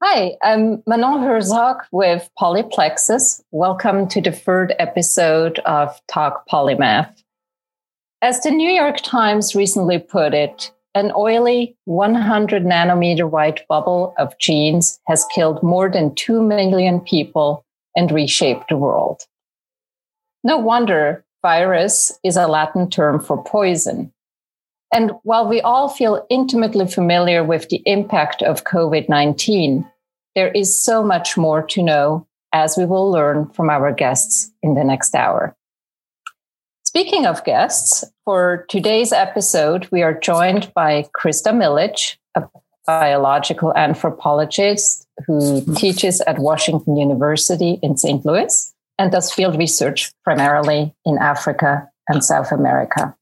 Hi, 0.00 0.36
I'm 0.44 0.80
Manon 0.86 1.24
Herzog 1.24 1.78
with 1.90 2.30
Polyplexus. 2.38 3.42
Welcome 3.50 4.06
to 4.10 4.20
the 4.20 4.30
third 4.30 4.72
episode 4.78 5.58
of 5.66 6.00
Talk 6.06 6.46
Polymath. 6.48 7.24
As 8.22 8.40
the 8.42 8.52
New 8.52 8.70
York 8.70 8.98
Times 8.98 9.56
recently 9.56 9.98
put 9.98 10.34
it, 10.34 10.70
an 10.94 11.10
oily 11.16 11.76
100 11.86 12.62
nanometer 12.62 13.28
wide 13.28 13.62
bubble 13.68 14.14
of 14.18 14.38
genes 14.38 15.00
has 15.08 15.26
killed 15.34 15.64
more 15.64 15.90
than 15.90 16.14
2 16.14 16.40
million 16.42 17.00
people 17.00 17.64
and 17.96 18.12
reshaped 18.12 18.68
the 18.68 18.76
world. 18.76 19.22
No 20.44 20.58
wonder 20.58 21.24
virus 21.42 22.16
is 22.22 22.36
a 22.36 22.46
Latin 22.46 22.88
term 22.88 23.18
for 23.18 23.42
poison. 23.42 24.12
And 24.92 25.12
while 25.22 25.46
we 25.46 25.60
all 25.60 25.88
feel 25.88 26.26
intimately 26.30 26.86
familiar 26.86 27.44
with 27.44 27.68
the 27.68 27.82
impact 27.84 28.42
of 28.42 28.64
COVID 28.64 29.08
19, 29.08 29.86
there 30.34 30.50
is 30.52 30.80
so 30.80 31.02
much 31.02 31.36
more 31.36 31.62
to 31.62 31.82
know 31.82 32.26
as 32.52 32.76
we 32.76 32.86
will 32.86 33.10
learn 33.10 33.48
from 33.50 33.68
our 33.68 33.92
guests 33.92 34.50
in 34.62 34.74
the 34.74 34.84
next 34.84 35.14
hour. 35.14 35.54
Speaking 36.84 37.26
of 37.26 37.44
guests, 37.44 38.02
for 38.24 38.64
today's 38.70 39.12
episode, 39.12 39.86
we 39.92 40.02
are 40.02 40.18
joined 40.18 40.72
by 40.74 41.04
Krista 41.14 41.52
Milich, 41.52 42.16
a 42.34 42.44
biological 42.86 43.76
anthropologist 43.76 45.06
who 45.26 45.62
teaches 45.74 46.22
at 46.22 46.38
Washington 46.38 46.96
University 46.96 47.78
in 47.82 47.98
St. 47.98 48.24
Louis 48.24 48.74
and 48.98 49.12
does 49.12 49.30
field 49.30 49.58
research 49.58 50.10
primarily 50.24 50.94
in 51.04 51.18
Africa 51.18 51.86
and 52.08 52.24
South 52.24 52.50
America. 52.52 53.14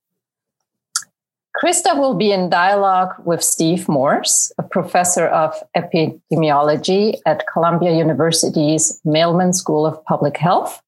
Krista 1.63 1.99
will 1.99 2.13
be 2.13 2.33
in 2.33 2.51
dialogue 2.51 3.15
with 3.25 3.43
Steve 3.43 3.89
Morse, 3.89 4.53
a 4.59 4.63
professor 4.63 5.27
of 5.27 5.55
epidemiology 5.75 7.17
at 7.25 7.47
Columbia 7.51 7.97
University's 7.97 9.01
Mailman 9.07 9.55
School 9.55 9.87
of 9.87 10.05
Public 10.05 10.37
Health. 10.37 10.83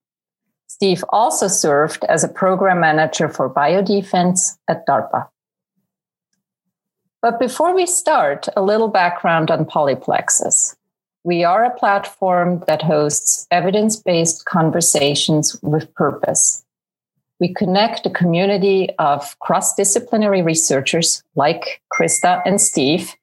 Steve 0.66 1.02
also 1.08 1.48
served 1.48 2.05
as 2.05 2.22
a 2.22 2.28
program 2.28 2.80
manager 2.80 3.30
for 3.30 3.48
biodefense 3.48 4.58
at 4.69 4.86
DARPA. 4.86 5.27
But 7.22 7.41
before 7.41 7.74
we 7.74 7.86
start, 7.86 8.46
a 8.55 8.62
little 8.62 8.89
background 8.89 9.50
on 9.50 9.64
Polyplexus. 9.64 10.77
We 11.24 11.44
are 11.44 11.64
a 11.64 11.77
platform 11.78 12.62
that 12.66 12.83
hosts 12.83 13.46
evidence 13.50 13.96
based 13.96 14.44
conversations 14.44 15.58
with 15.62 15.92
purpose 15.94 16.62
we 17.41 17.55
connect 17.55 18.06
a 18.06 18.11
community 18.11 18.91
of 18.98 19.39
cross 19.39 19.75
disciplinary 19.75 20.42
researchers 20.42 21.22
like 21.36 21.80
Krista 21.92 22.42
and 22.45 22.61
Steve 22.61 23.14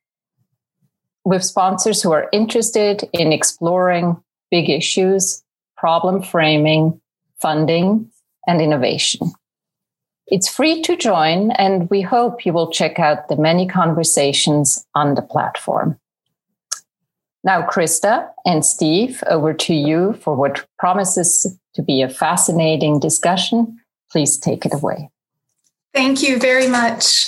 with 1.25 1.43
sponsors 1.43 2.01
who 2.01 2.11
are 2.11 2.29
interested 2.31 3.09
in 3.11 3.33
exploring 3.33 4.15
big 4.51 4.69
issues, 4.69 5.43
problem 5.75 6.21
framing, 6.21 6.99
funding, 7.41 8.09
and 8.47 8.61
innovation. 8.61 9.33
It's 10.27 10.49
free 10.49 10.81
to 10.83 10.95
join, 10.95 11.51
and 11.51 11.89
we 11.89 12.01
hope 12.01 12.45
you 12.45 12.53
will 12.53 12.71
check 12.71 12.99
out 12.99 13.27
the 13.27 13.35
many 13.35 13.67
conversations 13.67 14.85
on 14.95 15.15
the 15.15 15.21
platform. 15.21 15.99
Now, 17.43 17.67
Krista 17.67 18.27
and 18.43 18.65
Steve, 18.65 19.23
over 19.27 19.53
to 19.53 19.73
you 19.73 20.13
for 20.13 20.35
what 20.35 20.65
promises 20.79 21.55
to 21.75 21.83
be 21.83 22.01
a 22.01 22.09
fascinating 22.09 22.99
discussion 22.99 23.79
please 24.15 24.37
take 24.37 24.65
it 24.65 24.73
away. 24.73 25.09
Thank 25.93 26.23
you 26.23 26.39
very 26.39 26.69
much. 26.69 27.25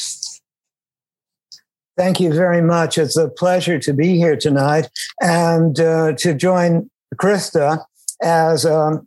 Thank 1.97 2.21
you 2.21 2.31
very 2.31 2.61
much. 2.61 2.97
It's 2.97 3.17
a 3.17 3.27
pleasure 3.27 3.77
to 3.79 3.91
be 3.91 4.15
here 4.15 4.37
tonight 4.37 4.87
and 5.21 5.77
uh, 5.81 6.13
to 6.13 6.33
join 6.33 6.89
Krista 7.15 7.83
as 8.21 8.63
a 8.63 9.01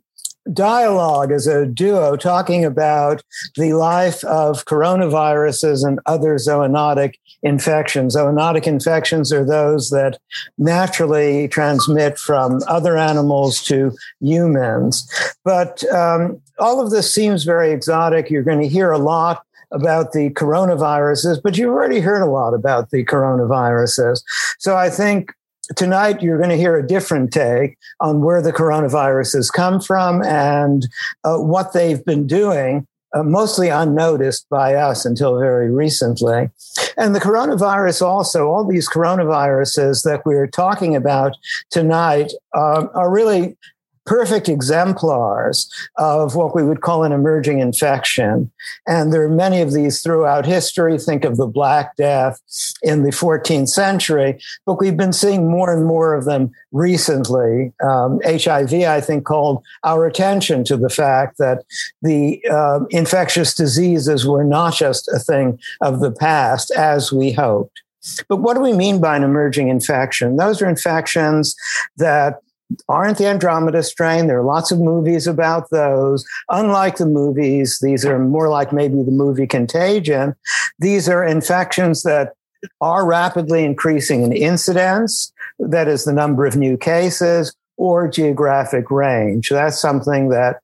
dialogue, 0.53 1.31
as 1.31 1.47
a 1.47 1.65
duo, 1.65 2.15
talking 2.15 2.65
about 2.65 3.23
the 3.55 3.73
life 3.73 4.23
of 4.23 4.65
coronaviruses 4.65 5.85
and 5.85 5.99
other 6.05 6.35
zoonotic 6.35 7.15
infections. 7.43 8.15
Zoonotic 8.15 8.67
infections 8.67 9.31
are 9.31 9.45
those 9.45 9.89
that 9.89 10.19
naturally 10.57 11.47
transmit 11.47 12.17
from 12.17 12.59
other 12.67 12.97
animals 12.97 13.63
to 13.63 13.91
humans. 14.19 15.09
But 15.43 15.83
um, 15.91 16.41
all 16.59 16.81
of 16.81 16.91
this 16.91 17.13
seems 17.13 17.43
very 17.43 17.71
exotic. 17.71 18.29
You're 18.29 18.43
going 18.43 18.61
to 18.61 18.67
hear 18.67 18.91
a 18.91 18.97
lot 18.97 19.43
about 19.71 20.11
the 20.11 20.29
coronaviruses, 20.31 21.41
but 21.41 21.57
you've 21.57 21.69
already 21.69 21.99
heard 21.99 22.21
a 22.21 22.29
lot 22.29 22.53
about 22.53 22.89
the 22.89 23.05
coronaviruses. 23.05 24.21
So 24.59 24.75
I 24.75 24.89
think 24.89 25.33
tonight 25.75 26.21
you're 26.21 26.37
going 26.37 26.49
to 26.49 26.57
hear 26.57 26.77
a 26.77 26.85
different 26.85 27.31
take 27.31 27.77
on 27.99 28.21
where 28.21 28.41
the 28.41 28.53
coronaviruses 28.53 29.51
come 29.51 29.79
from 29.79 30.23
and 30.23 30.87
uh, 31.23 31.37
what 31.37 31.73
they've 31.73 32.03
been 32.05 32.27
doing 32.27 32.87
uh, 33.13 33.23
mostly 33.23 33.67
unnoticed 33.67 34.47
by 34.49 34.73
us 34.73 35.05
until 35.05 35.37
very 35.37 35.69
recently. 35.69 36.49
And 36.97 37.13
the 37.13 37.19
coronavirus 37.19 38.03
also, 38.03 38.47
all 38.47 38.65
these 38.65 38.89
coronaviruses 38.89 40.03
that 40.03 40.25
we're 40.25 40.47
talking 40.47 40.95
about 40.95 41.35
tonight 41.69 42.31
uh, 42.53 42.87
are 42.93 43.11
really 43.11 43.57
perfect 44.05 44.49
exemplars 44.49 45.71
of 45.97 46.35
what 46.35 46.55
we 46.55 46.63
would 46.63 46.81
call 46.81 47.03
an 47.03 47.11
emerging 47.11 47.59
infection. 47.59 48.51
And 48.87 49.13
there 49.13 49.23
are 49.23 49.29
many 49.29 49.61
of 49.61 49.73
these 49.73 50.01
throughout 50.01 50.45
history. 50.45 50.97
Think 50.97 51.23
of 51.23 51.37
the 51.37 51.47
Black 51.47 51.95
Death 51.95 52.39
in 52.81 53.03
the 53.03 53.11
14th 53.11 53.69
century, 53.69 54.41
but 54.65 54.79
we've 54.79 54.97
been 54.97 55.13
seeing 55.13 55.49
more 55.49 55.71
and 55.71 55.85
more 55.85 56.13
of 56.13 56.25
them 56.25 56.51
recently. 56.71 57.73
Um, 57.83 58.19
HIV, 58.25 58.73
I 58.73 59.01
think, 59.01 59.25
called 59.25 59.63
our 59.83 60.05
attention 60.05 60.63
to 60.65 60.77
the 60.77 60.89
fact 60.89 61.37
that 61.37 61.63
the 62.01 62.43
uh, 62.51 62.85
infectious 62.89 63.53
diseases 63.53 64.25
were 64.25 64.43
not 64.43 64.75
just 64.75 65.07
a 65.09 65.19
thing 65.19 65.59
of 65.81 65.99
the 65.99 66.11
past 66.11 66.71
as 66.71 67.11
we 67.11 67.31
hoped. 67.31 67.81
But 68.27 68.37
what 68.37 68.55
do 68.55 68.61
we 68.61 68.73
mean 68.73 68.99
by 68.99 69.15
an 69.15 69.23
emerging 69.23 69.69
infection? 69.69 70.37
Those 70.37 70.61
are 70.61 70.69
infections 70.69 71.55
that 71.97 72.39
aren't 72.87 73.17
the 73.17 73.27
Andromeda 73.27 73.83
strain. 73.83 74.27
There 74.27 74.39
are 74.39 74.43
lots 74.43 74.71
of 74.71 74.79
movies 74.79 75.27
about 75.27 75.69
those. 75.69 76.25
Unlike 76.49 76.97
the 76.97 77.05
movies, 77.05 77.79
these 77.81 78.05
are 78.05 78.19
more 78.19 78.49
like 78.49 78.71
maybe 78.71 79.01
the 79.03 79.11
movie 79.11 79.47
Contagion. 79.47 80.35
These 80.79 81.09
are 81.09 81.23
infections 81.23 82.03
that 82.03 82.33
are 82.79 83.05
rapidly 83.05 83.63
increasing 83.63 84.23
in 84.23 84.31
incidence, 84.31 85.31
that 85.59 85.87
is 85.87 86.05
the 86.05 86.13
number 86.13 86.45
of 86.45 86.55
new 86.55 86.77
cases, 86.77 87.53
or 87.77 88.07
geographic 88.07 88.91
range. 88.91 89.49
That's 89.49 89.79
something 89.79 90.29
that 90.29 90.57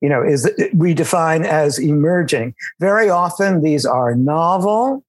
you 0.00 0.08
know 0.08 0.22
is 0.22 0.50
we 0.74 0.94
define 0.94 1.44
as 1.44 1.78
emerging. 1.78 2.54
Very 2.80 3.10
often 3.10 3.62
these 3.62 3.84
are 3.84 4.14
novel. 4.14 5.04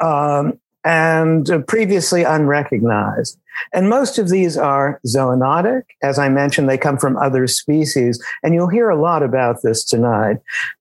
Um, 0.00 0.58
and 0.84 1.50
uh, 1.50 1.60
previously 1.60 2.22
unrecognized. 2.22 3.38
And 3.72 3.88
most 3.88 4.18
of 4.18 4.28
these 4.28 4.56
are 4.56 5.00
zoonotic. 5.06 5.82
As 6.02 6.18
I 6.18 6.28
mentioned, 6.28 6.68
they 6.68 6.78
come 6.78 6.98
from 6.98 7.16
other 7.16 7.46
species. 7.46 8.22
And 8.42 8.54
you'll 8.54 8.68
hear 8.68 8.90
a 8.90 9.00
lot 9.00 9.22
about 9.22 9.62
this 9.62 9.84
tonight. 9.84 10.38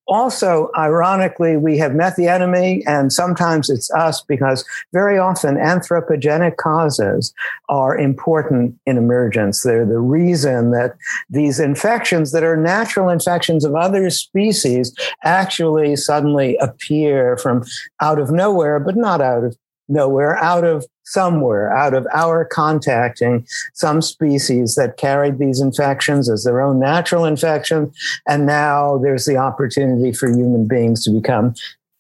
Also, 0.08 0.70
ironically, 0.78 1.56
we 1.56 1.78
have 1.78 1.96
met 1.96 2.18
the 2.18 2.28
enemy, 2.28 2.84
and 2.86 3.14
sometimes 3.14 3.70
it's 3.70 3.90
us 3.92 4.22
because 4.22 4.66
very 4.92 5.18
often 5.18 5.56
anthropogenic 5.56 6.58
causes 6.58 7.34
are 7.70 7.98
important 7.98 8.76
in 8.86 8.98
emergence. 8.98 9.64
They're 9.64 9.86
the 9.86 10.00
reason 10.00 10.72
that 10.72 10.96
these 11.30 11.58
infections 11.58 12.34
that 12.34 12.44
are 12.44 12.58
natural 12.58 13.08
infections 13.08 13.64
of 13.64 13.76
other 13.76 14.10
species 14.10 14.94
actually 15.24 15.96
suddenly 15.96 16.58
appear 16.58 17.38
from 17.38 17.64
out 18.02 18.20
of 18.20 18.30
nowhere, 18.30 18.82
but 18.82 18.98
not 18.98 19.22
out 19.22 19.46
of 19.46 19.56
nowhere, 19.94 20.36
out 20.38 20.64
of 20.64 20.86
somewhere, 21.06 21.76
out 21.76 21.94
of 21.94 22.08
our 22.14 22.46
contacting 22.46 23.46
some 23.74 24.02
species 24.02 24.76
that 24.76 24.98
carried 24.98 25.38
these 25.38 25.62
infections 25.62 26.30
as 26.30 26.44
their 26.44 26.62
own 26.62 26.80
natural 26.80 27.26
infections. 27.26 27.96
And 28.28 28.46
now 28.46 28.98
there's 28.98 29.26
the 29.26 29.38
opportunity 29.38 30.12
for 30.12 30.28
human 30.28 30.68
beings 30.68 31.04
to 31.06 31.12
become 31.12 31.54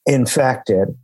infected. 0.05 0.97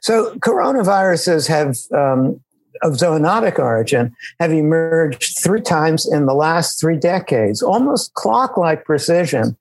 So 0.00 0.34
coronaviruses 0.36 1.48
have 1.48 1.76
um, 1.96 2.40
of 2.82 2.94
zoonotic 2.94 3.58
origin 3.58 4.14
have 4.40 4.52
emerged 4.52 5.38
three 5.38 5.60
times 5.60 6.10
in 6.10 6.26
the 6.26 6.34
last 6.34 6.80
three 6.80 6.98
decades, 6.98 7.62
almost 7.62 8.14
clock 8.14 8.56
like 8.56 8.84
precision. 8.84 9.56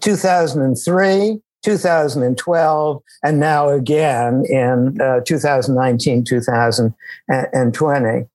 2003, 0.00 1.40
2012, 1.64 3.02
and 3.22 3.40
now 3.40 3.70
again 3.70 4.44
in 4.48 5.00
uh, 5.00 5.20
2019, 5.20 6.24
2020. 6.24 8.28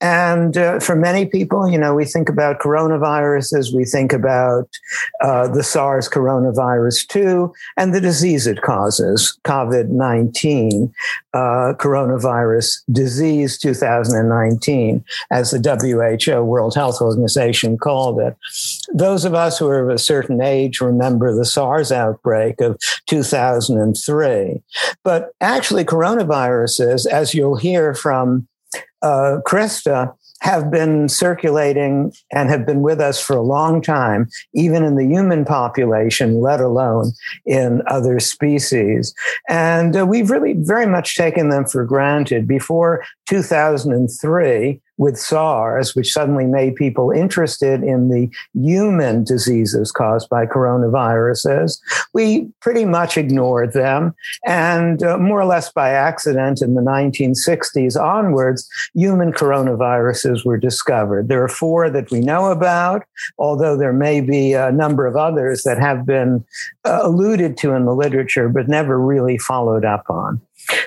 And 0.00 0.56
uh, 0.56 0.80
for 0.80 0.94
many 0.94 1.26
people, 1.26 1.68
you 1.68 1.78
know, 1.78 1.94
we 1.94 2.04
think 2.04 2.28
about 2.28 2.60
coronaviruses, 2.60 3.74
we 3.74 3.84
think 3.84 4.12
about 4.12 4.68
uh, 5.22 5.48
the 5.48 5.62
SARS 5.62 6.08
coronavirus 6.08 7.06
2 7.08 7.52
and 7.76 7.94
the 7.94 8.00
disease 8.00 8.46
it 8.46 8.62
causes, 8.62 9.38
COVID 9.44 9.88
19, 9.88 10.92
uh, 11.34 11.74
coronavirus 11.78 12.82
disease 12.90 13.58
2019, 13.58 15.04
as 15.30 15.50
the 15.50 16.18
WHO, 16.28 16.42
World 16.44 16.74
Health 16.74 17.00
Organization, 17.00 17.78
called 17.78 18.20
it. 18.20 18.36
Those 18.92 19.24
of 19.24 19.34
us 19.34 19.58
who 19.58 19.68
are 19.68 19.80
of 19.80 19.94
a 19.94 19.98
certain 19.98 20.40
age 20.40 20.80
remember 20.80 21.34
the 21.34 21.44
SARS 21.44 21.92
outbreak 21.92 22.60
of 22.60 22.78
2003. 23.06 24.62
But 25.02 25.32
actually, 25.40 25.84
coronaviruses, 25.84 27.06
as 27.06 27.34
you'll 27.34 27.56
hear 27.56 27.94
from 27.94 28.48
uh, 29.02 29.38
Krista 29.46 30.14
have 30.40 30.70
been 30.70 31.08
circulating 31.08 32.12
and 32.32 32.48
have 32.48 32.64
been 32.64 32.80
with 32.80 33.00
us 33.00 33.20
for 33.20 33.36
a 33.36 33.42
long 33.42 33.82
time, 33.82 34.28
even 34.54 34.84
in 34.84 34.94
the 34.94 35.06
human 35.06 35.44
population, 35.44 36.40
let 36.40 36.60
alone 36.60 37.12
in 37.44 37.82
other 37.86 38.20
species. 38.20 39.14
And 39.48 39.96
uh, 39.96 40.06
we've 40.06 40.30
really 40.30 40.54
very 40.54 40.86
much 40.86 41.16
taken 41.16 41.48
them 41.48 41.64
for 41.64 41.84
granted. 41.84 42.46
Before 42.46 43.04
2003, 43.26 44.80
with 44.98 45.16
SARS, 45.16 45.94
which 45.94 46.12
suddenly 46.12 46.44
made 46.44 46.74
people 46.74 47.10
interested 47.10 47.82
in 47.82 48.08
the 48.08 48.28
human 48.52 49.24
diseases 49.24 49.92
caused 49.92 50.28
by 50.28 50.44
coronaviruses, 50.44 51.78
we 52.12 52.48
pretty 52.60 52.84
much 52.84 53.16
ignored 53.16 53.72
them. 53.72 54.14
And 54.44 55.02
uh, 55.02 55.16
more 55.16 55.40
or 55.40 55.46
less 55.46 55.72
by 55.72 55.90
accident 55.90 56.60
in 56.60 56.74
the 56.74 56.82
1960s 56.82 58.00
onwards, 58.00 58.68
human 58.94 59.32
coronaviruses 59.32 60.44
were 60.44 60.58
discovered. 60.58 61.28
There 61.28 61.42
are 61.42 61.48
four 61.48 61.88
that 61.90 62.10
we 62.10 62.20
know 62.20 62.50
about, 62.50 63.04
although 63.38 63.76
there 63.76 63.92
may 63.92 64.20
be 64.20 64.52
a 64.52 64.72
number 64.72 65.06
of 65.06 65.16
others 65.16 65.62
that 65.62 65.78
have 65.78 66.04
been 66.04 66.44
uh, 66.84 67.00
alluded 67.02 67.56
to 67.58 67.72
in 67.72 67.84
the 67.84 67.94
literature, 67.94 68.48
but 68.48 68.68
never 68.68 68.98
really 69.00 69.38
followed 69.38 69.84
up 69.84 70.04
on. 70.10 70.40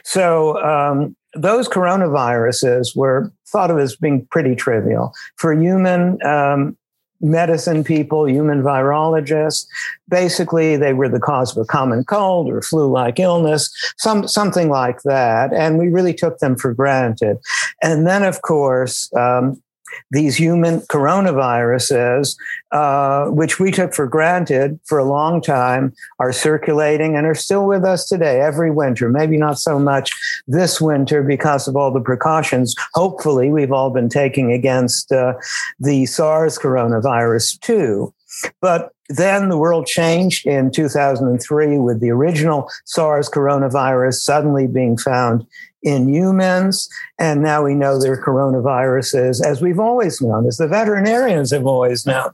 So, 0.03 0.61
um, 0.63 1.15
those 1.33 1.69
coronaviruses 1.69 2.95
were 2.95 3.31
thought 3.47 3.71
of 3.71 3.79
as 3.79 3.95
being 3.95 4.25
pretty 4.31 4.55
trivial 4.55 5.13
for 5.37 5.53
human 5.53 6.21
um, 6.25 6.77
medicine 7.21 7.83
people, 7.83 8.27
human 8.27 8.61
virologists. 8.61 9.65
Basically, 10.09 10.75
they 10.75 10.93
were 10.93 11.07
the 11.07 11.19
cause 11.19 11.55
of 11.55 11.61
a 11.61 11.65
common 11.65 12.03
cold 12.03 12.49
or 12.49 12.61
flu-like 12.61 13.19
illness, 13.19 13.71
some 13.97 14.27
something 14.27 14.69
like 14.69 15.03
that, 15.03 15.53
and 15.53 15.77
we 15.77 15.87
really 15.87 16.13
took 16.13 16.39
them 16.39 16.55
for 16.55 16.73
granted. 16.73 17.37
And 17.81 18.05
then, 18.05 18.23
of 18.23 18.41
course, 18.41 19.11
um, 19.13 19.61
these 20.11 20.35
human 20.35 20.81
coronaviruses, 20.81 22.35
uh, 22.71 23.25
which 23.25 23.59
we 23.59 23.71
took 23.71 23.93
for 23.93 24.07
granted 24.07 24.79
for 24.85 24.97
a 24.97 25.05
long 25.05 25.41
time, 25.41 25.93
are 26.19 26.33
circulating 26.33 27.15
and 27.15 27.25
are 27.25 27.35
still 27.35 27.65
with 27.65 27.83
us 27.83 28.07
today 28.07 28.41
every 28.41 28.71
winter. 28.71 29.09
Maybe 29.09 29.37
not 29.37 29.59
so 29.59 29.79
much 29.79 30.11
this 30.47 30.79
winter 30.79 31.23
because 31.23 31.67
of 31.67 31.75
all 31.75 31.91
the 31.91 32.01
precautions, 32.01 32.75
hopefully, 32.93 33.49
we've 33.49 33.71
all 33.71 33.89
been 33.89 34.09
taking 34.09 34.51
against 34.51 35.11
uh, 35.11 35.33
the 35.79 36.05
SARS 36.05 36.57
coronavirus 36.57 37.59
2. 37.61 38.13
But 38.61 38.93
then 39.09 39.49
the 39.49 39.57
world 39.57 39.85
changed 39.87 40.47
in 40.47 40.71
2003 40.71 41.77
with 41.77 41.99
the 41.99 42.11
original 42.11 42.69
SARS 42.85 43.29
coronavirus 43.29 44.15
suddenly 44.15 44.67
being 44.67 44.97
found 44.97 45.45
in 45.83 46.07
humans. 46.07 46.89
And 47.19 47.41
now 47.41 47.63
we 47.63 47.75
know 47.75 47.99
they're 47.99 48.21
coronaviruses, 48.21 49.43
as 49.45 49.61
we've 49.61 49.79
always 49.79 50.21
known, 50.21 50.47
as 50.47 50.57
the 50.57 50.67
veterinarians 50.67 51.51
have 51.51 51.65
always 51.65 52.05
known, 52.05 52.31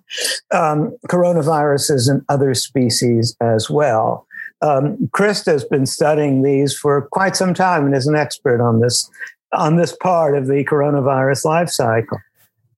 um, 0.52 0.98
coronaviruses 1.08 2.10
in 2.10 2.26
other 2.30 2.54
species 2.54 3.36
as 3.42 3.70
well. 3.70 4.26
Um, 4.62 4.98
Krista 5.16 5.52
has 5.52 5.64
been 5.64 5.86
studying 5.86 6.42
these 6.42 6.76
for 6.76 7.08
quite 7.12 7.36
some 7.36 7.54
time 7.54 7.86
and 7.86 7.96
is 7.96 8.08
an 8.08 8.16
expert 8.16 8.62
on 8.62 8.80
this 8.80 9.10
on 9.54 9.78
this 9.78 9.96
part 9.96 10.38
of 10.38 10.48
the 10.48 10.66
coronavirus 10.66 11.46
life 11.46 11.70
cycle. 11.70 12.20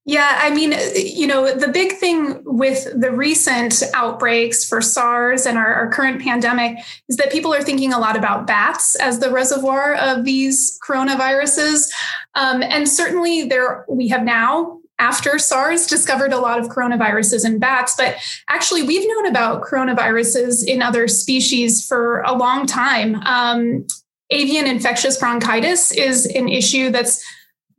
Yeah, 0.09 0.39
I 0.41 0.49
mean, 0.49 0.73
you 0.95 1.27
know, 1.27 1.53
the 1.53 1.67
big 1.67 1.97
thing 1.97 2.41
with 2.43 2.99
the 2.99 3.11
recent 3.11 3.83
outbreaks 3.93 4.67
for 4.67 4.81
SARS 4.81 5.45
and 5.45 5.55
our, 5.55 5.71
our, 5.71 5.91
current 5.91 6.19
pandemic 6.19 6.79
is 7.07 7.17
that 7.17 7.31
people 7.31 7.53
are 7.53 7.61
thinking 7.61 7.93
a 7.93 7.99
lot 7.99 8.17
about 8.17 8.47
bats 8.47 8.95
as 8.95 9.19
the 9.19 9.29
reservoir 9.29 9.93
of 9.93 10.25
these 10.25 10.79
coronaviruses. 10.83 11.91
Um, 12.33 12.63
and 12.63 12.89
certainly 12.89 13.43
there 13.43 13.85
we 13.87 14.07
have 14.07 14.23
now 14.23 14.79
after 14.97 15.37
SARS 15.37 15.85
discovered 15.85 16.33
a 16.33 16.39
lot 16.39 16.57
of 16.57 16.69
coronaviruses 16.69 17.45
in 17.45 17.59
bats, 17.59 17.93
but 17.95 18.15
actually 18.49 18.81
we've 18.81 19.07
known 19.07 19.27
about 19.27 19.61
coronaviruses 19.61 20.65
in 20.65 20.81
other 20.81 21.07
species 21.07 21.85
for 21.85 22.21
a 22.21 22.33
long 22.33 22.65
time. 22.65 23.13
Um, 23.27 23.85
avian 24.31 24.65
infectious 24.65 25.17
bronchitis 25.17 25.91
is 25.91 26.25
an 26.25 26.49
issue 26.49 26.89
that's 26.89 27.23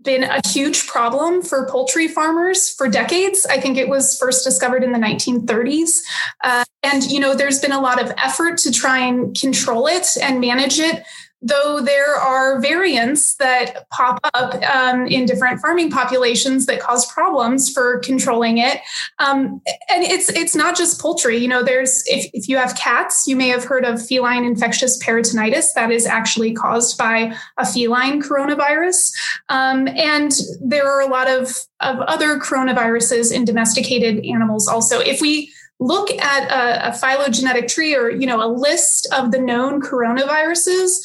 been 0.03 0.25
a 0.25 0.41
huge 0.49 0.87
problem 0.87 1.43
for 1.43 1.69
poultry 1.69 2.09
farmers 2.09 2.71
for 2.71 2.89
decades. 2.89 3.47
I 3.49 3.61
think 3.61 3.77
it 3.77 3.89
was 3.89 4.19
first 4.19 4.45
discovered 4.45 4.83
in 4.83 4.93
the 4.93 4.99
1930s. 4.99 6.01
Uh, 6.43 6.65
and, 6.83 7.11
you 7.11 7.21
know, 7.21 7.35
there's 7.35 7.61
been 7.61 7.73
a 7.73 7.81
lot 7.81 8.03
of 8.03 8.13
effort 8.17 8.59
to 8.59 8.73
try 8.73 8.99
and 8.99 9.39
control 9.39 9.87
it 9.87 10.07
and 10.21 10.41
manage 10.41 10.79
it 10.79 11.05
though 11.43 11.81
there 11.81 12.17
are 12.17 12.61
variants 12.61 13.35
that 13.37 13.89
pop 13.91 14.21
up 14.35 14.55
um, 14.63 15.07
in 15.07 15.25
different 15.25 15.61
farming 15.61 15.91
populations 15.91 16.67
that 16.67 16.81
cause 16.81 17.11
problems 17.11 17.73
for 17.73 17.99
controlling 18.01 18.59
it. 18.59 18.81
Um, 19.19 19.63
and 19.89 20.05
it's 20.05 20.29
it's 20.31 20.55
not 20.55 20.77
just 20.77 21.01
poultry. 21.01 21.39
You 21.39 21.49
know 21.49 21.63
there's 21.63 22.05
if, 22.07 22.31
if 22.35 22.49
you 22.49 22.57
have 22.57 22.77
cats 22.77 23.27
you 23.27 23.37
may 23.37 23.49
have 23.49 23.65
heard 23.65 23.85
of 23.85 24.05
feline 24.05 24.45
infectious 24.45 25.03
peritonitis 25.03 25.73
that 25.75 25.91
is 25.91 26.07
actually 26.07 26.53
caused 26.53 26.99
by 26.99 27.35
a 27.57 27.67
feline 27.67 28.23
coronavirus. 28.23 29.13
Um, 29.49 29.89
and 29.89 30.33
there 30.61 30.89
are 30.89 31.01
a 31.01 31.07
lot 31.07 31.29
of, 31.29 31.67
of 31.81 31.99
other 32.01 32.39
coronaviruses 32.39 33.33
in 33.33 33.45
domesticated 33.45 34.25
animals 34.25 34.69
also. 34.69 35.01
If 35.01 35.21
we 35.21 35.53
look 35.79 36.11
at 36.11 36.51
a, 36.51 36.91
a, 36.91 36.93
phylogenetic 36.93 37.67
tree 37.67 37.97
or 37.97 38.11
you 38.11 38.27
know 38.27 38.45
a 38.45 38.53
list 38.53 39.09
of 39.15 39.33
the 39.33 39.41
known 39.41 39.81
coronaviruses 39.81 40.99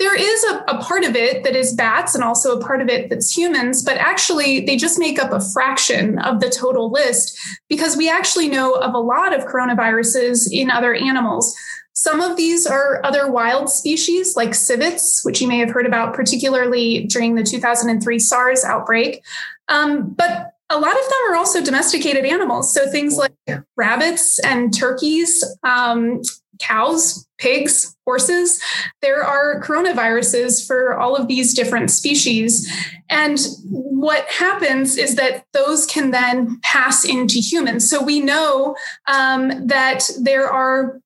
there 0.00 0.16
is 0.16 0.44
a, 0.44 0.64
a, 0.66 0.82
part 0.82 1.04
of 1.04 1.14
it 1.14 1.44
that 1.44 1.54
is 1.54 1.74
bats 1.74 2.14
and 2.14 2.24
also 2.24 2.58
a 2.58 2.64
part 2.64 2.80
of 2.80 2.88
it 2.88 3.10
that's 3.10 3.36
humans, 3.36 3.82
but 3.82 3.98
actually 3.98 4.64
they 4.64 4.74
just 4.74 4.98
make 4.98 5.18
up 5.18 5.30
a 5.30 5.40
fraction 5.52 6.18
of 6.20 6.40
the 6.40 6.48
total 6.48 6.90
list 6.90 7.38
because 7.68 7.98
we 7.98 8.08
actually 8.08 8.48
know 8.48 8.72
of 8.72 8.94
a 8.94 8.98
lot 8.98 9.38
of 9.38 9.44
coronaviruses 9.44 10.48
in 10.50 10.70
other 10.70 10.94
animals. 10.94 11.54
Some 11.92 12.22
of 12.22 12.38
these 12.38 12.66
are 12.66 13.04
other 13.04 13.30
wild 13.30 13.68
species 13.68 14.36
like 14.36 14.54
civets, 14.54 15.22
which 15.22 15.42
you 15.42 15.46
may 15.46 15.58
have 15.58 15.70
heard 15.70 15.84
about, 15.84 16.14
particularly 16.14 17.04
during 17.04 17.34
the 17.34 17.42
2003 17.42 18.18
SARS 18.18 18.64
outbreak. 18.64 19.22
Um, 19.68 20.08
but 20.16 20.54
a 20.70 20.78
lot 20.78 20.92
of 20.92 21.02
them 21.02 21.18
are 21.30 21.36
also 21.36 21.62
domesticated 21.62 22.24
animals. 22.24 22.72
So 22.72 22.90
things 22.90 23.18
like 23.18 23.34
rabbits 23.76 24.38
and 24.38 24.72
turkeys, 24.72 25.44
um, 25.62 26.22
cows, 26.60 27.26
pigs, 27.38 27.96
horses. 28.04 28.60
There 29.02 29.22
are 29.24 29.60
coronaviruses 29.62 30.66
for 30.66 30.98
all 30.98 31.16
of 31.16 31.26
these 31.26 31.54
different 31.54 31.90
species. 31.90 32.70
And 33.08 33.38
what 33.64 34.26
happens 34.26 34.96
is 34.96 35.16
that 35.16 35.44
those 35.52 35.86
can 35.86 36.10
then 36.10 36.60
pass 36.62 37.04
into 37.04 37.38
humans. 37.40 37.88
So 37.88 38.02
we 38.02 38.20
know 38.20 38.76
um, 39.06 39.66
that 39.66 40.08
there 40.20 40.48
are 40.48 41.00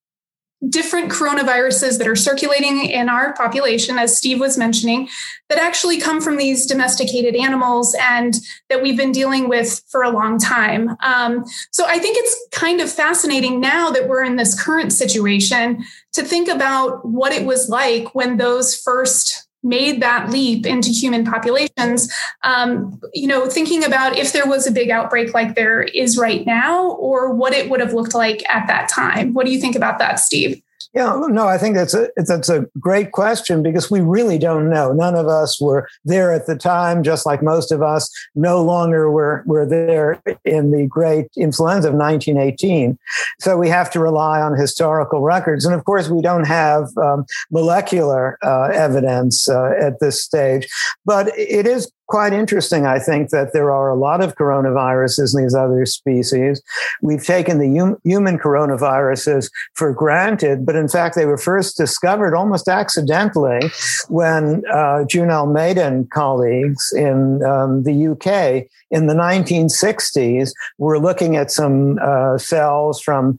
different 0.69 1.11
coronaviruses 1.11 1.99
that 1.99 2.07
are 2.07 2.17
circulating 2.17 2.87
in 2.87 3.09
our 3.09 3.35
population, 3.35 3.99
as 3.99 4.17
Steve 4.17 4.41
was 4.41 4.57
mentioning, 4.57 5.09
that 5.49 5.59
actually 5.59 5.99
come 5.99 6.21
from 6.21 6.37
these 6.37 6.67
domesticated 6.67 7.37
animals 7.37 7.95
and 8.01 8.41
that 8.69 8.83
we've 8.83 8.97
been 8.97 9.13
dealing 9.13 9.49
with 9.49 9.83
for 9.89 10.03
a 10.03 10.11
long 10.11 10.39
time. 10.39 10.97
Um, 11.03 11.45
so 11.71 11.85
I 11.87 11.99
think 11.99 12.17
it's 12.19 12.49
kind 12.53 12.81
of 12.81 12.91
fascinating 12.91 13.61
now 13.61 13.91
that 13.91 14.09
we're 14.09 14.25
in 14.25 14.37
this 14.37 14.61
current 14.61 14.93
situation 14.93 15.85
to 16.13 16.23
think 16.23 16.49
about 16.49 17.05
what 17.05 17.33
it 17.33 17.45
was 17.45 17.69
like 17.69 18.15
when 18.15 18.37
those 18.37 18.77
first 18.77 19.44
made 19.65 20.01
that 20.03 20.31
leap 20.31 20.67
into 20.67 20.91
human 20.91 21.25
populations. 21.25 22.13
Um, 22.43 23.01
you 23.13 23.27
know 23.27 23.49
thinking 23.49 23.85
about 23.85 24.17
if 24.17 24.33
there 24.33 24.47
was 24.47 24.67
a 24.67 24.73
big 24.73 24.91
outbreak 24.91 25.35
like 25.35 25.55
there 25.55 25.83
is 25.83 26.19
right 26.19 26.45
now 26.47 26.91
or 26.93 27.33
what 27.33 27.53
it 27.53 27.71
would 27.71 27.81
have 27.81 27.95
looked 27.95 28.15
like 28.15 28.49
at 28.49 28.67
that 28.67 28.89
time. 28.89 29.35
What 29.35 29.47
do 29.47 29.53
you 29.53 29.61
think 29.61 29.77
about 29.77 29.99
that 29.99 30.21
steve 30.21 30.63
yeah, 30.95 31.21
no, 31.29 31.49
I 31.49 31.59
think 31.59 31.75
that's 31.75 31.93
a 31.93 32.09
that's 32.17 32.49
a 32.49 32.67
great 32.79 33.11
question 33.11 33.65
because 33.65 33.91
we 33.91 34.01
really 34.01 34.39
don't 34.39 34.71
know. 34.71 34.93
None 34.93 35.17
of 35.17 35.27
us 35.27 35.61
were 35.61 35.89
there 36.05 36.33
at 36.33 36.47
the 36.47 36.55
time, 36.55 37.03
just 37.03 37.27
like 37.27 37.43
most 37.43 37.73
of 37.73 37.83
us 37.83 38.09
no 38.37 38.63
longer 38.63 39.11
were 39.11 39.43
were 39.45 39.67
there 39.67 40.23
in 40.45 40.71
the 40.71 40.87
great 40.87 41.27
influenza 41.37 41.89
of 41.89 41.95
1918. 41.95 42.97
So 43.41 43.57
we 43.57 43.69
have 43.69 43.91
to 43.91 43.99
rely 43.99 44.41
on 44.41 44.57
historical 44.57 45.21
records, 45.21 45.65
and 45.65 45.75
of 45.75 45.85
course, 45.85 46.09
we 46.09 46.23
don't 46.23 46.47
have 46.47 46.97
um, 46.97 47.27
molecular 47.51 48.39
uh, 48.45 48.71
evidence 48.73 49.49
uh, 49.49 49.73
at 49.77 49.99
this 49.99 50.23
stage. 50.23 50.69
But 51.05 51.37
it 51.37 51.67
is 51.67 51.91
quite 52.07 52.33
interesting, 52.33 52.87
I 52.87 52.99
think, 52.99 53.31
that 53.31 53.53
there 53.53 53.71
are 53.71 53.89
a 53.89 53.95
lot 53.95 54.23
of 54.23 54.35
coronaviruses 54.37 55.35
in 55.35 55.43
these 55.43 55.55
other 55.55 55.87
species. 55.87 56.63
We've 57.03 57.25
taken 57.25 57.59
the 57.59 57.79
hum- 57.79 57.99
human 58.05 58.39
coronaviruses 58.39 59.51
for 59.75 59.93
granted, 59.93 60.67
but 60.67 60.77
in 60.77 60.89
fact, 60.89 61.15
they 61.15 61.27
were 61.27 61.39
first 61.39 61.77
discovered 61.77 62.35
almost 62.35 62.69
accidentally 62.69 63.71
when 64.09 64.63
uh, 64.73 65.05
June 65.05 65.31
Almeida 65.31 66.05
colleagues 66.13 66.93
in 66.93 67.43
um, 67.45 67.83
the 67.85 68.09
UK 68.09 68.67
in 68.91 69.07
the 69.07 69.15
1960s 69.15 70.53
were 70.79 70.99
looking 70.99 71.37
at 71.37 71.51
some 71.51 71.99
uh, 72.03 72.39
cells 72.39 73.01
from 73.01 73.39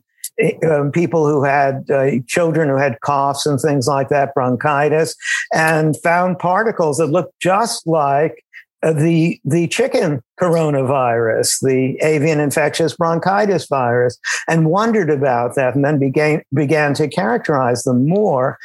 um, 0.69 0.91
people 0.91 1.27
who 1.27 1.43
had 1.43 1.89
uh, 1.89 2.11
children 2.27 2.67
who 2.67 2.75
had 2.75 2.99
coughs 3.01 3.45
and 3.45 3.59
things 3.59 3.87
like 3.87 4.09
that, 4.09 4.33
bronchitis, 4.33 5.15
and 5.53 5.95
found 6.01 6.39
particles 6.39 6.97
that 6.97 7.07
looked 7.07 7.39
just 7.39 7.87
like 7.87 8.43
Uh, 8.85 8.93
the 8.93 9.39
the 9.43 9.67
chicken 9.67 10.21
coronavirus, 10.39 11.59
the 11.61 11.97
avian 12.03 12.39
infectious 12.39 12.95
bronchitis 12.95 13.65
virus, 13.67 14.19
and 14.47 14.69
wondered 14.69 15.09
about 15.09 15.55
that, 15.55 15.73
and 15.73 15.83
then 15.83 15.97
began 15.97 16.41
began 16.53 16.93
to 16.93 17.07
characterize 17.07 17.83
them 17.83 18.07
more. 18.07 18.59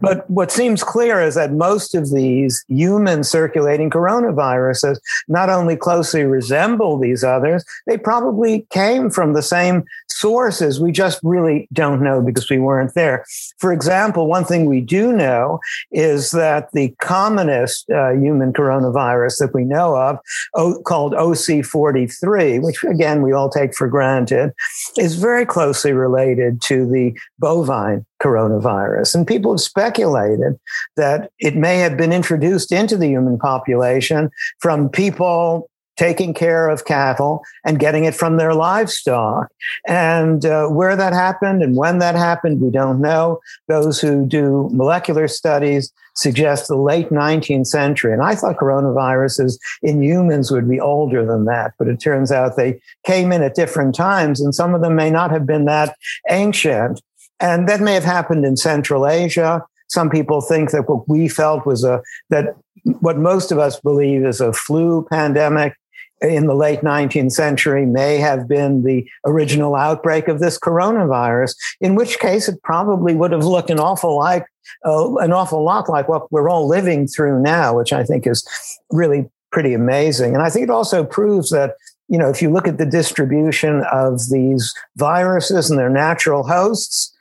But 0.00 0.28
what 0.30 0.50
seems 0.50 0.82
clear 0.82 1.20
is 1.20 1.34
that 1.34 1.52
most 1.52 1.94
of 1.94 2.10
these 2.10 2.64
human 2.68 3.24
circulating 3.24 3.90
coronaviruses 3.90 4.98
not 5.28 5.50
only 5.50 5.76
closely 5.76 6.24
resemble 6.24 6.98
these 6.98 7.24
others, 7.24 7.64
they 7.86 7.98
probably 7.98 8.66
came 8.70 9.10
from 9.10 9.32
the 9.32 9.42
same 9.42 9.84
sources. 10.08 10.80
We 10.80 10.92
just 10.92 11.20
really 11.22 11.68
don't 11.72 12.02
know 12.02 12.20
because 12.20 12.48
we 12.50 12.58
weren't 12.58 12.94
there. 12.94 13.24
For 13.58 13.72
example, 13.72 14.26
one 14.26 14.44
thing 14.44 14.66
we 14.66 14.80
do 14.80 15.12
know 15.12 15.60
is 15.90 16.30
that 16.32 16.70
the 16.72 16.94
commonest 17.00 17.88
uh, 17.90 18.10
human 18.12 18.52
coronavirus 18.52 19.38
that 19.38 19.54
we 19.54 19.64
know 19.64 19.96
of, 19.96 20.18
o- 20.54 20.80
called 20.82 21.12
OC43, 21.14 22.62
which 22.62 22.84
again 22.84 23.22
we 23.22 23.32
all 23.32 23.50
take 23.50 23.74
for 23.74 23.88
granted, 23.88 24.52
is 24.98 25.16
very 25.16 25.46
closely 25.46 25.92
related 25.92 26.60
to 26.62 26.86
the 26.86 27.16
bovine 27.38 28.04
coronavirus. 28.22 29.14
And 29.14 29.26
people 29.26 29.52
have 29.52 29.60
speculated 29.60 30.58
that 30.96 31.30
it 31.38 31.56
may 31.56 31.78
have 31.78 31.96
been 31.96 32.12
introduced 32.12 32.72
into 32.72 32.96
the 32.96 33.08
human 33.08 33.38
population 33.38 34.30
from 34.58 34.88
people 34.88 35.70
taking 36.00 36.32
care 36.32 36.70
of 36.70 36.86
cattle 36.86 37.42
and 37.62 37.78
getting 37.78 38.04
it 38.04 38.14
from 38.14 38.38
their 38.38 38.54
livestock. 38.54 39.48
And 39.86 40.46
uh, 40.46 40.68
where 40.68 40.96
that 40.96 41.12
happened 41.12 41.62
and 41.62 41.76
when 41.76 41.98
that 41.98 42.14
happened, 42.14 42.62
we 42.62 42.70
don't 42.70 43.02
know. 43.02 43.40
Those 43.68 44.00
who 44.00 44.24
do 44.24 44.70
molecular 44.72 45.28
studies 45.28 45.92
suggest 46.14 46.68
the 46.68 46.76
late 46.76 47.10
19th 47.10 47.66
century. 47.66 48.14
And 48.14 48.22
I 48.22 48.34
thought 48.34 48.56
coronaviruses 48.56 49.58
in 49.82 50.02
humans 50.02 50.50
would 50.50 50.68
be 50.68 50.80
older 50.80 51.24
than 51.24 51.44
that, 51.44 51.74
but 51.78 51.88
it 51.88 52.00
turns 52.00 52.32
out 52.32 52.56
they 52.56 52.80
came 53.04 53.30
in 53.30 53.42
at 53.42 53.54
different 53.54 53.94
times 53.94 54.40
and 54.40 54.54
some 54.54 54.74
of 54.74 54.80
them 54.80 54.96
may 54.96 55.10
not 55.10 55.30
have 55.30 55.46
been 55.46 55.66
that 55.66 55.96
ancient. 56.30 57.02
And 57.40 57.68
that 57.68 57.80
may 57.80 57.94
have 57.94 58.04
happened 58.04 58.44
in 58.44 58.56
Central 58.56 59.06
Asia. 59.06 59.64
Some 59.88 60.10
people 60.10 60.40
think 60.40 60.70
that 60.70 60.88
what 60.88 61.08
we 61.08 61.28
felt 61.28 61.66
was 61.66 61.84
a, 61.84 62.02
that 62.28 62.54
what 63.00 63.18
most 63.18 63.50
of 63.50 63.58
us 63.58 63.80
believe 63.80 64.24
is 64.24 64.40
a 64.40 64.52
flu 64.52 65.06
pandemic 65.10 65.74
in 66.20 66.46
the 66.46 66.54
late 66.54 66.82
19th 66.82 67.32
century 67.32 67.86
may 67.86 68.18
have 68.18 68.46
been 68.46 68.82
the 68.84 69.08
original 69.24 69.74
outbreak 69.74 70.28
of 70.28 70.38
this 70.38 70.58
coronavirus, 70.58 71.54
in 71.80 71.94
which 71.94 72.18
case 72.18 72.48
it 72.48 72.62
probably 72.62 73.14
would 73.14 73.32
have 73.32 73.44
looked 73.44 73.70
an 73.70 73.80
awful 73.80 74.18
like 74.18 74.44
uh, 74.84 75.16
an 75.16 75.32
awful 75.32 75.64
lot 75.64 75.88
like 75.88 76.08
what 76.08 76.30
we're 76.30 76.48
all 76.48 76.68
living 76.68 77.06
through 77.06 77.40
now, 77.40 77.76
which 77.76 77.92
I 77.92 78.04
think 78.04 78.26
is 78.26 78.46
really 78.90 79.28
pretty 79.50 79.72
amazing. 79.72 80.34
And 80.34 80.42
I 80.42 80.50
think 80.50 80.64
it 80.64 80.70
also 80.70 81.04
proves 81.04 81.50
that 81.50 81.74
you 82.10 82.18
know 82.18 82.28
if 82.28 82.42
you 82.42 82.50
look 82.50 82.68
at 82.68 82.76
the 82.76 82.84
distribution 82.84 83.84
of 83.90 84.28
these 84.30 84.74
viruses 84.96 85.70
and 85.70 85.78
their 85.78 85.88
natural 85.88 86.42
hosts, 86.46 87.16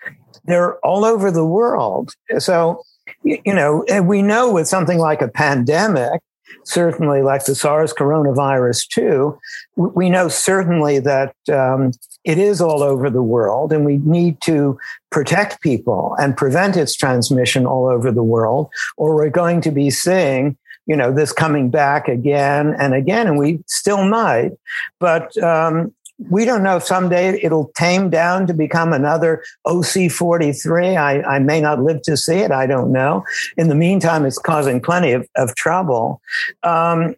they're 0.50 0.78
all 0.80 1.06
over 1.06 1.32
the 1.32 1.46
world. 1.46 2.14
So, 2.40 2.84
you 3.24 3.54
know, 3.54 3.86
we 4.04 4.22
know 4.22 4.52
with 4.52 4.68
something 4.68 4.98
like 4.98 5.22
a 5.22 5.28
pandemic, 5.28 6.22
certainly 6.64 7.22
like 7.22 7.46
the 7.46 7.56
SARS 7.56 7.94
coronavirus 7.94 8.88
2, 8.90 9.40
we 9.76 10.10
know 10.10 10.28
certainly 10.28 11.00
that 11.00 11.36
um, 11.52 11.92
it 12.24 12.38
is 12.38 12.62
all 12.62 12.84
over 12.84 13.10
the 13.10 13.24
world 13.24 13.72
and 13.72 13.86
we 13.86 13.98
need 13.98 14.42
to 14.42 14.78
protect 15.12 15.62
people 15.62 16.16
and 16.20 16.36
prevent 16.36 16.76
its 16.76 16.96
transmission 16.96 17.66
all 17.66 17.88
over 17.88 18.12
the 18.12 18.24
world, 18.24 18.70
or 18.98 19.16
we're 19.16 19.30
going 19.30 19.62
to 19.62 19.72
be 19.72 19.90
seeing 19.90 20.58
you 20.90 20.96
know 20.96 21.14
this 21.14 21.32
coming 21.32 21.70
back 21.70 22.10
again 22.10 22.76
and 22.80 22.94
again 22.94 23.28
and 23.28 23.38
we 23.38 23.64
still 23.68 24.04
might 24.06 24.52
but 25.00 25.38
um, 25.42 25.94
we 26.28 26.44
don't 26.44 26.64
know 26.64 26.78
if 26.78 26.84
someday 26.84 27.40
it'll 27.42 27.72
tame 27.76 28.10
down 28.10 28.46
to 28.48 28.54
become 28.54 28.92
another 28.92 29.44
OC43. 29.66 30.98
I, 30.98 31.22
I, 31.24 31.40
may 31.40 31.62
not 31.62 31.82
live 31.82 32.02
to 32.04 32.18
see 32.18 32.40
it. 32.40 32.52
I 32.52 32.68
don't 32.68 32.92
know. 32.92 33.24
In 33.56 33.70
the 33.70 33.76
meantime, 33.76 34.26
it's 34.26 34.38
causing 34.38 34.82
plenty 34.82 35.14
of, 35.14 35.28
of 35.38 35.56
trouble. 35.56 36.22
Um, 36.64 37.16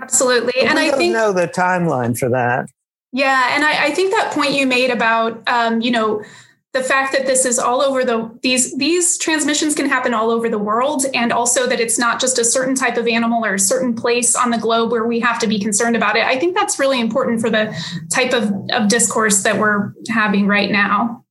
Absolutely. 0.00 0.60
And 0.62 0.78
I 0.78 0.90
think 0.90 1.12
know 1.12 1.32
the 1.32 1.46
timeline 1.46 2.18
for 2.18 2.28
that. 2.30 2.66
Yeah. 3.12 3.54
And 3.54 3.64
I, 3.64 3.86
I 3.86 3.90
think 3.92 4.12
that 4.12 4.32
point 4.32 4.52
you 4.52 4.66
made 4.66 4.90
about, 4.90 5.40
um, 5.48 5.80
you 5.80 5.92
know, 5.92 6.22
the 6.78 6.84
fact 6.84 7.12
that 7.12 7.26
this 7.26 7.44
is 7.44 7.58
all 7.58 7.82
over 7.82 8.04
the 8.04 8.30
these 8.42 8.76
these 8.78 9.18
transmissions 9.18 9.74
can 9.74 9.88
happen 9.88 10.14
all 10.14 10.30
over 10.30 10.48
the 10.48 10.58
world 10.58 11.04
and 11.12 11.32
also 11.32 11.66
that 11.66 11.80
it's 11.80 11.98
not 11.98 12.20
just 12.20 12.38
a 12.38 12.44
certain 12.44 12.74
type 12.74 12.96
of 12.96 13.06
animal 13.06 13.44
or 13.44 13.54
a 13.54 13.58
certain 13.58 13.94
place 13.94 14.36
on 14.36 14.50
the 14.50 14.58
globe 14.58 14.90
where 14.92 15.06
we 15.06 15.18
have 15.18 15.38
to 15.40 15.46
be 15.46 15.58
concerned 15.58 15.96
about 15.96 16.16
it. 16.16 16.24
I 16.24 16.38
think 16.38 16.54
that's 16.54 16.78
really 16.78 17.00
important 17.00 17.40
for 17.40 17.50
the 17.50 17.74
type 18.10 18.32
of, 18.32 18.52
of 18.70 18.88
discourse 18.88 19.42
that 19.42 19.58
we're 19.58 19.92
having 20.08 20.46
right 20.46 20.70
now. 20.70 21.24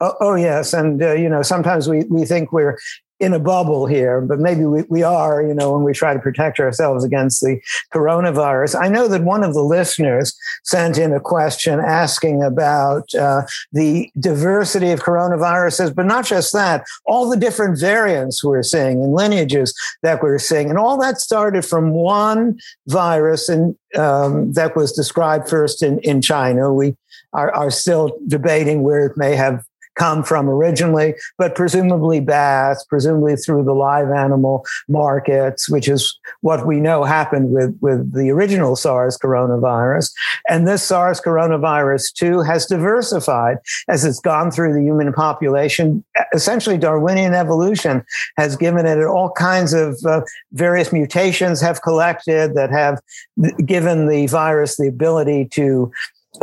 Oh, 0.00 0.14
oh, 0.20 0.34
yes, 0.34 0.72
and 0.72 1.02
uh, 1.02 1.12
you 1.12 1.28
know 1.28 1.42
sometimes 1.42 1.88
we 1.88 2.04
we 2.04 2.24
think 2.24 2.52
we're 2.52 2.78
in 3.20 3.32
a 3.32 3.38
bubble 3.38 3.86
here, 3.86 4.20
but 4.20 4.38
maybe 4.40 4.64
we, 4.64 4.82
we 4.88 5.02
are, 5.02 5.42
you 5.42 5.54
know, 5.54 5.72
when 5.72 5.84
we 5.84 5.92
try 5.92 6.12
to 6.12 6.18
protect 6.18 6.58
ourselves 6.58 7.04
against 7.04 7.40
the 7.40 7.60
coronavirus. 7.92 8.80
I 8.80 8.88
know 8.88 9.06
that 9.08 9.22
one 9.22 9.44
of 9.44 9.54
the 9.54 9.62
listeners 9.62 10.36
sent 10.64 10.98
in 10.98 11.12
a 11.12 11.20
question 11.20 11.78
asking 11.78 12.42
about 12.42 13.14
uh, 13.14 13.42
the 13.72 14.10
diversity 14.18 14.90
of 14.90 15.00
coronaviruses, 15.00 15.94
but 15.94 16.06
not 16.06 16.26
just 16.26 16.52
that, 16.54 16.84
all 17.06 17.30
the 17.30 17.36
different 17.36 17.78
variants 17.78 18.42
we're 18.42 18.62
seeing 18.62 19.02
and 19.02 19.14
lineages 19.14 19.74
that 20.02 20.22
we're 20.22 20.38
seeing. 20.38 20.68
And 20.68 20.78
all 20.78 20.98
that 21.00 21.20
started 21.20 21.64
from 21.64 21.90
one 21.90 22.58
virus 22.88 23.48
and 23.48 23.76
um, 23.96 24.52
that 24.54 24.74
was 24.74 24.92
described 24.92 25.48
first 25.48 25.82
in, 25.82 26.00
in 26.00 26.20
China. 26.20 26.72
We 26.72 26.96
are, 27.32 27.52
are 27.54 27.70
still 27.70 28.18
debating 28.26 28.82
where 28.82 29.06
it 29.06 29.16
may 29.16 29.36
have 29.36 29.64
come 29.94 30.22
from 30.22 30.48
originally, 30.48 31.14
but 31.38 31.54
presumably 31.54 32.20
bats, 32.20 32.84
presumably 32.84 33.36
through 33.36 33.64
the 33.64 33.72
live 33.72 34.10
animal 34.10 34.64
markets, 34.88 35.68
which 35.68 35.88
is 35.88 36.18
what 36.40 36.66
we 36.66 36.80
know 36.80 37.04
happened 37.04 37.50
with, 37.50 37.76
with 37.80 38.12
the 38.14 38.30
original 38.30 38.76
SARS 38.76 39.18
coronavirus. 39.18 40.12
And 40.48 40.66
this 40.66 40.82
SARS 40.82 41.20
coronavirus 41.20 42.12
too 42.12 42.40
has 42.40 42.66
diversified 42.66 43.58
as 43.88 44.04
it's 44.04 44.20
gone 44.20 44.50
through 44.50 44.74
the 44.74 44.82
human 44.82 45.12
population. 45.12 46.04
Essentially, 46.32 46.78
Darwinian 46.78 47.34
evolution 47.34 48.04
has 48.36 48.56
given 48.56 48.86
it 48.86 49.02
all 49.04 49.30
kinds 49.30 49.72
of 49.72 49.98
uh, 50.04 50.22
various 50.52 50.92
mutations 50.92 51.60
have 51.60 51.82
collected 51.82 52.54
that 52.54 52.70
have 52.70 53.00
given 53.64 54.08
the 54.08 54.26
virus 54.26 54.76
the 54.76 54.88
ability 54.88 55.46
to 55.46 55.90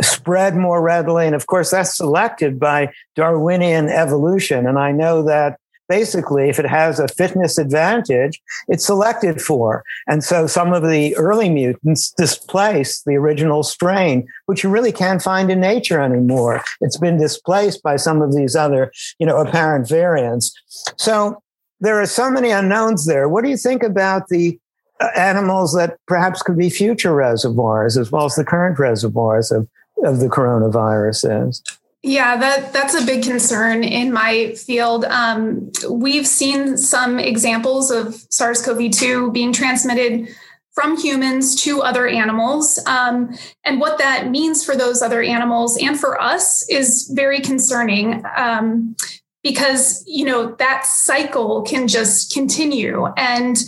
spread 0.00 0.56
more 0.56 0.82
readily. 0.82 1.26
And 1.26 1.34
of 1.34 1.46
course, 1.46 1.70
that's 1.70 1.96
selected 1.96 2.58
by 2.58 2.92
Darwinian 3.14 3.88
evolution. 3.88 4.66
And 4.66 4.78
I 4.78 4.92
know 4.92 5.22
that 5.24 5.58
basically, 5.88 6.48
if 6.48 6.58
it 6.58 6.66
has 6.66 6.98
a 6.98 7.08
fitness 7.08 7.58
advantage, 7.58 8.40
it's 8.68 8.86
selected 8.86 9.42
for. 9.42 9.84
And 10.06 10.24
so 10.24 10.46
some 10.46 10.72
of 10.72 10.88
the 10.88 11.14
early 11.16 11.50
mutants 11.50 12.12
displace 12.16 13.02
the 13.02 13.16
original 13.16 13.62
strain, 13.62 14.26
which 14.46 14.64
you 14.64 14.70
really 14.70 14.92
can't 14.92 15.22
find 15.22 15.50
in 15.50 15.60
nature 15.60 16.00
anymore. 16.00 16.62
It's 16.80 16.96
been 16.96 17.18
displaced 17.18 17.82
by 17.82 17.96
some 17.96 18.22
of 18.22 18.34
these 18.34 18.56
other, 18.56 18.90
you 19.18 19.26
know, 19.26 19.36
apparent 19.36 19.86
variants. 19.86 20.54
So 20.96 21.42
there 21.80 22.00
are 22.00 22.06
so 22.06 22.30
many 22.30 22.50
unknowns 22.50 23.04
there. 23.04 23.28
What 23.28 23.44
do 23.44 23.50
you 23.50 23.58
think 23.58 23.82
about 23.82 24.28
the 24.28 24.58
uh, 25.00 25.08
animals 25.16 25.74
that 25.74 25.98
perhaps 26.06 26.42
could 26.42 26.56
be 26.56 26.70
future 26.70 27.14
reservoirs 27.14 27.98
as 27.98 28.12
well 28.12 28.24
as 28.24 28.36
the 28.36 28.44
current 28.44 28.78
reservoirs 28.78 29.50
of 29.50 29.68
of 30.02 30.20
the 30.20 30.28
coronavirus 30.28 31.48
is. 31.48 31.62
Yeah, 32.02 32.36
that 32.36 32.72
that's 32.72 32.94
a 32.94 33.06
big 33.06 33.22
concern 33.22 33.84
in 33.84 34.12
my 34.12 34.54
field. 34.54 35.04
Um, 35.04 35.70
we've 35.88 36.26
seen 36.26 36.76
some 36.76 37.20
examples 37.20 37.92
of 37.92 38.14
SARS-CoV-2 38.30 39.32
being 39.32 39.52
transmitted 39.52 40.28
from 40.72 40.96
humans 40.96 41.54
to 41.62 41.82
other 41.82 42.08
animals, 42.08 42.80
um, 42.86 43.36
and 43.64 43.78
what 43.78 43.98
that 43.98 44.30
means 44.30 44.64
for 44.64 44.74
those 44.74 45.00
other 45.00 45.22
animals 45.22 45.78
and 45.80 45.98
for 45.98 46.20
us 46.20 46.68
is 46.68 47.08
very 47.14 47.40
concerning. 47.40 48.24
Um, 48.36 48.96
because 49.44 50.04
you 50.06 50.24
know 50.24 50.54
that 50.56 50.86
cycle 50.86 51.62
can 51.62 51.88
just 51.88 52.32
continue 52.32 53.06
and 53.16 53.58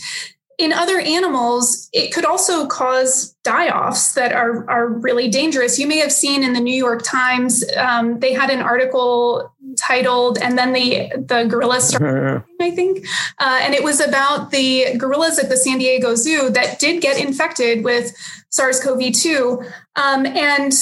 in 0.58 0.73
other 0.73 0.99
animals, 0.99 1.88
it 1.92 2.12
could 2.12 2.25
also 2.25 2.66
cause 2.66 3.34
die 3.42 3.68
offs 3.68 4.14
that 4.14 4.32
are, 4.32 4.68
are 4.70 4.88
really 4.88 5.28
dangerous. 5.28 5.78
You 5.78 5.87
may 5.87 5.99
have 5.99 6.12
seen 6.12 6.44
in 6.44 6.52
the 6.52 6.61
New 6.61 6.75
York 6.75 7.02
Times, 7.04 7.64
um, 7.76 8.20
they 8.20 8.32
had 8.32 8.50
an 8.50 8.61
article 8.61 9.52
titled, 9.80 10.38
and 10.38 10.56
then 10.56 10.73
the, 10.73 11.11
the 11.16 11.46
gorillas 11.49 11.88
started, 11.88 12.44
I 12.61 12.70
think. 12.70 13.06
Uh, 13.38 13.61
and 13.62 13.75
it 13.75 13.82
was 13.82 14.00
about 14.00 14.50
the 14.50 14.96
gorillas 14.96 15.38
at 15.38 15.49
the 15.49 15.56
San 15.56 15.78
Diego 15.78 16.14
Zoo 16.14 16.50
that 16.50 16.78
did 16.78 17.02
get 17.02 17.18
infected 17.18 17.84
with 17.84 18.12
SARS 18.50 18.80
CoV 18.80 19.12
2. 19.12 19.62
Um, 19.96 20.26
and 20.26 20.73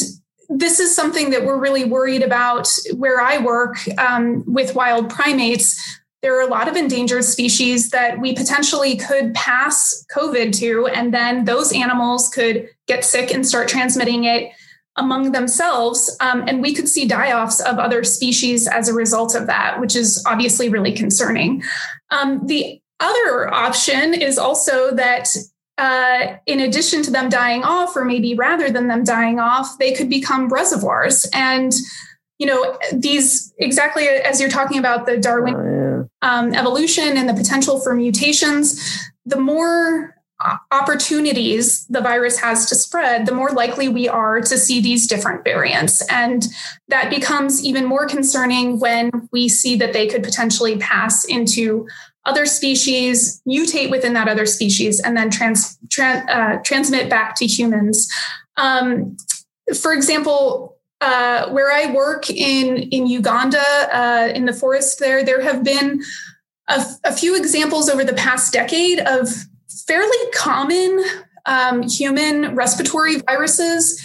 this 0.49 0.81
is 0.81 0.95
something 0.95 1.31
that 1.31 1.45
we're 1.45 1.59
really 1.59 1.85
worried 1.85 2.23
about 2.23 2.69
where 2.95 3.21
I 3.21 3.39
work 3.39 3.77
um, 3.99 4.45
with 4.47 4.75
wild 4.75 5.09
primates 5.09 6.01
there 6.23 6.39
are 6.39 6.47
a 6.47 6.51
lot 6.51 6.69
of 6.69 6.77
endangered 6.77 7.25
species 7.25 7.91
that 7.91 8.21
we 8.21 8.33
potentially 8.33 8.97
could 8.97 9.35
pass 9.35 10.07
COVID 10.15 10.57
to, 10.59 10.87
and 10.87 11.13
then 11.13 11.45
those 11.45 11.73
animals 11.73 12.29
could 12.29 12.69
get 12.87 13.05
sick 13.05 13.33
and 13.33 13.47
start 13.47 13.69
transmitting 13.69 14.25
it 14.25 14.53
among 14.97 15.33
themselves. 15.33 16.17
Um, 16.21 16.45
and 16.47 16.63
we 16.63 16.75
could 16.75 16.89
see 16.89 17.07
die 17.07 17.33
offs 17.33 17.61
of 17.61 17.79
other 17.79 18.05
species 18.05 18.69
as 18.69 18.89
a 18.89 18.95
result 18.95 19.35
of 19.35 19.47
that, 19.47 19.81
which 19.81 19.97
is 19.97 20.23
obviously 20.27 20.69
really 20.69 20.93
concerning. 20.93 21.63
Um, 22.11 22.47
the 22.47 22.81
other 23.01 23.53
option 23.53 24.15
is 24.15 24.39
also 24.39 24.95
that 24.95 25.29
uh, 25.79 26.37
in 26.47 26.61
addition 26.61 27.03
to 27.03 27.11
them 27.11 27.29
dying 27.31 27.65
off, 27.65 27.97
or 27.97 28.05
maybe 28.05 28.35
rather 28.35 28.71
than 28.71 28.87
them 28.87 29.03
dying 29.03 29.41
off, 29.41 29.79
they 29.79 29.93
could 29.93 30.09
become 30.09 30.49
reservoirs. 30.49 31.27
And 31.33 31.73
you 32.43 32.49
know 32.49 32.77
these 32.93 33.55
exactly 33.59 34.05
as 34.09 34.41
you're 34.41 34.51
talking 34.51 34.77
about 34.77 35.07
the 35.07 35.17
darwin 35.17 35.55
oh, 35.55 36.09
yeah. 36.23 36.29
um, 36.29 36.53
evolution 36.53 37.17
and 37.17 37.29
the 37.29 37.35
potential 37.35 37.79
for 37.79 37.95
mutations 37.95 39.01
the 39.25 39.39
more 39.39 40.17
opportunities 40.73 41.87
the 41.87 42.01
virus 42.01 42.41
has 42.41 42.69
to 42.69 42.75
spread 42.75 43.27
the 43.27 43.35
more 43.35 43.51
likely 43.51 43.89
we 43.89 44.09
are 44.09 44.41
to 44.41 44.59
see 44.59 44.81
these 44.81 45.07
different 45.07 45.45
variants 45.45 46.05
and 46.11 46.49
that 46.89 47.09
becomes 47.11 47.65
even 47.65 47.85
more 47.85 48.09
concerning 48.09 48.81
when 48.81 49.09
we 49.31 49.49
see 49.49 49.77
that 49.77 49.93
they 49.93 50.09
could 50.09 50.25
potentially 50.25 50.77
pass 50.79 51.25
into 51.25 51.87
other 52.25 52.45
species 52.45 53.41
mutate 53.49 53.89
within 53.89 54.15
that 54.15 54.27
other 54.27 54.47
species 54.47 54.99
and 54.99 55.17
then 55.17 55.31
trans, 55.31 55.79
trans 55.91 56.29
uh, 56.29 56.57
transmit 56.65 57.09
back 57.09 57.37
to 57.37 57.47
humans 57.47 58.11
um, 58.57 59.17
for 59.81 59.93
example 59.93 60.72
uh, 61.03 61.51
where 61.51 61.73
I 61.73 61.93
work 61.93 62.31
in 62.31 62.77
in 62.77 63.09
Uganda, 63.09 63.65
uh, 63.93 64.29
in 64.33 64.47
the 64.47 64.53
forest 64.53 65.01
there, 65.01 65.25
there 65.25 65.43
have 65.43 65.65
been 65.65 66.01
a, 66.69 67.13
few 67.13 67.37
examples 67.37 67.89
over 67.89 68.05
the 68.05 68.15
past 68.15 68.53
decade 68.53 69.01
of 69.01 69.29
fairly 69.87 70.17
common 70.33 71.05
um, 71.45 71.83
human 71.83 72.55
respiratory 72.55 73.17
viruses 73.17 74.01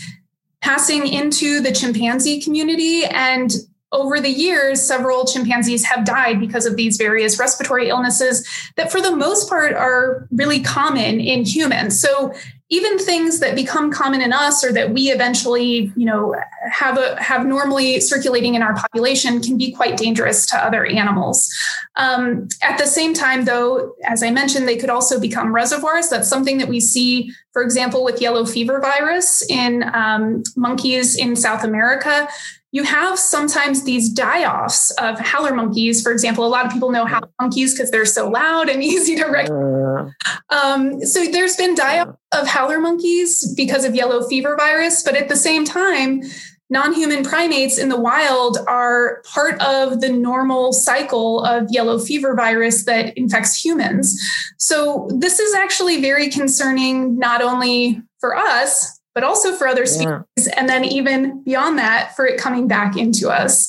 passing 0.62 1.08
into 1.08 1.62
the 1.62 1.72
chimpanzee 1.72 2.42
community. 2.42 3.06
And 3.06 3.52
over 3.92 4.20
the 4.20 4.32
years, 4.32 4.82
several 4.82 5.26
chimpanzees 5.26 5.86
have 5.86 6.04
died 6.04 6.40
because 6.40 6.66
of 6.66 6.76
these 6.76 6.98
various 6.98 7.40
respiratory 7.40 7.90
illnesses 7.90 8.46
that, 8.76 8.92
for 8.92 9.02
the 9.02 9.16
most 9.16 9.48
part, 9.48 9.74
are 9.74 10.28
really 10.32 10.62
common 10.62 11.20
in 11.20 11.46
humans. 11.46 12.00
So 12.02 12.34
even 12.70 13.00
things 13.00 13.40
that 13.40 13.56
become 13.56 13.92
common 13.92 14.22
in 14.22 14.34
us 14.34 14.64
or 14.64 14.74
that 14.74 14.92
we 14.92 15.10
eventually 15.10 15.92
you 15.96 16.06
know 16.06 16.36
have 16.70 16.98
a 16.98 17.22
have 17.22 17.46
normally 17.46 18.00
circulating 18.00 18.56
in 18.56 18.62
our 18.62 18.76
population 18.76 19.42
can 19.42 19.58
be 19.58 19.72
quite 19.72 19.96
dangerous 19.98 20.46
to 20.46 20.58
other 20.58 20.86
animals 20.86 21.50
um, 21.96 22.48
at 22.62 22.78
the 22.78 22.86
same 22.86 23.14
time 23.14 23.46
though 23.46 23.96
as 24.06 24.22
i 24.22 24.30
mentioned 24.30 24.68
they 24.68 24.78
could 24.78 24.90
also 24.90 25.20
become 25.20 25.54
reservoirs 25.54 26.10
that's 26.10 26.28
something 26.28 26.58
that 26.58 26.68
we 26.68 26.80
see 26.80 27.32
for 27.54 27.62
example 27.62 28.04
with 28.04 28.22
yellow 28.22 28.46
fever 28.46 28.80
virus 28.82 29.44
in 29.50 29.84
um, 29.94 30.44
monkeys 30.56 31.16
in 31.16 31.36
south 31.36 31.64
america 31.64 32.28
you 32.72 32.84
have 32.84 33.18
sometimes 33.18 33.86
these 33.86 34.10
die-offs 34.10 34.92
of 35.00 35.18
howler 35.20 35.54
monkeys. 35.54 36.02
For 36.02 36.12
example, 36.12 36.46
a 36.46 36.50
lot 36.50 36.66
of 36.66 36.72
people 36.72 36.92
know 36.92 37.06
howler 37.06 37.30
monkeys 37.40 37.74
because 37.74 37.92
they're 37.92 38.06
so 38.06 38.30
loud 38.30 38.70
and 38.70 38.84
easy 38.94 39.16
to 39.16 39.26
recognize. 39.26 40.12
Um, 40.50 41.02
so 41.02 41.26
there's 41.26 41.56
been 41.56 41.76
die-off 41.76 42.16
of 42.32 42.48
howler 42.48 42.80
monkeys 42.80 43.54
because 43.56 43.86
of 43.86 43.96
yellow 43.96 44.28
fever 44.28 44.56
virus, 44.58 45.04
but 45.04 45.16
at 45.16 45.30
the 45.30 45.36
same 45.36 45.64
time, 45.64 46.22
non-human 46.70 47.24
primates 47.24 47.78
in 47.78 47.88
the 47.88 48.00
wild 48.00 48.58
are 48.68 49.22
part 49.24 49.62
of 49.62 50.02
the 50.02 50.10
normal 50.10 50.74
cycle 50.74 51.44
of 51.46 51.68
yellow 51.70 51.98
fever 51.98 52.36
virus 52.36 52.84
that 52.84 53.18
infects 53.18 53.64
humans. 53.64 54.22
So 54.58 55.10
this 55.18 55.40
is 55.40 55.56
actually 55.56 56.02
very 56.02 56.30
concerning 56.30 57.18
not 57.18 57.42
only 57.42 58.02
for 58.20 58.36
us 58.36 58.98
but 59.18 59.24
also 59.24 59.52
for 59.56 59.68
other 59.68 59.88
species. 59.88 60.06
Yeah. 60.38 60.54
And 60.56 60.70
then 60.70 60.86
even 60.86 61.42
beyond 61.42 61.80
that, 61.80 62.16
for 62.16 62.28
it 62.28 62.40
coming 62.40 62.68
back 62.68 62.96
into 62.96 63.32
us. 63.32 63.68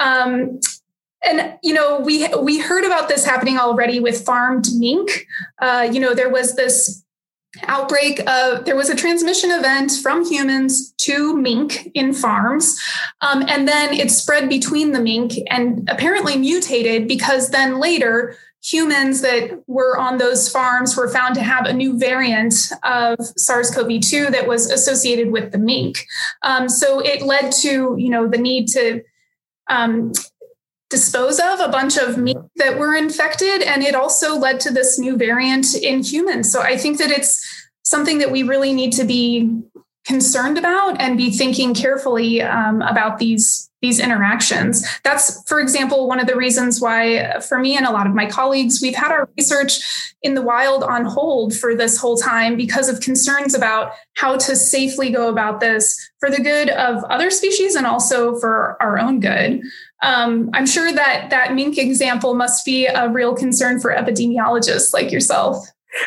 Um, 0.00 0.58
and 1.24 1.56
you 1.62 1.72
know 1.72 2.00
we 2.00 2.26
we 2.42 2.58
heard 2.58 2.84
about 2.84 3.08
this 3.08 3.24
happening 3.24 3.56
already 3.56 4.00
with 4.00 4.24
farmed 4.26 4.66
mink 4.74 5.26
uh, 5.60 5.88
you 5.90 6.00
know 6.00 6.12
there 6.12 6.28
was 6.28 6.56
this 6.56 7.03
outbreak 7.62 8.20
of 8.28 8.64
there 8.64 8.76
was 8.76 8.88
a 8.88 8.96
transmission 8.96 9.50
event 9.50 9.92
from 10.02 10.24
humans 10.24 10.92
to 10.98 11.36
mink 11.36 11.90
in 11.94 12.12
farms 12.12 12.76
um, 13.20 13.44
and 13.48 13.68
then 13.68 13.92
it 13.92 14.10
spread 14.10 14.48
between 14.48 14.92
the 14.92 15.00
mink 15.00 15.34
and 15.50 15.88
apparently 15.88 16.36
mutated 16.36 17.06
because 17.06 17.50
then 17.50 17.78
later 17.78 18.36
humans 18.64 19.20
that 19.20 19.62
were 19.66 19.98
on 19.98 20.16
those 20.16 20.48
farms 20.48 20.96
were 20.96 21.08
found 21.08 21.34
to 21.34 21.42
have 21.42 21.66
a 21.66 21.72
new 21.72 21.98
variant 21.98 22.54
of 22.82 23.18
SARS-CoV-2 23.36 24.30
that 24.32 24.48
was 24.48 24.70
associated 24.70 25.30
with 25.30 25.52
the 25.52 25.58
mink. 25.58 26.06
Um, 26.42 26.70
so 26.70 27.00
it 27.00 27.20
led 27.20 27.52
to, 27.60 27.94
you 27.98 28.08
know, 28.08 28.26
the 28.26 28.38
need 28.38 28.68
to 28.68 29.02
um, 29.68 30.12
dispose 30.94 31.40
of 31.40 31.58
a 31.58 31.68
bunch 31.68 31.96
of 31.96 32.18
meat 32.18 32.36
that 32.54 32.78
were 32.78 32.94
infected, 32.94 33.62
and 33.62 33.82
it 33.82 33.96
also 33.96 34.38
led 34.38 34.60
to 34.60 34.70
this 34.70 34.96
new 34.96 35.16
variant 35.16 35.74
in 35.74 36.04
humans. 36.04 36.52
So 36.52 36.62
I 36.62 36.76
think 36.76 36.98
that 36.98 37.10
it's 37.10 37.44
something 37.82 38.18
that 38.18 38.30
we 38.30 38.44
really 38.44 38.72
need 38.72 38.92
to 38.92 39.04
be 39.04 39.50
concerned 40.04 40.58
about 40.58 41.00
and 41.00 41.16
be 41.16 41.30
thinking 41.30 41.74
carefully 41.74 42.42
um, 42.42 42.82
about 42.82 43.18
these 43.18 43.70
these 43.84 44.00
interactions. 44.00 44.82
That's, 45.02 45.46
for 45.46 45.60
example, 45.60 46.08
one 46.08 46.18
of 46.18 46.26
the 46.26 46.36
reasons 46.36 46.80
why, 46.80 47.38
for 47.40 47.58
me 47.58 47.76
and 47.76 47.84
a 47.84 47.92
lot 47.92 48.06
of 48.06 48.14
my 48.14 48.24
colleagues, 48.24 48.80
we've 48.80 48.94
had 48.94 49.12
our 49.12 49.28
research 49.36 49.78
in 50.22 50.32
the 50.32 50.40
wild 50.40 50.82
on 50.82 51.04
hold 51.04 51.54
for 51.54 51.76
this 51.76 51.98
whole 51.98 52.16
time 52.16 52.56
because 52.56 52.88
of 52.88 53.00
concerns 53.00 53.54
about 53.54 53.92
how 54.14 54.38
to 54.38 54.56
safely 54.56 55.10
go 55.10 55.28
about 55.28 55.60
this 55.60 56.00
for 56.18 56.30
the 56.30 56.40
good 56.40 56.70
of 56.70 57.04
other 57.10 57.30
species 57.30 57.74
and 57.74 57.86
also 57.86 58.34
for 58.40 58.82
our 58.82 58.98
own 58.98 59.20
good. 59.20 59.60
Um, 60.02 60.48
I'm 60.54 60.66
sure 60.66 60.90
that 60.90 61.28
that 61.28 61.54
mink 61.54 61.76
example 61.76 62.32
must 62.34 62.64
be 62.64 62.86
a 62.86 63.10
real 63.10 63.34
concern 63.34 63.80
for 63.80 63.94
epidemiologists 63.94 64.94
like 64.94 65.12
yourself. 65.12 65.58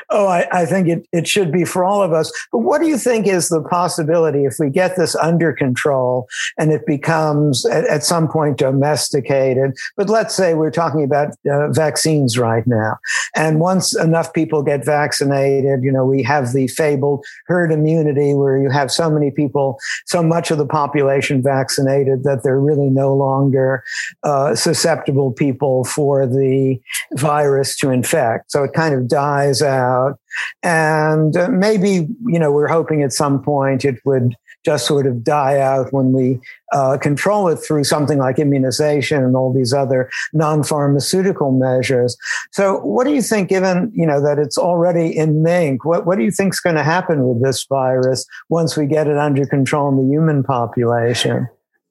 Oh, 0.10 0.28
I, 0.28 0.48
I, 0.52 0.66
think 0.66 0.88
it, 0.88 1.08
it 1.12 1.28
should 1.28 1.52
be 1.52 1.64
for 1.64 1.84
all 1.84 2.02
of 2.02 2.14
us. 2.14 2.32
But 2.52 2.60
what 2.60 2.82
do 2.82 2.88
you 2.88 2.98
think 2.98 3.28
is 3.28 3.50
the 3.50 3.62
possibility 3.62 4.46
if 4.46 4.56
we 4.60 4.70
get 4.70 4.96
this 4.98 5.16
under 5.16 5.54
control 5.54 6.28
and 6.58 6.72
it 6.72 6.86
becomes 6.86 7.66
at, 7.66 7.86
at 7.86 8.04
some 8.04 8.28
point 8.28 8.58
domesticated? 8.58 9.78
But 9.96 10.10
let's 10.10 10.36
say 10.36 10.54
we're 10.54 10.72
talking 10.72 11.04
about 11.04 11.36
uh, 11.50 11.72
vaccines 11.72 12.38
right 12.38 12.66
now. 12.68 12.98
And 13.36 13.60
once 13.60 13.96
enough 13.96 14.34
people 14.34 14.62
get 14.62 14.86
vaccinated, 14.86 15.84
you 15.84 15.92
know, 15.92 16.06
we 16.06 16.24
have 16.24 16.54
the 16.54 16.68
fabled 16.68 17.26
herd 17.46 17.72
immunity 17.72 18.34
where 18.34 18.58
you 18.58 18.70
have 18.70 18.92
so 18.92 19.10
many 19.10 19.32
people, 19.32 19.80
so 20.06 20.22
much 20.22 20.52
of 20.52 20.58
the 20.58 20.66
population 20.66 21.42
vaccinated 21.42 22.24
that 22.24 22.44
they're 22.44 22.60
really 22.60 22.90
no 22.90 23.14
longer 23.14 23.84
uh, 24.24 24.56
susceptible 24.56 25.32
people 25.32 25.84
for 25.84 26.26
the 26.26 26.80
virus 27.14 27.78
to 27.78 27.90
infect. 27.90 28.52
So 28.52 28.64
it 28.64 28.74
kind 28.74 28.94
of 28.94 29.08
dies 29.08 29.62
out 29.62 29.77
out. 29.78 30.20
And 30.64 31.36
uh, 31.38 31.48
maybe, 31.50 32.08
you 32.26 32.40
know, 32.40 32.52
we're 32.52 32.68
hoping 32.68 33.02
at 33.04 33.14
some 33.14 33.42
point 33.42 33.86
it 33.86 34.00
would 34.06 34.36
just 34.66 34.86
sort 34.86 35.08
of 35.08 35.24
die 35.24 35.60
out 35.60 35.94
when 35.94 36.12
we 36.12 36.40
uh, 36.74 36.98
control 36.98 37.48
it 37.48 37.58
through 37.58 37.86
something 37.86 38.18
like 38.18 38.38
immunization 38.38 39.24
and 39.24 39.36
all 39.36 39.54
these 39.54 39.74
other 39.74 40.10
non-pharmaceutical 40.34 41.52
measures. 41.52 42.18
So 42.52 42.80
what 42.80 43.08
do 43.08 43.14
you 43.14 43.22
think, 43.22 43.48
given, 43.50 43.92
you 43.96 44.06
know, 44.06 44.22
that 44.22 44.40
it's 44.40 44.58
already 44.58 45.16
in 45.16 45.42
mink, 45.42 45.86
what, 45.86 46.06
what 46.06 46.18
do 46.18 46.24
you 46.26 46.32
think 46.32 46.54
is 46.54 46.60
going 46.60 46.76
to 46.76 46.84
happen 46.84 47.18
with 47.28 47.42
this 47.42 47.66
virus 47.66 48.26
once 48.50 48.76
we 48.76 48.86
get 48.88 49.08
it 49.08 49.18
under 49.18 49.46
control 49.46 49.90
in 49.90 49.98
the 49.98 50.14
human 50.14 50.44
population? 50.44 51.48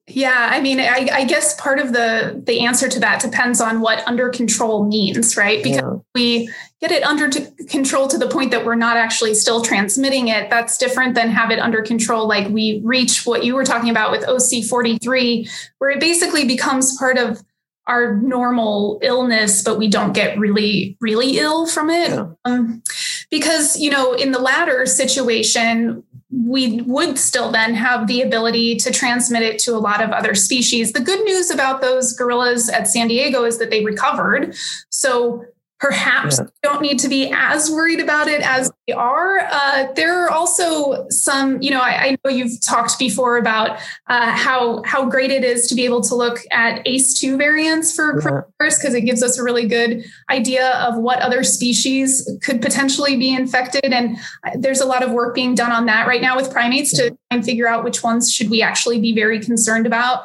Yeah, 0.09 0.51
I 0.53 0.61
mean, 0.61 0.79
I, 0.79 1.09
I, 1.13 1.25
guess 1.25 1.61
part 1.61 1.81
of 1.81 1.93
the 1.93 2.41
the 2.47 2.61
answer 2.61 2.89
to 2.89 3.01
that 3.01 3.21
depends 3.21 3.61
on 3.61 3.81
what 3.81 4.07
under 4.07 4.29
control 4.29 4.85
means, 4.85 5.37
right? 5.37 5.61
Because 5.61 5.83
yeah. 5.83 5.99
we 6.15 6.49
get 6.81 6.93
it 6.93 7.03
under 7.03 7.29
control 7.69 8.07
to 8.09 8.17
the 8.17 8.29
point 8.29 8.53
that 8.53 8.65
we're 8.65 8.77
not 8.77 8.97
actually 8.97 9.35
still 9.35 9.63
transmitting 9.63 10.29
it. 10.29 10.49
That's 10.49 10.79
different 10.79 11.17
than 11.17 11.31
have 11.31 11.51
it 11.51 11.59
under 11.59 11.83
control, 11.83 12.29
like 12.29 12.49
we 12.49 12.81
reach 12.85 13.27
what 13.27 13.45
you 13.45 13.57
were 13.57 13.65
talking 13.65 13.91
about 13.91 14.13
with 14.13 14.25
OC43, 14.25 15.51
where 15.79 15.91
it 15.91 15.99
basically 15.99 16.45
becomes 16.45 16.97
part 16.97 17.19
of 17.19 17.43
our 17.87 18.17
normal 18.17 18.99
illness, 19.03 19.63
but 19.63 19.79
we 19.79 19.89
don't 19.89 20.13
get 20.13 20.39
really, 20.39 20.97
really 21.01 21.39
ill 21.39 21.67
from 21.67 21.89
it. 21.89 22.11
Yeah. 22.11 22.27
Um, 22.45 22.83
because, 23.31 23.79
you 23.79 23.91
know, 23.91 24.13
in 24.13 24.33
the 24.33 24.41
latter 24.41 24.87
situation, 24.87 26.03
we 26.31 26.83
would 26.83 27.19
still 27.19 27.53
then 27.53 27.75
have 27.75 28.07
the 28.07 28.21
ability 28.21 28.77
to 28.77 28.91
transmit 28.91 29.43
it 29.43 29.59
to 29.61 29.75
a 29.75 29.79
lot 29.79 30.03
of 30.03 30.11
other 30.11 30.35
species. 30.35 30.93
The 30.93 31.01
good 31.01 31.23
news 31.25 31.51
about 31.51 31.81
those 31.81 32.13
gorillas 32.13 32.69
at 32.69 32.89
San 32.89 33.09
Diego 33.09 33.45
is 33.45 33.59
that 33.59 33.71
they 33.71 33.85
recovered. 33.85 34.57
So 34.91 35.45
perhaps 35.79 36.39
yeah. 36.39 36.47
don't 36.63 36.81
need 36.81 36.99
to 36.99 37.09
be 37.09 37.31
as 37.35 37.71
worried 37.71 38.01
about 38.01 38.29
it 38.29 38.41
as 38.41 38.71
we 38.89 38.95
are. 38.95 39.41
Uh, 39.51 39.93
there 39.95 40.25
are 40.25 40.31
also 40.31 41.07
some, 41.11 41.61
you 41.61 41.71
know, 41.71 41.81
I, 41.81 41.91
I 41.91 42.17
know 42.25 42.31
you've 42.31 42.61
talked 42.63 42.99
before 42.99 43.37
about 43.37 43.79
uh, 44.09 44.31
how 44.31 44.83
how 44.85 45.05
great 45.05 45.31
it 45.31 45.45
is 45.45 45.67
to 45.69 45.75
be 45.75 45.85
able 45.85 46.01
to 46.03 46.15
look 46.15 46.39
at 46.51 46.85
ACE2 46.87 47.37
variants 47.37 47.95
for 47.95 48.21
yeah. 48.25 48.41
because 48.59 48.95
it 48.95 49.03
gives 49.03 49.23
us 49.23 49.39
a 49.39 49.43
really 49.43 49.67
good 49.67 50.05
idea 50.31 50.71
of 50.79 50.97
what 50.97 51.21
other 51.21 51.43
species 51.43 52.29
could 52.43 52.63
potentially 52.63 53.17
be 53.17 53.35
infected. 53.35 53.93
And 53.93 54.17
uh, 54.47 54.53
there's 54.59 54.81
a 54.81 54.87
lot 54.87 55.03
of 55.03 55.13
work 55.13 55.35
being 55.35 55.55
done 55.55 55.73
on 55.73 55.87
that 55.87 56.07
right 56.07 56.23
now 56.23 56.37
with 56.37 56.51
primates 56.51 56.93
to 56.93 57.11
try 57.11 57.19
and 57.31 57.45
figure 57.45 57.69
out 57.69 57.85
which 57.85 58.03
ones 58.03 58.33
should 58.33 58.49
we 58.49 58.63
actually 58.63 59.01
be 59.01 59.15
very 59.15 59.41
concerned 59.41 59.87
about. 59.87 60.23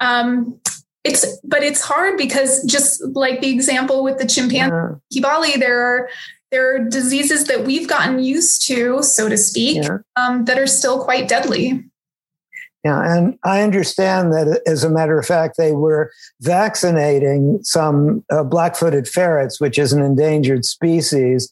Um, 0.00 0.60
it's 1.04 1.38
but 1.44 1.62
it's 1.62 1.80
hard 1.80 2.18
because 2.18 2.62
just 2.64 3.02
like 3.14 3.40
the 3.40 3.50
example 3.50 4.02
with 4.02 4.18
the 4.18 4.26
chimpanzee 4.26 4.70
yeah. 4.70 4.94
Kibale, 5.12 5.58
there 5.58 5.80
are 5.80 6.08
there 6.50 6.74
are 6.74 6.78
diseases 6.80 7.44
that 7.44 7.64
we've 7.64 7.88
gotten 7.88 8.18
used 8.18 8.66
to, 8.66 9.02
so 9.02 9.28
to 9.28 9.36
speak, 9.36 9.84
yeah. 9.84 9.98
um, 10.16 10.46
that 10.46 10.58
are 10.58 10.66
still 10.66 11.02
quite 11.02 11.28
deadly. 11.28 11.84
Yeah, 12.84 13.16
and 13.16 13.38
I 13.44 13.62
understand 13.62 14.32
that 14.32 14.62
as 14.66 14.84
a 14.84 14.90
matter 14.90 15.18
of 15.18 15.26
fact, 15.26 15.56
they 15.58 15.72
were 15.72 16.10
vaccinating 16.40 17.60
some 17.62 18.24
uh, 18.30 18.42
black 18.42 18.74
footed 18.74 19.06
ferrets, 19.06 19.60
which 19.60 19.78
is 19.78 19.92
an 19.92 20.02
endangered 20.02 20.64
species. 20.64 21.50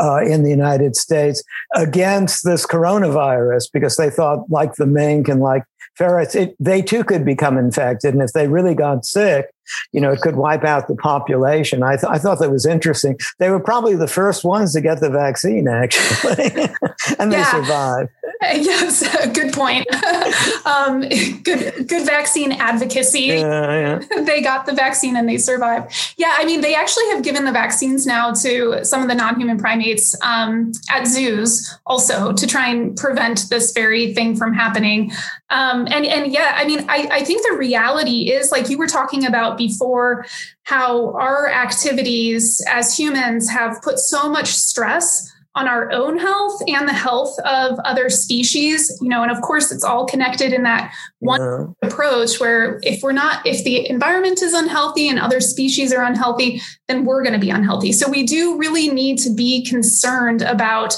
Uh, 0.00 0.24
in 0.24 0.42
the 0.42 0.50
United 0.50 0.96
States 0.96 1.44
against 1.76 2.42
this 2.42 2.66
coronavirus 2.66 3.64
because 3.72 3.96
they 3.96 4.10
thought, 4.10 4.50
like 4.50 4.74
the 4.74 4.86
mink 4.86 5.28
and 5.28 5.40
like 5.40 5.62
ferrets, 5.96 6.34
it, 6.34 6.56
they 6.58 6.82
too 6.82 7.04
could 7.04 7.24
become 7.24 7.58
infected. 7.58 8.14
And 8.14 8.22
if 8.22 8.32
they 8.32 8.48
really 8.48 8.74
got 8.74 9.04
sick, 9.04 9.50
you 9.92 10.00
know, 10.00 10.12
it 10.12 10.20
could 10.20 10.36
wipe 10.36 10.64
out 10.64 10.88
the 10.88 10.96
population. 10.96 11.82
I, 11.82 11.96
th- 11.96 12.10
I 12.10 12.18
thought 12.18 12.38
that 12.40 12.50
was 12.50 12.66
interesting. 12.66 13.18
They 13.38 13.50
were 13.50 13.60
probably 13.60 13.96
the 13.96 14.06
first 14.06 14.44
ones 14.44 14.74
to 14.74 14.80
get 14.80 15.00
the 15.00 15.10
vaccine, 15.10 15.68
actually, 15.68 16.50
and 17.18 17.32
they 17.32 17.42
survived. 17.44 18.10
Yes, 18.52 19.26
good 19.32 19.52
point. 19.52 19.86
um, 20.66 21.00
good, 21.42 21.88
good 21.88 22.06
vaccine 22.06 22.52
advocacy. 22.52 23.20
Yeah, 23.20 24.00
yeah. 24.10 24.22
They 24.22 24.42
got 24.42 24.66
the 24.66 24.72
vaccine 24.72 25.16
and 25.16 25.28
they 25.28 25.38
survived. 25.38 25.94
Yeah, 26.16 26.34
I 26.36 26.44
mean, 26.44 26.60
they 26.60 26.74
actually 26.74 27.08
have 27.10 27.22
given 27.22 27.44
the 27.44 27.52
vaccines 27.52 28.06
now 28.06 28.32
to 28.32 28.84
some 28.84 29.02
of 29.02 29.08
the 29.08 29.14
non-human 29.14 29.58
primates 29.58 30.20
um, 30.22 30.72
at 30.90 31.06
zoos, 31.06 31.78
also 31.86 32.32
to 32.32 32.46
try 32.46 32.68
and 32.68 32.96
prevent 32.96 33.48
this 33.48 33.72
very 33.72 34.12
thing 34.14 34.36
from 34.36 34.52
happening. 34.52 35.12
Um, 35.54 35.86
and 35.88 36.04
and 36.04 36.32
yeah, 36.32 36.52
I 36.56 36.64
mean, 36.64 36.84
I, 36.88 37.08
I 37.12 37.24
think 37.24 37.46
the 37.48 37.56
reality 37.56 38.32
is 38.32 38.50
like 38.50 38.68
you 38.68 38.76
were 38.76 38.88
talking 38.88 39.24
about 39.24 39.56
before, 39.56 40.26
how 40.64 41.12
our 41.12 41.48
activities 41.48 42.60
as 42.68 42.98
humans 42.98 43.48
have 43.50 43.80
put 43.80 44.00
so 44.00 44.28
much 44.28 44.48
stress 44.48 45.30
on 45.54 45.68
our 45.68 45.92
own 45.92 46.18
health 46.18 46.60
and 46.66 46.88
the 46.88 46.92
health 46.92 47.38
of 47.44 47.78
other 47.84 48.10
species 48.10 48.98
you 49.00 49.08
know 49.08 49.22
and 49.22 49.30
of 49.30 49.40
course 49.40 49.70
it's 49.70 49.84
all 49.84 50.04
connected 50.04 50.52
in 50.52 50.64
that 50.64 50.92
one 51.20 51.40
yeah. 51.40 51.88
approach 51.88 52.40
where 52.40 52.80
if 52.82 53.04
we're 53.04 53.12
not 53.12 53.46
if 53.46 53.62
the 53.62 53.88
environment 53.88 54.42
is 54.42 54.52
unhealthy 54.52 55.08
and 55.08 55.20
other 55.20 55.40
species 55.40 55.92
are 55.92 56.02
unhealthy 56.02 56.60
then 56.88 57.04
we're 57.04 57.22
going 57.22 57.32
to 57.32 57.38
be 57.38 57.50
unhealthy 57.50 57.92
so 57.92 58.10
we 58.10 58.24
do 58.24 58.58
really 58.58 58.88
need 58.88 59.16
to 59.16 59.32
be 59.32 59.64
concerned 59.64 60.42
about 60.42 60.96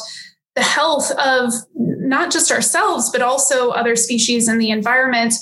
the 0.57 0.63
health 0.63 1.13
of 1.13 1.53
not 1.75 2.33
just 2.33 2.51
ourselves 2.51 3.11
but 3.11 3.23
also 3.23 3.71
other 3.71 3.95
species 3.95 4.49
in 4.49 4.59
the 4.59 4.71
environment. 4.71 5.35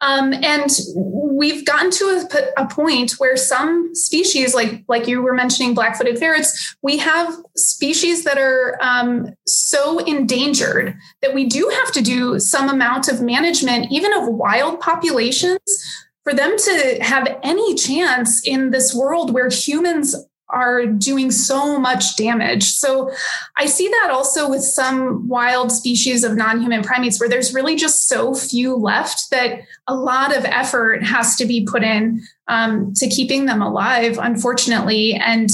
Um, 0.00 0.32
and 0.32 0.70
we've 0.96 1.66
gotten 1.66 1.90
to 1.90 2.26
a, 2.56 2.62
a, 2.62 2.66
point 2.66 3.12
where 3.18 3.36
some 3.36 3.94
species, 3.94 4.54
like 4.54 4.82
like 4.88 5.06
you 5.06 5.20
were 5.20 5.34
mentioning, 5.34 5.74
black-footed 5.74 6.18
ferrets, 6.18 6.74
we 6.80 6.96
have 6.98 7.34
species 7.54 8.24
that 8.24 8.38
are 8.38 8.78
um, 8.80 9.28
so 9.46 9.98
endangered 9.98 10.96
that 11.20 11.34
we 11.34 11.44
do 11.44 11.70
have 11.80 11.92
to 11.92 12.00
do 12.00 12.38
some 12.38 12.70
amount 12.70 13.08
of 13.08 13.20
management, 13.20 13.92
even 13.92 14.14
of 14.14 14.26
wild 14.28 14.80
populations, 14.80 15.58
for 16.24 16.32
them 16.32 16.56
to 16.56 16.98
have 17.02 17.38
any 17.42 17.74
chance 17.74 18.46
in 18.46 18.70
this 18.70 18.94
world 18.94 19.34
where 19.34 19.50
humans 19.50 20.14
are 20.52 20.86
doing 20.86 21.30
so 21.30 21.78
much 21.78 22.16
damage. 22.16 22.64
So 22.64 23.10
I 23.56 23.66
see 23.66 23.88
that 23.88 24.10
also 24.10 24.48
with 24.48 24.62
some 24.62 25.28
wild 25.28 25.72
species 25.72 26.24
of 26.24 26.36
non 26.36 26.60
human 26.60 26.82
primates 26.82 27.18
where 27.20 27.28
there's 27.28 27.54
really 27.54 27.76
just 27.76 28.08
so 28.08 28.34
few 28.34 28.76
left 28.76 29.30
that 29.30 29.60
a 29.86 29.94
lot 29.94 30.36
of 30.36 30.44
effort 30.44 31.02
has 31.02 31.36
to 31.36 31.46
be 31.46 31.64
put 31.64 31.82
in 31.82 32.22
um, 32.48 32.92
to 32.94 33.08
keeping 33.08 33.46
them 33.46 33.62
alive, 33.62 34.18
unfortunately. 34.20 35.14
And 35.14 35.50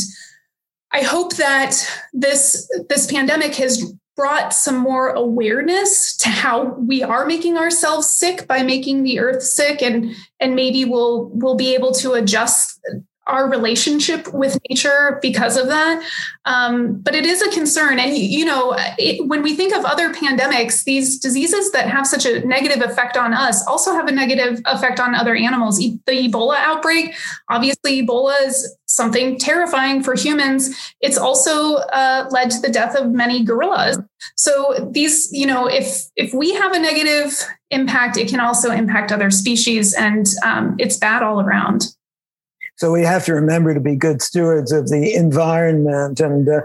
I 0.93 1.03
hope 1.03 1.37
that 1.37 1.77
this 2.13 2.71
this 2.89 3.11
pandemic 3.11 3.55
has 3.57 3.93
brought 4.17 4.55
some 4.55 4.77
more 4.77 5.11
awareness 5.11 6.17
to 6.17 6.31
how 6.31 6.73
we 6.79 7.03
are 7.03 7.27
making 7.27 7.59
ourselves 7.59 8.09
sick 8.09 8.49
by 8.49 8.63
making 8.63 9.03
the 9.03 9.19
earth 9.19 9.43
sick 9.43 9.83
and 9.83 10.15
and 10.41 10.55
maybe 10.57 10.87
we'll 10.87 11.29
we'll 11.35 11.55
be 11.55 11.75
able 11.75 11.93
to 11.93 12.13
adjust 12.13 12.81
our 13.27 13.49
relationship 13.51 14.33
with 14.33 14.59
nature 14.71 15.19
because 15.21 15.57
of 15.57 15.67
that. 15.67 16.03
Um, 16.45 17.01
but 17.01 17.15
it 17.15 17.27
is 17.27 17.43
a 17.43 17.51
concern. 17.51 17.99
And, 17.99 18.17
you 18.17 18.45
know, 18.45 18.75
it, 18.99 19.27
when 19.27 19.43
we 19.43 19.57
think 19.57 19.75
of 19.75 19.85
other 19.85 20.13
pandemics, 20.13 20.85
these 20.85 21.19
diseases 21.19 21.73
that 21.73 21.89
have 21.89 22.07
such 22.07 22.25
a 22.25 22.47
negative 22.47 22.83
effect 22.89 23.17
on 23.17 23.35
us 23.35 23.67
also 23.67 23.93
have 23.93 24.07
a 24.07 24.13
negative 24.13 24.61
effect 24.67 25.01
on 25.01 25.15
other 25.15 25.35
animals. 25.35 25.81
E- 25.81 25.99
the 26.07 26.29
Ebola 26.29 26.57
outbreak, 26.57 27.15
obviously, 27.51 28.07
Ebola 28.07 28.47
is 28.47 28.77
something 28.87 29.39
terrifying 29.39 30.03
for 30.03 30.15
humans. 30.15 30.75
It's 31.01 31.19
also 31.19 31.75
uh, 31.75 32.29
led 32.31 32.51
to 32.53 32.61
the 32.61 32.71
death 32.71 32.95
of 32.97 33.11
many 33.11 33.45
gorillas. 33.45 33.99
So 34.37 34.89
these, 34.93 35.29
you 35.33 35.47
know, 35.47 35.67
if 35.67 36.05
if 36.17 36.33
we 36.33 36.55
have 36.55 36.73
a 36.73 36.79
negative 36.79 37.45
impact, 37.71 38.17
it 38.17 38.29
can 38.29 38.41
also 38.41 38.71
impact 38.71 39.13
other 39.13 39.31
species, 39.31 39.95
and 39.95 40.27
um, 40.45 40.77
it's 40.79 40.97
bad 40.97 41.23
all 41.23 41.41
around. 41.41 41.87
So 42.77 42.93
we 42.93 43.03
have 43.03 43.25
to 43.25 43.35
remember 43.35 43.75
to 43.75 43.81
be 43.81 43.97
good 43.97 44.21
stewards 44.21 44.73
of 44.73 44.89
the 44.89 45.15
environment. 45.15 46.21
And 46.21 46.49
uh, 46.49 46.61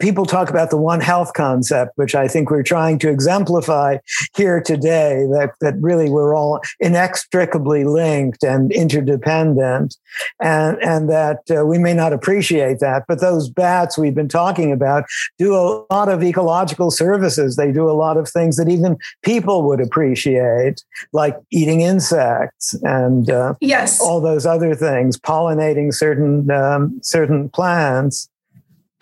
people 0.00 0.24
talk 0.24 0.48
about 0.48 0.70
the 0.70 0.76
One 0.76 1.00
Health 1.00 1.32
concept, 1.34 1.92
which 1.96 2.14
I 2.14 2.26
think 2.28 2.50
we're 2.50 2.62
trying 2.62 2.98
to 3.00 3.10
exemplify 3.10 3.98
here 4.34 4.60
today. 4.60 5.26
That 5.30 5.52
that 5.60 5.74
really 5.80 6.08
we're 6.08 6.34
all 6.34 6.60
inextricably 6.80 7.84
linked 7.84 8.42
and 8.42 8.72
interdependent, 8.72 9.96
and 10.40 10.78
and 10.82 11.10
that 11.10 11.40
uh, 11.54 11.64
we 11.66 11.78
may 11.78 11.94
not 11.94 12.12
appreciate 12.12 12.80
that, 12.80 13.04
but 13.06 13.20
those 13.20 13.48
bats 13.48 13.98
we've 13.98 14.14
been 14.14 14.28
talking 14.28 14.72
about 14.72 15.04
do 15.38 15.54
a 15.54 15.84
lot 15.92 16.08
of 16.08 16.22
ecological 16.22 16.90
services. 16.90 17.56
They 17.56 17.72
do 17.72 17.88
a 17.88 17.92
lot 17.92 18.16
of 18.16 18.28
things 18.28 18.56
that 18.56 18.68
even 18.68 18.96
people 19.22 19.62
would 19.64 19.80
appreciate, 19.80 20.82
like 21.12 21.36
eating 21.50 21.80
insects 21.80 22.74
and 22.82 23.30
uh, 23.30 23.54
yes, 23.60 24.00
all 24.00 24.20
those 24.20 24.46
other 24.46 24.74
things 24.74 25.18
pollinating 25.42 25.92
certain 25.92 26.50
um, 26.50 27.00
certain 27.02 27.48
plants. 27.48 28.28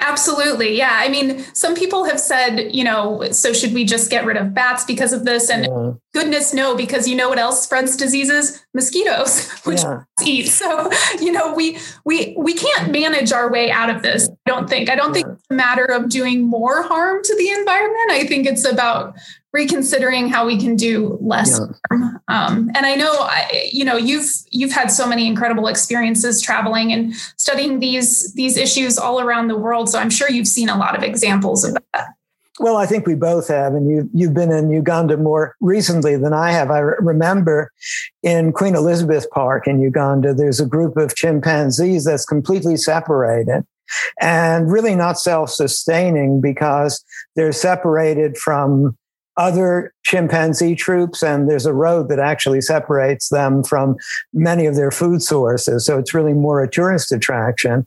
Absolutely. 0.00 0.79
Yeah. 0.79 0.92
I 0.94 1.11
mean, 1.11 1.44
some 1.55 1.74
people 1.74 2.05
have 2.05 2.18
said, 2.18 2.74
you 2.74 2.83
know, 2.83 3.31
so 3.33 3.53
should 3.53 3.74
we 3.74 3.85
just 3.85 4.11
get 4.11 4.24
rid 4.24 4.38
of 4.38 4.55
bats 4.55 4.83
because 4.85 5.12
of 5.12 5.26
this? 5.26 5.50
And 5.50 5.66
yeah. 5.66 5.92
goodness, 6.14 6.55
no, 6.55 6.74
because 6.74 7.07
you 7.07 7.14
know 7.14 7.29
what 7.29 7.38
else 7.38 7.62
spreads 7.62 7.98
diseases? 7.98 8.64
Mosquitoes, 8.72 9.50
which 9.64 9.83
yeah. 9.83 10.05
eat. 10.24 10.48
So, 10.48 10.90
you 11.20 11.31
know, 11.31 11.53
we 11.55 11.79
we 12.07 12.35
we 12.38 12.55
can't 12.55 12.90
manage 12.90 13.31
our 13.33 13.53
way 13.53 13.70
out 13.70 13.90
of 13.90 14.03
this. 14.03 14.29
I 14.46 14.50
don't 14.50 14.70
think. 14.70 14.88
I 14.88 14.94
don't 14.94 15.09
yeah. 15.09 15.22
think 15.22 15.26
it's 15.35 15.46
a 15.50 15.55
matter 15.55 15.85
of 15.85 16.09
doing 16.09 16.42
more 16.42 16.83
harm 16.83 17.22
to 17.22 17.37
the 17.37 17.50
environment. 17.50 18.11
I 18.11 18.26
think 18.26 18.46
it's 18.46 18.64
about 18.64 19.14
reconsidering 19.53 20.29
how 20.29 20.47
we 20.47 20.59
can 20.59 20.77
do 20.77 21.19
less 21.21 21.59
yeah. 21.59 21.67
harm. 21.91 22.21
Um, 22.29 22.71
and 22.75 22.87
I 22.87 22.95
know, 22.95 23.13
I, 23.13 23.69
you 23.73 23.85
know, 23.85 23.97
you've 23.97 24.31
you've 24.51 24.73
had 24.73 24.91
so 24.91 25.07
many 25.07 25.27
incredible 25.27 25.67
experiences 25.67 26.41
traveling 26.41 26.93
and 26.93 27.15
studying 27.37 27.81
these 27.81 28.33
these 28.35 28.57
issues 28.57 28.99
all 28.99 29.21
around 29.21 29.49
the 29.49 29.57
world. 29.57 29.89
So 29.89 29.99
I'm 29.99 30.11
sure 30.11 30.31
you've 30.31 30.47
seen 30.47 30.69
a 30.69 30.77
lot 30.77 30.97
of 30.97 31.03
examples 31.03 31.65
of 31.65 31.77
that. 31.93 32.09
Well, 32.61 32.77
I 32.77 32.85
think 32.85 33.07
we 33.07 33.15
both 33.15 33.49
have, 33.49 33.75
and 33.75 33.89
you 33.91 34.11
you've 34.13 34.35
been 34.35 34.53
in 34.53 34.71
Uganda 34.71 35.17
more 35.17 35.57
recently 35.61 36.17
than 36.17 36.35
I 36.35 36.53
have. 36.53 36.71
I 36.71 36.81
re- 36.81 36.97
remember 37.01 37.73
in 38.23 38.53
Queen 38.53 38.77
Elizabeth 38.77 39.29
Park 39.31 39.67
in 39.67 39.81
Uganda, 39.81 40.35
there's 40.35 40.61
a 40.61 40.67
group 40.67 40.97
of 40.97 41.17
chimpanzees 41.17 42.05
that's 42.05 42.27
completely 42.27 42.77
separated 42.77 43.65
and 44.21 44.71
really 44.71 44.95
not 44.95 45.19
self-sustaining 45.19 46.41
because 46.41 47.03
they're 47.35 47.51
separated 47.51 48.37
from 48.37 48.97
other 49.37 49.93
chimpanzee 50.05 50.75
troops, 50.75 51.23
and 51.23 51.49
there's 51.49 51.66
a 51.66 51.73
road 51.73 52.09
that 52.09 52.19
actually 52.19 52.61
separates 52.61 53.29
them 53.29 53.62
from 53.64 53.97
many 54.33 54.66
of 54.66 54.75
their 54.75 54.90
food 54.90 55.23
sources. 55.23 55.87
So 55.87 55.99
it's 55.99 56.14
really 56.14 56.35
more 56.35 56.62
a 56.62 56.71
tourist 56.71 57.12
attraction. 57.12 57.87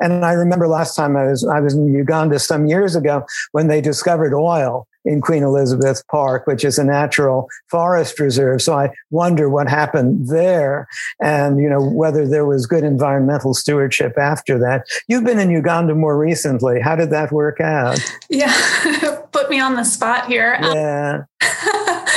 And 0.00 0.24
I 0.24 0.32
remember 0.32 0.66
last 0.66 0.96
time 0.96 1.16
I 1.16 1.26
was 1.26 1.46
I 1.46 1.60
was 1.60 1.74
in 1.74 1.92
Uganda 1.94 2.38
some 2.38 2.66
years 2.66 2.96
ago 2.96 3.24
when 3.52 3.68
they 3.68 3.80
discovered 3.80 4.34
oil 4.34 4.88
in 5.04 5.20
Queen 5.20 5.42
Elizabeth 5.42 6.02
Park, 6.08 6.46
which 6.46 6.64
is 6.64 6.78
a 6.78 6.84
natural 6.84 7.48
forest 7.68 8.18
reserve. 8.20 8.62
So 8.62 8.74
I 8.74 8.90
wonder 9.10 9.48
what 9.48 9.68
happened 9.68 10.28
there 10.28 10.86
and, 11.20 11.58
you 11.58 11.68
know, 11.68 11.80
whether 11.80 12.26
there 12.26 12.46
was 12.46 12.66
good 12.66 12.84
environmental 12.84 13.54
stewardship 13.54 14.16
after 14.16 14.58
that. 14.58 14.84
You've 15.08 15.24
been 15.24 15.38
in 15.38 15.50
Uganda 15.50 15.94
more 15.94 16.16
recently. 16.16 16.80
How 16.80 16.96
did 16.96 17.10
that 17.10 17.32
work 17.32 17.60
out? 17.60 18.00
Yeah, 18.28 18.52
put 19.32 19.50
me 19.50 19.60
on 19.60 19.74
the 19.74 19.84
spot 19.84 20.26
here. 20.26 20.58
Yeah. 20.60 21.24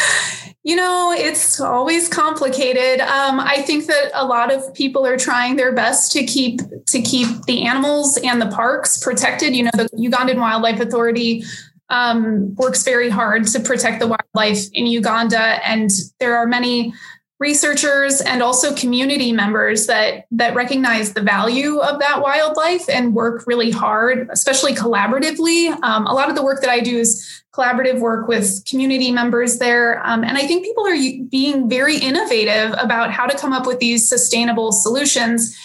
You 0.65 0.75
know, 0.75 1.13
it's 1.15 1.59
always 1.59 2.09
complicated. 2.09 2.99
Um, 2.99 3.39
I 3.39 3.61
think 3.61 3.85
that 3.85 4.09
a 4.15 4.25
lot 4.25 4.51
of 4.51 4.73
people 4.73 5.05
are 5.05 5.15
trying 5.15 5.57
their 5.57 5.71
best 5.71 6.11
to 6.13 6.25
keep 6.25 6.59
to 6.87 7.01
keep 7.03 7.43
the 7.43 7.67
animals 7.67 8.17
and 8.17 8.41
the 8.41 8.47
parks 8.47 8.97
protected. 8.97 9.55
You 9.55 9.65
know, 9.65 9.71
the 9.75 9.87
Ugandan 9.95 10.39
Wildlife 10.39 10.79
Authority 10.79 11.43
um, 11.89 12.55
works 12.55 12.81
very 12.81 13.09
hard 13.09 13.45
to 13.49 13.59
protect 13.59 13.99
the 13.99 14.07
wildlife 14.07 14.65
in 14.73 14.87
Uganda, 14.87 15.39
and 15.39 15.91
there 16.19 16.35
are 16.35 16.47
many 16.47 16.95
researchers 17.45 18.21
and 18.21 18.41
also 18.41 18.73
community 18.73 19.31
members 19.31 19.85
that 19.85 20.25
that 20.31 20.55
recognize 20.55 21.13
the 21.13 21.21
value 21.21 21.77
of 21.77 21.99
that 21.99 22.19
wildlife 22.19 22.89
and 22.89 23.13
work 23.13 23.45
really 23.45 23.69
hard 23.69 24.27
especially 24.31 24.73
collaboratively. 24.73 25.57
Um, 25.83 26.07
a 26.07 26.13
lot 26.13 26.27
of 26.29 26.35
the 26.35 26.43
work 26.43 26.61
that 26.61 26.71
i 26.71 26.79
do 26.79 26.97
is 26.97 27.11
collaborative 27.53 27.99
work 27.99 28.27
with 28.27 28.65
community 28.65 29.11
members 29.11 29.59
there. 29.59 30.01
Um, 30.03 30.23
and 30.23 30.39
i 30.39 30.47
think 30.47 30.65
people 30.65 30.87
are 30.87 30.97
being 31.29 31.69
very 31.69 31.97
innovative 31.97 32.73
about 32.79 33.11
how 33.11 33.27
to 33.27 33.37
come 33.37 33.53
up 33.53 33.67
with 33.67 33.77
these 33.77 34.09
sustainable 34.09 34.71
solutions 34.71 35.55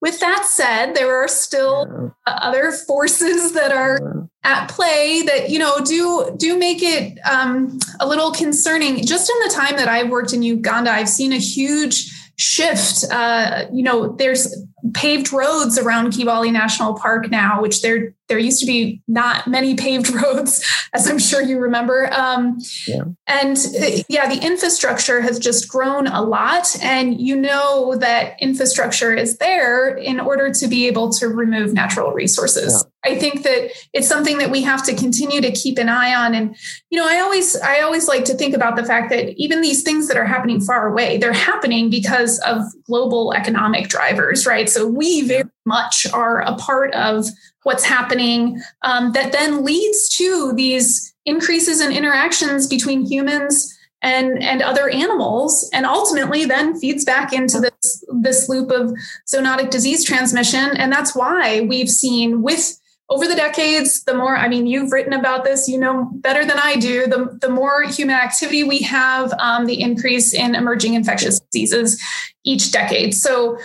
with 0.00 0.20
that 0.20 0.44
said, 0.44 0.94
there 0.94 1.22
are 1.22 1.28
still 1.28 2.12
yeah. 2.26 2.34
other 2.42 2.70
forces 2.70 3.52
that 3.52 3.72
are 3.72 4.28
at 4.44 4.68
play 4.68 5.22
that 5.22 5.50
you 5.50 5.58
know 5.58 5.80
do 5.80 6.34
do 6.36 6.58
make 6.58 6.82
it 6.82 7.18
um, 7.28 7.78
a 8.00 8.06
little 8.06 8.30
concerning. 8.30 9.04
Just 9.04 9.30
in 9.30 9.36
the 9.48 9.54
time 9.54 9.76
that 9.76 9.88
I've 9.88 10.10
worked 10.10 10.32
in 10.32 10.42
Uganda, 10.42 10.90
I've 10.90 11.08
seen 11.08 11.32
a 11.32 11.38
huge 11.38 12.12
shift. 12.36 13.04
Uh, 13.10 13.64
you 13.72 13.82
know, 13.82 14.14
there's 14.16 14.54
paved 14.94 15.32
roads 15.32 15.78
around 15.78 16.12
Kibale 16.12 16.52
National 16.52 16.94
Park 16.94 17.30
now, 17.30 17.60
which 17.62 17.82
there 17.82 18.14
there 18.28 18.38
used 18.38 18.60
to 18.60 18.66
be 18.66 19.02
not 19.06 19.46
many 19.46 19.76
paved 19.76 20.10
roads, 20.22 20.64
as 20.92 21.08
I'm 21.08 21.18
sure 21.18 21.42
you 21.42 21.58
remember. 21.58 22.12
Um, 22.12 22.58
yeah. 22.86 23.04
And 23.26 23.56
uh, 23.56 24.02
yeah, 24.08 24.28
the 24.28 24.44
infrastructure 24.44 25.20
has 25.20 25.38
just 25.38 25.68
grown 25.68 26.06
a 26.06 26.22
lot, 26.22 26.76
and 26.82 27.20
you 27.20 27.36
know 27.36 27.96
that 27.96 28.36
infrastructure 28.40 29.14
is 29.14 29.38
there 29.38 29.96
in 29.96 30.20
order 30.20 30.52
to 30.52 30.66
be 30.66 30.86
able 30.86 31.10
to 31.14 31.28
remove 31.28 31.72
natural 31.72 32.12
resources. 32.12 32.84
Yeah. 32.84 32.90
I 33.06 33.16
think 33.16 33.44
that 33.44 33.70
it's 33.92 34.08
something 34.08 34.38
that 34.38 34.50
we 34.50 34.62
have 34.62 34.84
to 34.86 34.94
continue 34.94 35.40
to 35.40 35.52
keep 35.52 35.78
an 35.78 35.88
eye 35.88 36.14
on. 36.14 36.34
And 36.34 36.56
you 36.90 36.98
know, 36.98 37.06
I 37.06 37.20
always 37.20 37.56
I 37.56 37.80
always 37.80 38.08
like 38.08 38.24
to 38.24 38.34
think 38.34 38.54
about 38.54 38.76
the 38.76 38.84
fact 38.84 39.10
that 39.10 39.28
even 39.36 39.60
these 39.60 39.82
things 39.82 40.08
that 40.08 40.16
are 40.16 40.24
happening 40.24 40.60
far 40.60 40.88
away, 40.88 41.16
they're 41.18 41.32
happening 41.32 41.88
because 41.88 42.40
of 42.40 42.62
global 42.84 43.32
economic 43.32 43.88
drivers, 43.88 44.46
right? 44.46 44.68
So 44.76 44.86
we 44.86 45.22
very 45.22 45.44
much 45.64 46.06
are 46.12 46.42
a 46.42 46.54
part 46.56 46.92
of 46.94 47.24
what's 47.62 47.82
happening 47.82 48.60
um, 48.82 49.12
that 49.12 49.32
then 49.32 49.64
leads 49.64 50.10
to 50.18 50.52
these 50.54 51.14
increases 51.24 51.80
in 51.80 51.92
interactions 51.92 52.66
between 52.66 53.06
humans 53.06 53.72
and 54.02 54.42
and 54.42 54.60
other 54.60 54.90
animals 54.90 55.70
and 55.72 55.86
ultimately 55.86 56.44
then 56.44 56.78
feeds 56.78 57.06
back 57.06 57.32
into 57.32 57.58
this 57.58 58.04
this 58.20 58.50
loop 58.50 58.70
of 58.70 58.92
zoonotic 59.26 59.70
disease 59.70 60.04
transmission. 60.04 60.76
And 60.76 60.92
that's 60.92 61.16
why 61.16 61.62
we've 61.62 61.88
seen 61.88 62.42
with 62.42 62.78
over 63.08 63.26
the 63.26 63.36
decades 63.36 64.02
the 64.02 64.14
more 64.14 64.36
i 64.36 64.48
mean 64.48 64.66
you've 64.66 64.90
written 64.90 65.12
about 65.12 65.44
this 65.44 65.68
you 65.68 65.78
know 65.78 66.10
better 66.14 66.44
than 66.44 66.58
i 66.58 66.74
do 66.74 67.06
the, 67.06 67.38
the 67.40 67.48
more 67.48 67.84
human 67.84 68.16
activity 68.16 68.64
we 68.64 68.80
have 68.80 69.32
um, 69.38 69.66
the 69.66 69.80
increase 69.80 70.34
in 70.34 70.56
emerging 70.56 70.94
infectious 70.94 71.38
diseases 71.52 72.02
each 72.46 72.70
decade. 72.70 73.14
So 73.14 73.58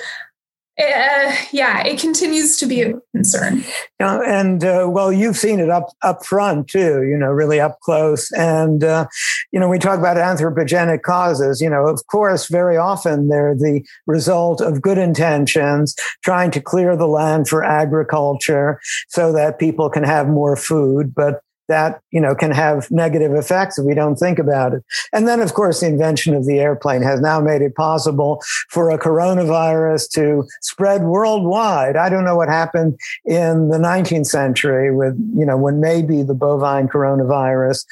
uh, 0.79 1.35
yeah, 1.51 1.85
it 1.85 1.99
continues 1.99 2.57
to 2.57 2.65
be 2.65 2.81
a 2.81 2.93
concern. 3.13 3.63
Yeah, 3.99 4.21
and 4.25 4.63
uh, 4.63 4.87
well, 4.89 5.11
you've 5.11 5.37
seen 5.37 5.59
it 5.59 5.69
up 5.69 5.89
up 6.01 6.25
front 6.25 6.69
too. 6.69 7.03
You 7.03 7.17
know, 7.17 7.27
really 7.27 7.59
up 7.59 7.79
close. 7.81 8.31
And 8.31 8.83
uh, 8.83 9.07
you 9.51 9.59
know, 9.59 9.67
we 9.67 9.79
talk 9.79 9.99
about 9.99 10.17
anthropogenic 10.17 11.01
causes. 11.01 11.59
You 11.61 11.69
know, 11.69 11.87
of 11.87 12.05
course, 12.07 12.47
very 12.47 12.77
often 12.77 13.27
they're 13.27 13.55
the 13.55 13.85
result 14.07 14.61
of 14.61 14.81
good 14.81 14.97
intentions, 14.97 15.95
trying 16.23 16.51
to 16.51 16.61
clear 16.61 16.95
the 16.95 17.07
land 17.07 17.49
for 17.49 17.63
agriculture 17.63 18.79
so 19.09 19.33
that 19.33 19.59
people 19.59 19.89
can 19.89 20.03
have 20.03 20.27
more 20.27 20.55
food. 20.55 21.13
But 21.13 21.41
that 21.71 22.01
you 22.11 22.19
know 22.19 22.35
can 22.35 22.51
have 22.51 22.91
negative 22.91 23.33
effects 23.33 23.79
if 23.79 23.85
we 23.85 23.95
don't 23.95 24.17
think 24.17 24.37
about 24.37 24.73
it. 24.73 24.83
And 25.13 25.27
then, 25.27 25.39
of 25.39 25.53
course, 25.53 25.79
the 25.79 25.87
invention 25.87 26.35
of 26.35 26.45
the 26.45 26.59
airplane 26.59 27.01
has 27.01 27.21
now 27.21 27.39
made 27.39 27.61
it 27.61 27.75
possible 27.75 28.41
for 28.69 28.91
a 28.91 28.99
coronavirus 28.99 30.09
to 30.11 30.45
spread 30.61 31.03
worldwide. 31.03 31.95
I 31.95 32.09
don't 32.09 32.25
know 32.25 32.35
what 32.35 32.49
happened 32.49 32.99
in 33.25 33.69
the 33.69 33.77
19th 33.77 34.27
century 34.27 34.93
with 34.93 35.15
you 35.33 35.45
know 35.45 35.57
when 35.57 35.79
maybe 35.79 36.23
the 36.23 36.33
bovine 36.33 36.89
coronavirus 36.89 37.85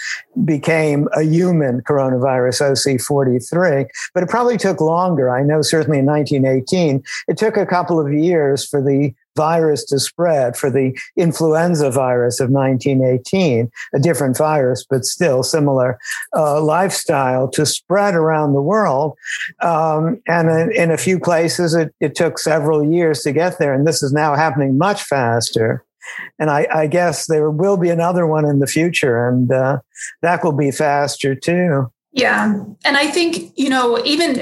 became 0.43 1.07
a 1.13 1.23
human 1.23 1.81
coronavirus 1.81 2.57
OC43, 2.71 3.87
but 4.13 4.23
it 4.23 4.29
probably 4.29 4.57
took 4.57 4.81
longer. 4.81 5.29
I 5.29 5.41
know 5.43 5.61
certainly 5.61 5.99
in 5.99 6.05
1918 6.05 7.01
it 7.29 7.37
took 7.37 7.55
a 7.55 7.65
couple 7.65 7.99
of 7.99 8.11
years 8.11 8.67
for 8.67 8.81
the 8.81 9.13
virus 9.39 9.85
to 9.85 9.97
spread 10.01 10.57
for 10.57 10.69
the 10.69 10.91
influenza 11.15 11.89
virus 11.89 12.41
of 12.41 12.49
1918, 12.49 13.71
a 13.93 13.99
different 13.99 14.37
virus, 14.37 14.85
but 14.89 15.05
still 15.05 15.43
similar 15.43 15.97
uh, 16.35 16.61
lifestyle 16.61 17.47
to 17.47 17.65
spread 17.65 18.15
around 18.15 18.51
the 18.51 18.61
world. 18.61 19.13
Um, 19.61 20.21
and 20.27 20.73
in, 20.73 20.91
a 20.91 20.97
few 20.97 21.21
places, 21.21 21.73
it, 21.73 21.95
it, 22.01 22.15
took 22.15 22.37
several 22.37 22.83
years 22.83 23.21
to 23.21 23.31
get 23.31 23.59
there. 23.59 23.73
And 23.73 23.87
this 23.87 24.03
is 24.03 24.11
now 24.11 24.35
happening 24.35 24.77
much 24.77 25.03
faster. 25.03 25.85
And 26.37 26.49
I, 26.49 26.67
I 26.73 26.87
guess 26.87 27.27
there 27.27 27.49
will 27.49 27.77
be 27.77 27.89
another 27.89 28.27
one 28.27 28.45
in 28.45 28.59
the 28.59 28.67
future, 28.67 29.25
and 29.25 29.49
uh, 29.51 29.79
that 30.21 30.43
will 30.43 30.57
be 30.57 30.71
faster 30.71 31.33
too. 31.33 31.91
Yeah. 32.11 32.63
And 32.85 32.97
I 32.97 33.07
think, 33.07 33.53
you 33.55 33.69
know, 33.69 34.03
even 34.03 34.39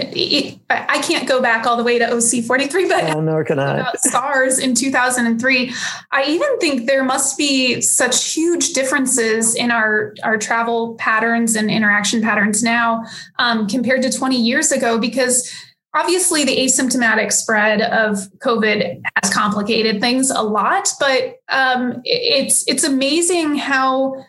I 0.69 1.01
can't 1.01 1.27
go 1.27 1.41
back 1.41 1.65
all 1.65 1.75
the 1.75 1.83
way 1.83 1.99
to 1.99 2.05
OC43, 2.05 2.87
but 2.87 3.15
oh, 3.15 3.19
nor 3.19 3.43
can 3.43 3.59
I. 3.59 3.91
SARS 3.97 4.57
in 4.57 4.73
2003, 4.73 5.73
I 6.11 6.23
even 6.23 6.59
think 6.59 6.87
there 6.87 7.03
must 7.03 7.37
be 7.37 7.81
such 7.81 8.33
huge 8.33 8.71
differences 8.71 9.53
in 9.53 9.69
our, 9.71 10.15
our 10.23 10.37
travel 10.37 10.95
patterns 10.95 11.57
and 11.57 11.69
interaction 11.69 12.21
patterns 12.21 12.63
now 12.63 13.03
um, 13.37 13.67
compared 13.67 14.01
to 14.03 14.11
20 14.11 14.41
years 14.41 14.71
ago, 14.71 14.97
because 14.97 15.51
obviously 15.93 16.45
the 16.45 16.55
asymptomatic 16.55 17.33
spread 17.33 17.81
of 17.81 18.17
COVID 18.39 19.01
has 19.21 19.33
complicated 19.33 19.99
things 19.99 20.29
a 20.29 20.41
lot, 20.41 20.87
but 21.01 21.35
um, 21.49 22.01
it's, 22.05 22.63
it's 22.67 22.85
amazing 22.85 23.57
how 23.57 24.25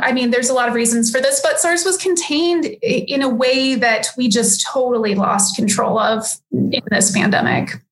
I 0.00 0.12
mean, 0.12 0.30
there's 0.30 0.48
a 0.48 0.54
lot 0.54 0.68
of 0.68 0.74
reasons 0.74 1.10
for 1.10 1.20
this, 1.20 1.40
but 1.42 1.60
SARS 1.60 1.84
was 1.84 1.98
contained 1.98 2.64
in 2.64 3.20
a 3.20 3.28
way 3.28 3.74
that 3.74 4.08
we 4.16 4.28
just 4.28 4.66
totally 4.66 5.14
lost 5.14 5.56
control 5.56 5.98
of 5.98 6.26
in 6.52 6.82
this 6.90 7.12
pandemic. 7.12 7.82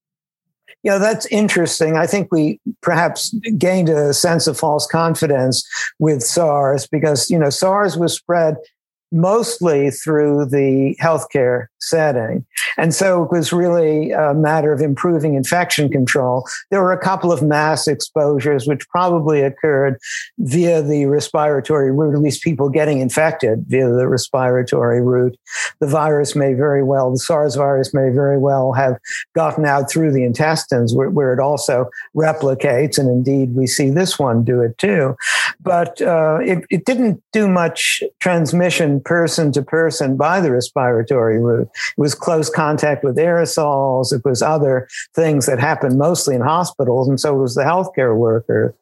Yeah, 0.82 0.98
that's 0.98 1.26
interesting. 1.26 1.96
I 1.96 2.06
think 2.06 2.32
we 2.32 2.58
perhaps 2.80 3.34
gained 3.56 3.88
a 3.88 4.12
sense 4.12 4.46
of 4.46 4.58
false 4.58 4.86
confidence 4.86 5.64
with 5.98 6.22
SARS 6.22 6.86
because, 6.86 7.30
you 7.30 7.38
know, 7.38 7.50
SARS 7.50 7.96
was 7.96 8.14
spread 8.14 8.56
mostly 9.12 9.90
through 9.90 10.46
the 10.46 10.96
healthcare 11.01 11.66
setting. 11.81 12.44
And 12.79 12.94
so 12.94 13.25
it 13.25 13.31
was 13.31 13.53
really 13.53 14.12
a 14.12 14.33
matter 14.35 14.72
of 14.72 14.81
improving 14.81 15.35
infection 15.35 15.90
control. 15.90 16.46
There 16.70 16.81
were 16.81 16.92
a 16.92 16.98
couple 16.98 17.33
of 17.33 17.42
mass 17.42 17.87
exposures, 17.87 18.66
which 18.66 18.88
probably 18.88 19.42
occurred 19.42 19.98
via 20.38 20.83
the 20.83 21.07
respiratory 21.07 21.92
route, 21.92 22.14
at 22.14 22.20
least 22.20 22.42
people 22.42 22.68
getting 22.68 23.01
infected 23.01 23.64
via 23.68 23.88
the 23.88 24.09
respiratory 24.09 25.03
route. 25.03 25.37
The 25.81 25.87
virus 25.87 26.35
may 26.35 26.55
very 26.55 26.83
well, 26.83 27.11
the 27.11 27.18
SARS 27.18 27.57
virus 27.57 27.92
may 27.92 28.11
very 28.11 28.38
well 28.38 28.72
have 28.72 28.96
gotten 29.35 29.64
out 29.66 29.90
through 29.90 30.12
the 30.12 30.25
intestines 30.25 30.94
where, 30.94 31.11
where 31.11 31.33
it 31.33 31.40
also 31.40 31.90
replicates. 32.16 32.98
And 32.98 33.09
indeed, 33.09 33.55
we 33.55 33.66
see 33.66 33.90
this 33.90 34.18
one 34.18 34.44
do 34.44 34.62
it 34.62 34.79
too. 34.79 35.16
But 35.61 36.01
uh, 36.01 36.38
it, 36.42 36.64
it 36.70 36.85
didn't 36.85 37.22
do 37.33 37.48
much 37.48 38.03
transmission 38.20 39.01
person 39.04 39.52
to 39.52 39.62
person 39.62 40.16
by 40.16 40.40
the 40.40 40.50
respiratory 40.50 41.38
route. 41.38 41.68
It 41.96 42.00
was 42.00 42.14
close 42.14 42.48
contact 42.48 43.04
with 43.04 43.16
aerosols. 43.16 44.12
It 44.12 44.24
was 44.24 44.42
other 44.42 44.88
things 45.14 45.46
that 45.46 45.58
happened 45.58 45.98
mostly 45.98 46.34
in 46.34 46.40
hospitals. 46.40 47.08
And 47.08 47.18
so 47.18 47.34
was 47.34 47.54
the 47.54 47.62
healthcare 47.62 48.16
workers. 48.16 48.74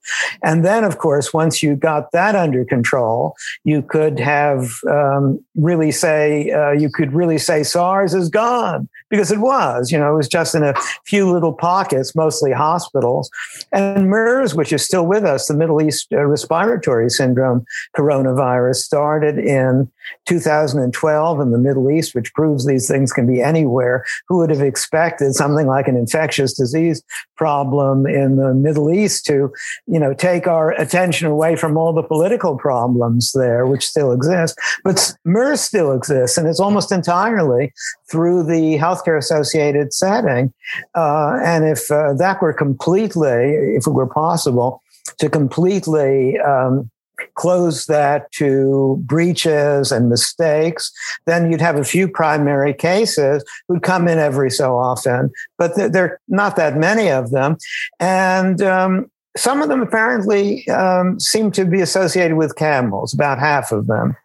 And 0.42 0.64
then, 0.64 0.85
of 0.85 0.98
course, 0.98 1.33
once 1.33 1.62
you 1.62 1.76
got 1.76 2.12
that 2.12 2.35
under 2.35 2.64
control, 2.64 3.35
you 3.64 3.83
could 3.83 4.18
have 4.18 4.70
um, 4.88 5.42
really 5.54 5.92
say, 5.92 6.50
uh, 6.50 6.72
you 6.72 6.90
could 6.90 7.12
really 7.12 7.38
say 7.38 7.62
SARS 7.62 8.14
is 8.14 8.28
gone 8.28 8.88
because 9.09 9.33
it 9.33 9.40
was, 9.40 9.90
you 9.90 9.98
know, 9.98 10.12
it 10.12 10.16
was 10.16 10.28
just 10.28 10.54
in 10.54 10.62
a 10.62 10.74
few 11.04 11.30
little 11.30 11.52
pockets, 11.52 12.14
mostly 12.14 12.52
hospitals. 12.52 13.30
And 13.72 14.09
MERS, 14.09 14.54
which 14.54 14.72
is 14.72 14.85
still 14.85 15.06
with 15.06 15.24
us, 15.24 15.46
the 15.46 15.54
Middle 15.54 15.83
East 15.83 16.09
uh, 16.12 16.24
respiratory 16.24 17.11
syndrome 17.11 17.64
coronavirus 17.96 18.76
started 18.76 19.38
in 19.38 19.90
2012 20.27 21.40
in 21.40 21.51
the 21.51 21.59
Middle 21.59 21.90
East, 21.90 22.14
which 22.14 22.33
proves 22.35 22.66
these 22.66 22.88
things 22.88 23.12
can 23.12 23.27
be 23.27 23.42
anywhere. 23.42 24.05
Who 24.29 24.38
would 24.38 24.51
have 24.51 24.61
expected 24.61 25.35
something 25.35 25.66
like 25.66 25.88
an 25.88 25.96
infectious 25.96 26.53
disease 26.55 27.03
problem 27.37 28.07
in 28.07 28.37
the 28.37 28.55
Middle 28.55 28.92
East 28.92 29.27
to, 29.27 29.53
you 29.87 29.99
know, 29.99 30.14
take 30.14 30.46
our 30.46 30.73
attention 30.73 31.27
away 31.27 31.57
from 31.57 31.77
all 31.77 31.92
the 31.92 32.03
political 32.03 32.57
problems 32.57 33.33
there, 33.33 33.66
which 33.66 33.87
still 33.87 34.12
exist? 34.12 34.59
But 34.85 35.12
MERS 35.25 35.61
still 35.61 35.92
exists, 35.92 36.38
and 36.38 36.46
it's 36.46 36.61
almost 36.61 36.92
entirely 36.92 37.73
through 38.11 38.44
the 38.44 38.79
healthcare 38.79 39.18
associated 39.18 39.92
setting. 39.92 40.53
Uh, 40.94 41.38
and 41.44 41.64
if 41.64 41.90
uh, 41.90 42.14
that 42.14 42.40
were 42.42 42.53
completely, 42.53 43.55
if 43.77 43.87
it 43.87 43.90
were 43.90 44.07
possible, 44.07 44.83
to 45.18 45.29
completely 45.29 46.38
um, 46.40 46.90
close 47.35 47.87
that 47.87 48.30
to 48.33 48.96
breaches 49.06 49.92
and 49.92 50.09
mistakes, 50.09 50.92
then 51.26 51.50
you'd 51.50 51.61
have 51.61 51.76
a 51.76 51.85
few 51.85 52.09
primary 52.09 52.74
cases 52.74 53.44
who'd 53.68 53.83
come 53.83 54.09
in 54.09 54.18
every 54.18 54.50
so 54.50 54.76
often, 54.76 55.30
but 55.59 55.74
there 55.76 56.04
are 56.04 56.20
not 56.28 56.56
that 56.56 56.76
many 56.76 57.11
of 57.11 57.30
them. 57.30 57.56
And 57.98 58.62
um, 58.62 59.11
some 59.37 59.62
of 59.62 59.68
them 59.68 59.83
apparently 59.83 60.68
um, 60.68 61.18
seem 61.20 61.50
to 61.52 61.64
be 61.64 61.80
associated 61.80 62.37
with 62.37 62.56
camels, 62.56 63.14
about 63.14 63.38
half 63.38 63.72
of 63.72 63.87
them. 63.87 64.16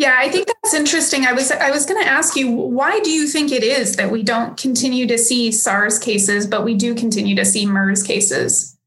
Yeah, 0.00 0.16
I 0.18 0.30
think 0.30 0.46
that's 0.46 0.72
interesting. 0.72 1.26
I 1.26 1.32
was 1.34 1.52
I 1.52 1.70
was 1.70 1.84
going 1.84 2.02
to 2.02 2.08
ask 2.08 2.34
you 2.34 2.50
why 2.50 3.00
do 3.00 3.10
you 3.10 3.26
think 3.26 3.52
it 3.52 3.62
is 3.62 3.96
that 3.96 4.10
we 4.10 4.22
don't 4.22 4.56
continue 4.56 5.06
to 5.06 5.18
see 5.18 5.52
SARS 5.52 5.98
cases 5.98 6.46
but 6.46 6.64
we 6.64 6.74
do 6.74 6.94
continue 6.94 7.36
to 7.36 7.44
see 7.44 7.66
MERS 7.66 8.02
cases? 8.02 8.78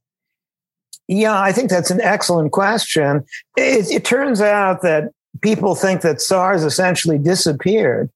Yeah, 1.08 1.40
I 1.40 1.52
think 1.52 1.70
that's 1.70 1.92
an 1.92 2.02
excellent 2.02 2.52
question. 2.52 3.26
It, 3.58 3.92
it 3.92 4.06
turns 4.06 4.42
out 4.42 4.82
that 4.84 5.12
people 5.42 5.76
think 5.76 6.02
that 6.02 6.22
SARS 6.22 6.64
essentially 6.64 7.18
disappeared 7.18 8.10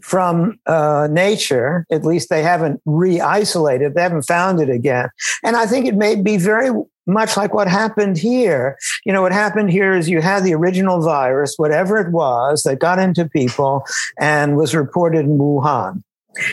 from 0.00 0.58
uh, 0.66 1.08
nature. 1.10 1.86
At 1.90 2.04
least 2.04 2.28
they 2.28 2.42
haven't 2.42 2.80
re 2.84 3.20
isolated, 3.20 3.94
they 3.94 4.02
haven't 4.02 4.22
found 4.22 4.60
it 4.60 4.70
again. 4.70 5.08
And 5.42 5.56
I 5.56 5.66
think 5.66 5.86
it 5.86 5.94
may 5.94 6.16
be 6.16 6.36
very 6.36 6.70
much 7.06 7.36
like 7.36 7.54
what 7.54 7.68
happened 7.68 8.18
here. 8.18 8.76
You 9.04 9.12
know, 9.12 9.22
what 9.22 9.32
happened 9.32 9.70
here 9.70 9.94
is 9.94 10.08
you 10.08 10.20
had 10.20 10.42
the 10.42 10.54
original 10.54 11.00
virus, 11.00 11.54
whatever 11.56 11.98
it 11.98 12.10
was, 12.12 12.64
that 12.64 12.80
got 12.80 12.98
into 12.98 13.28
people 13.28 13.84
and 14.18 14.56
was 14.56 14.74
reported 14.74 15.24
in 15.24 15.38
Wuhan. 15.38 16.02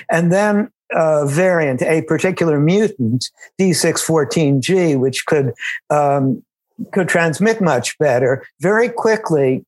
And 0.09 0.31
then 0.31 0.69
uh, 0.95 1.25
variant, 1.25 1.81
a 1.81 2.01
particular 2.03 2.59
mutant, 2.59 3.29
D614G, 3.59 4.99
which 4.99 5.25
could 5.25 5.53
um, 5.89 6.43
could 6.91 7.07
transmit 7.07 7.61
much 7.61 7.97
better, 7.99 8.45
very 8.59 8.89
quickly 8.89 9.65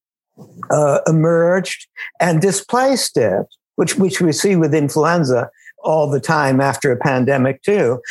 uh, 0.71 0.99
emerged 1.08 1.88
and 2.19 2.41
displaced 2.41 3.17
it, 3.17 3.45
which 3.75 3.97
which 3.97 4.21
we 4.21 4.32
see 4.32 4.56
with 4.56 4.73
influenza 4.73 5.49
all 5.84 6.10
the 6.10 6.19
time 6.19 6.60
after 6.60 6.91
a 6.91 6.97
pandemic 6.97 7.62
too, 7.62 8.01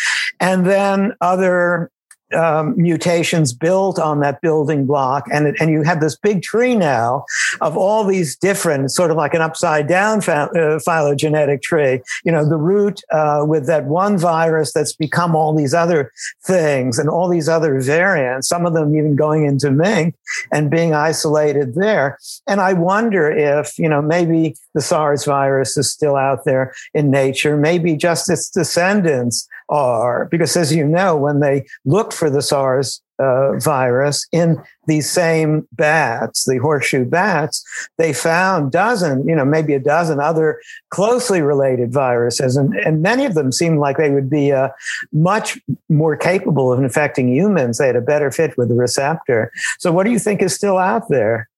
and 0.40 0.66
then 0.66 1.12
other 1.20 1.90
um, 2.32 2.74
mutations 2.76 3.52
built 3.52 3.98
on 3.98 4.20
that 4.20 4.40
building 4.40 4.87
block. 4.87 5.26
And, 5.32 5.46
it, 5.48 5.56
and 5.60 5.70
you 5.70 5.82
have 5.82 6.00
this 6.00 6.16
big 6.16 6.42
tree 6.42 6.74
now 6.74 7.24
of 7.60 7.76
all 7.76 8.04
these 8.04 8.37
different, 8.37 8.90
sort 8.90 9.10
of 9.10 9.16
like 9.16 9.34
an 9.34 9.42
upside 9.42 9.87
down 9.87 10.22
uh, 10.28 10.78
phylogenetic 10.84 11.62
tree. 11.62 12.00
You 12.24 12.32
know, 12.32 12.48
the 12.48 12.56
root 12.56 13.00
uh, 13.12 13.44
with 13.46 13.66
that 13.66 13.84
one 13.84 14.18
virus 14.18 14.72
that's 14.72 14.94
become 14.94 15.34
all 15.34 15.54
these 15.54 15.74
other 15.74 16.12
things 16.44 16.98
and 16.98 17.08
all 17.08 17.28
these 17.28 17.48
other 17.48 17.80
variants, 17.80 18.48
some 18.48 18.66
of 18.66 18.74
them 18.74 18.96
even 18.96 19.16
going 19.16 19.44
into 19.44 19.70
mink 19.70 20.14
and 20.52 20.70
being 20.70 20.94
isolated 20.94 21.74
there. 21.74 22.18
And 22.46 22.60
I 22.60 22.72
wonder 22.72 23.30
if, 23.30 23.78
you 23.78 23.88
know, 23.88 24.02
maybe 24.02 24.56
the 24.74 24.80
SARS 24.80 25.24
virus 25.24 25.76
is 25.76 25.90
still 25.90 26.16
out 26.16 26.44
there 26.44 26.74
in 26.94 27.10
nature, 27.10 27.56
maybe 27.56 27.96
just 27.96 28.30
its 28.30 28.50
descendants 28.50 29.48
are, 29.68 30.27
because 30.27 30.57
as 30.57 30.74
you 30.74 30.87
know, 30.87 31.16
when 31.16 31.40
they 31.40 31.66
looked 31.85 32.12
for 32.12 32.31
the 32.31 32.42
SARS 32.42 33.00
uh, 33.18 33.57
virus 33.59 34.27
in 34.33 34.61
these 34.87 35.09
same 35.09 35.66
bats, 35.72 36.44
the 36.44 36.59
horseshoe 36.59 37.05
bats, 37.05 37.64
they 37.96 38.12
found 38.12 38.72
dozen, 38.72 39.27
you 39.27 39.35
know, 39.35 39.44
maybe 39.44 39.72
a 39.72 39.79
dozen 39.79 40.18
other 40.20 40.61
closely 40.90 41.40
related 41.40 41.92
viruses, 41.92 42.57
and, 42.57 42.74
and 42.74 43.03
many 43.03 43.24
of 43.24 43.35
them 43.35 43.53
seemed 43.53 43.79
like 43.79 43.96
they 43.96 44.11
would 44.11 44.29
be 44.29 44.53
uh, 44.53 44.68
much 45.12 45.59
more 45.88 46.16
capable 46.16 46.72
of 46.72 46.81
infecting 46.81 47.29
humans. 47.29 47.79
They 47.79 47.87
had 47.87 47.96
a 47.96 48.00
better 48.00 48.31
fit 48.31 48.59
with 48.59 48.68
the 48.68 48.74
receptor. 48.74 49.53
So, 49.79 49.92
what 49.92 50.05
do 50.05 50.11
you 50.11 50.18
think 50.18 50.42
is 50.42 50.55
still 50.55 50.79
out 50.79 51.09
there? 51.09 51.48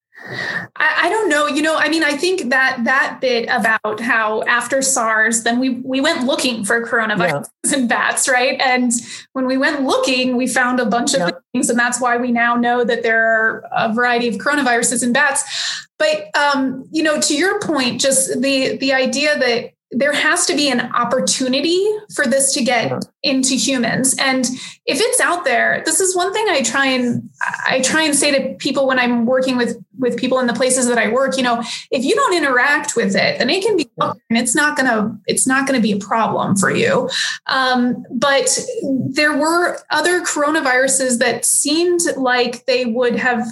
I, 0.76 1.02
I, 1.04 1.08
don't 1.08 1.28
know. 1.28 1.46
You 1.46 1.62
know, 1.62 1.76
I 1.76 1.88
mean, 1.88 2.02
I 2.02 2.16
think 2.16 2.50
that 2.50 2.82
that 2.84 3.18
bit 3.20 3.48
about 3.50 4.00
how 4.00 4.42
after 4.44 4.82
SARS, 4.82 5.44
then 5.44 5.60
we 5.60 5.70
we 5.70 6.00
went 6.00 6.24
looking 6.24 6.64
for 6.64 6.84
coronavirus 6.84 7.48
yeah. 7.64 7.76
in 7.76 7.86
bats, 7.86 8.28
right? 8.28 8.58
And 8.60 8.92
when 9.34 9.46
we 9.46 9.56
went 9.56 9.82
looking, 9.82 10.36
we 10.36 10.46
found 10.46 10.80
a 10.80 10.86
bunch 10.86 11.14
of 11.14 11.32
things, 11.52 11.70
and 11.70 11.78
that's 11.78 12.00
why 12.00 12.16
we 12.16 12.32
now 12.32 12.56
know 12.56 12.82
that 12.82 13.02
there 13.02 13.24
are 13.24 13.64
a 13.72 13.92
variety 13.92 14.28
of 14.28 14.36
coronaviruses 14.36 15.02
in 15.02 15.12
bats. 15.12 15.86
But 15.98 16.34
um, 16.36 16.88
you 16.90 17.02
know, 17.02 17.20
to 17.20 17.36
your 17.36 17.60
point, 17.60 18.00
just 18.00 18.40
the 18.40 18.78
the 18.78 18.92
idea 18.92 19.38
that 19.38 19.72
there 19.92 20.12
has 20.12 20.46
to 20.46 20.56
be 20.56 20.68
an 20.68 20.80
opportunity 20.92 21.80
for 22.14 22.26
this 22.26 22.52
to 22.54 22.64
get 22.64 23.04
into 23.22 23.54
humans. 23.54 24.16
And 24.18 24.44
if 24.84 25.00
it's 25.00 25.20
out 25.20 25.44
there 25.44 25.82
this 25.84 26.00
is 26.00 26.14
one 26.14 26.32
thing 26.32 26.46
i 26.48 26.62
try 26.62 26.86
and 26.86 27.28
i 27.66 27.80
try 27.80 28.02
and 28.02 28.14
say 28.14 28.30
to 28.30 28.54
people 28.54 28.86
when 28.86 29.00
i'm 29.00 29.26
working 29.26 29.56
with 29.56 29.76
with 29.98 30.16
people 30.16 30.38
in 30.38 30.46
the 30.46 30.52
places 30.52 30.86
that 30.86 30.96
i 30.96 31.08
work 31.08 31.36
you 31.36 31.42
know 31.42 31.60
if 31.90 32.04
you 32.04 32.14
don't 32.14 32.36
interact 32.36 32.94
with 32.94 33.16
it 33.16 33.38
then 33.38 33.50
it 33.50 33.64
can 33.64 33.76
be 33.76 33.86
and 33.98 34.38
it's 34.38 34.54
not 34.54 34.76
gonna 34.76 35.18
it's 35.26 35.46
not 35.46 35.66
gonna 35.66 35.80
be 35.80 35.92
a 35.92 35.98
problem 35.98 36.56
for 36.56 36.70
you. 36.70 37.08
Um, 37.46 38.04
but 38.10 38.58
there 38.82 39.36
were 39.36 39.78
other 39.90 40.20
coronaviruses 40.20 41.18
that 41.18 41.44
seemed 41.44 42.00
like 42.16 42.66
they 42.66 42.84
would 42.84 43.16
have 43.16 43.46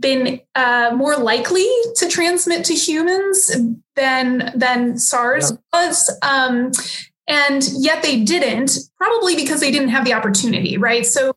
been 0.00 0.40
uh, 0.54 0.92
more 0.94 1.16
likely 1.16 1.66
to 1.96 2.08
transmit 2.08 2.64
to 2.66 2.74
humans 2.74 3.50
than 3.98 4.52
than 4.54 4.96
SARS 4.96 5.50
yeah. 5.50 5.56
was. 5.72 6.18
Um, 6.22 6.70
and 7.26 7.68
yet 7.76 8.02
they 8.02 8.24
didn't, 8.24 8.78
probably 8.96 9.36
because 9.36 9.60
they 9.60 9.70
didn't 9.70 9.90
have 9.90 10.06
the 10.06 10.14
opportunity, 10.14 10.78
right? 10.78 11.04
So 11.04 11.34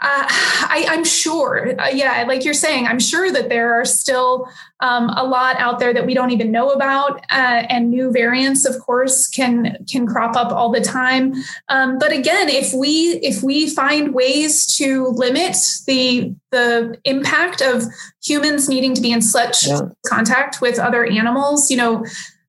uh, 0.00 0.26
I, 0.28 0.86
am 0.88 1.04
sure, 1.04 1.74
uh, 1.80 1.88
yeah, 1.88 2.24
like 2.26 2.44
you're 2.44 2.54
saying, 2.54 2.86
I'm 2.86 3.00
sure 3.00 3.30
that 3.32 3.48
there 3.48 3.74
are 3.74 3.84
still 3.84 4.48
um, 4.80 5.10
a 5.10 5.24
lot 5.24 5.56
out 5.58 5.78
there 5.78 5.92
that 5.92 6.06
we 6.06 6.14
don't 6.14 6.30
even 6.30 6.50
know 6.50 6.70
about, 6.70 7.20
uh, 7.30 7.64
and 7.68 7.90
new 7.90 8.10
variants, 8.10 8.64
of 8.64 8.78
course, 8.80 9.26
can 9.26 9.76
can 9.90 10.06
crop 10.06 10.36
up 10.36 10.52
all 10.52 10.70
the 10.70 10.80
time. 10.80 11.34
Um, 11.68 11.98
but 11.98 12.12
again, 12.12 12.48
if 12.48 12.72
we 12.72 13.18
if 13.22 13.42
we 13.42 13.68
find 13.68 14.14
ways 14.14 14.74
to 14.76 15.08
limit 15.08 15.56
the 15.86 16.34
the 16.50 16.98
impact 17.04 17.60
of 17.60 17.84
humans 18.22 18.68
needing 18.68 18.94
to 18.94 19.00
be 19.00 19.12
in 19.12 19.22
such 19.22 19.66
yeah. 19.66 19.80
contact 20.06 20.60
with 20.60 20.78
other 20.78 21.04
animals, 21.04 21.70
you 21.70 21.76
know, 21.76 22.04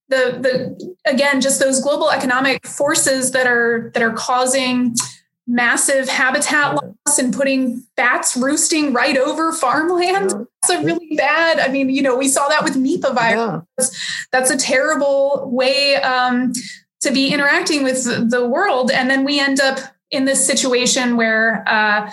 the 0.07 0.37
the 0.39 0.95
again, 1.09 1.41
just 1.41 1.59
those 1.59 1.81
global 1.81 2.11
economic 2.11 2.65
forces 2.65 3.31
that 3.31 3.47
are 3.47 3.91
that 3.93 4.03
are 4.03 4.13
causing 4.13 4.95
massive 5.51 6.07
habitat 6.07 6.75
loss 6.75 7.19
and 7.19 7.33
putting 7.33 7.83
bats 7.97 8.37
roosting 8.37 8.93
right 8.93 9.17
over 9.17 9.51
farmland. 9.51 10.31
Yeah. 10.31 10.43
That's 10.61 10.81
a 10.81 10.83
really 10.83 11.15
bad. 11.17 11.59
I 11.59 11.67
mean, 11.67 11.89
you 11.89 12.01
know, 12.01 12.15
we 12.15 12.29
saw 12.29 12.47
that 12.47 12.63
with 12.63 12.75
Nipah 12.75 13.13
virus. 13.13 13.65
Yeah. 13.77 13.85
That's 14.31 14.49
a 14.49 14.57
terrible 14.57 15.49
way 15.51 15.95
um, 15.97 16.53
to 17.01 17.11
be 17.11 17.33
interacting 17.33 17.83
with 17.83 18.29
the 18.29 18.47
world, 18.47 18.91
and 18.91 19.09
then 19.09 19.25
we 19.25 19.39
end 19.39 19.59
up 19.59 19.79
in 20.09 20.25
this 20.25 20.45
situation 20.45 21.17
where 21.17 21.63
uh, 21.67 22.11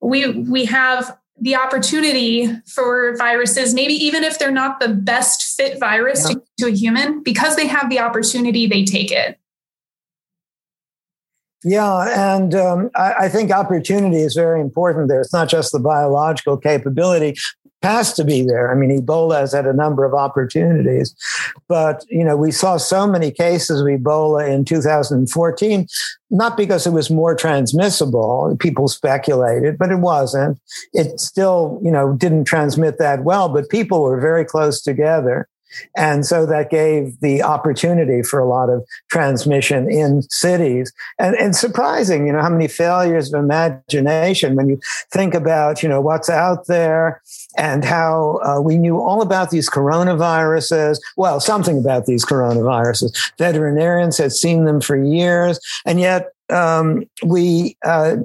we 0.00 0.26
we 0.26 0.64
have 0.64 1.16
the 1.40 1.56
opportunity 1.56 2.48
for 2.66 3.16
viruses, 3.16 3.74
maybe 3.74 3.94
even 3.94 4.22
if 4.22 4.38
they're 4.38 4.50
not 4.50 4.80
the 4.80 4.88
best 4.88 5.56
fit 5.56 5.78
virus 5.80 6.28
yeah. 6.28 6.34
to, 6.34 6.42
to 6.58 6.66
a 6.66 6.70
human, 6.70 7.22
because 7.22 7.56
they 7.56 7.66
have 7.66 7.90
the 7.90 7.98
opportunity, 7.98 8.66
they 8.66 8.84
take 8.84 9.10
it. 9.10 9.38
Yeah, 11.64 12.34
and 12.36 12.54
um, 12.54 12.90
I, 12.96 13.14
I, 13.20 13.28
think 13.28 13.52
opportunity 13.52 14.18
is 14.18 14.34
very 14.34 14.60
important 14.60 15.08
there. 15.08 15.20
It's 15.20 15.32
not 15.32 15.48
just 15.48 15.70
the 15.70 15.78
biological 15.78 16.56
capability, 16.56 17.36
has 17.82 18.12
to 18.14 18.24
be 18.24 18.42
there. 18.42 18.70
I 18.70 18.74
mean, 18.74 19.00
Ebola 19.00 19.40
has 19.40 19.52
had 19.52 19.66
a 19.66 19.72
number 19.72 20.04
of 20.04 20.14
opportunities, 20.14 21.14
but 21.68 22.04
you 22.08 22.24
know, 22.24 22.36
we 22.36 22.50
saw 22.50 22.76
so 22.76 23.06
many 23.06 23.30
cases 23.30 23.80
of 23.80 23.86
Ebola 23.86 24.48
in 24.48 24.64
2014, 24.64 25.86
not 26.30 26.56
because 26.56 26.86
it 26.86 26.92
was 26.92 27.10
more 27.10 27.34
transmissible. 27.34 28.56
People 28.58 28.88
speculated, 28.88 29.78
but 29.78 29.90
it 29.90 29.98
wasn't. 29.98 30.60
It 30.92 31.20
still, 31.20 31.80
you 31.82 31.90
know, 31.90 32.14
didn't 32.14 32.44
transmit 32.44 32.98
that 32.98 33.24
well, 33.24 33.48
but 33.48 33.68
people 33.68 34.02
were 34.02 34.20
very 34.20 34.44
close 34.44 34.80
together. 34.80 35.48
And 35.96 36.24
so 36.26 36.46
that 36.46 36.70
gave 36.70 37.18
the 37.20 37.42
opportunity 37.42 38.22
for 38.22 38.38
a 38.38 38.48
lot 38.48 38.68
of 38.68 38.86
transmission 39.10 39.90
in 39.90 40.22
cities. 40.22 40.92
And, 41.18 41.34
and 41.36 41.54
surprising, 41.54 42.26
you 42.26 42.32
know, 42.32 42.40
how 42.40 42.50
many 42.50 42.68
failures 42.68 43.32
of 43.32 43.40
imagination 43.40 44.54
when 44.56 44.68
you 44.68 44.80
think 45.10 45.34
about, 45.34 45.82
you 45.82 45.88
know, 45.88 46.00
what's 46.00 46.30
out 46.30 46.66
there 46.66 47.20
and 47.56 47.84
how 47.84 48.40
uh, 48.44 48.60
we 48.60 48.78
knew 48.78 49.00
all 49.00 49.22
about 49.22 49.50
these 49.50 49.68
coronaviruses. 49.68 50.98
Well, 51.16 51.40
something 51.40 51.78
about 51.78 52.06
these 52.06 52.24
coronaviruses. 52.24 53.32
Veterinarians 53.38 54.18
had 54.18 54.32
seen 54.32 54.64
them 54.64 54.80
for 54.80 54.96
years. 54.96 55.58
And 55.84 56.00
yet 56.00 56.32
um, 56.50 57.04
we 57.24 57.76
uh, 57.84 58.16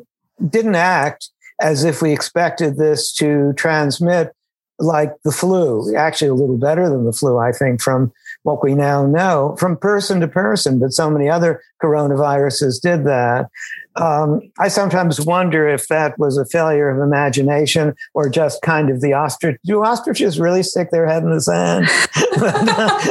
didn't 0.49 0.75
act 0.75 1.29
as 1.59 1.83
if 1.83 2.01
we 2.01 2.11
expected 2.11 2.77
this 2.77 3.11
to 3.13 3.53
transmit 3.53 4.33
like 4.79 5.13
the 5.23 5.31
flu, 5.31 5.95
actually 5.95 6.29
a 6.29 6.33
little 6.33 6.57
better 6.57 6.89
than 6.89 7.05
the 7.05 7.13
flu, 7.13 7.37
I 7.37 7.51
think, 7.51 7.81
from 7.81 8.11
what 8.43 8.63
we 8.63 8.75
now 8.75 9.05
know, 9.05 9.55
from 9.59 9.77
person 9.77 10.19
to 10.21 10.27
person. 10.27 10.79
But 10.79 10.93
so 10.93 11.09
many 11.09 11.29
other 11.29 11.61
coronaviruses 11.81 12.81
did 12.81 13.03
that. 13.05 13.49
Um, 13.95 14.41
I 14.59 14.67
sometimes 14.67 15.19
wonder 15.19 15.67
if 15.67 15.87
that 15.87 16.19
was 16.19 16.37
a 16.37 16.45
failure 16.45 16.89
of 16.89 17.01
imagination 17.01 17.95
or 18.13 18.29
just 18.29 18.61
kind 18.61 18.91
of 18.91 19.01
the 19.01 19.13
ostrich. 19.13 19.59
Do 19.65 19.83
ostriches 19.83 20.39
really 20.39 20.61
stick 20.61 20.91
their 20.91 21.07
head 21.07 21.23
in 21.23 21.31
the 21.31 21.41
sand? 21.41 21.87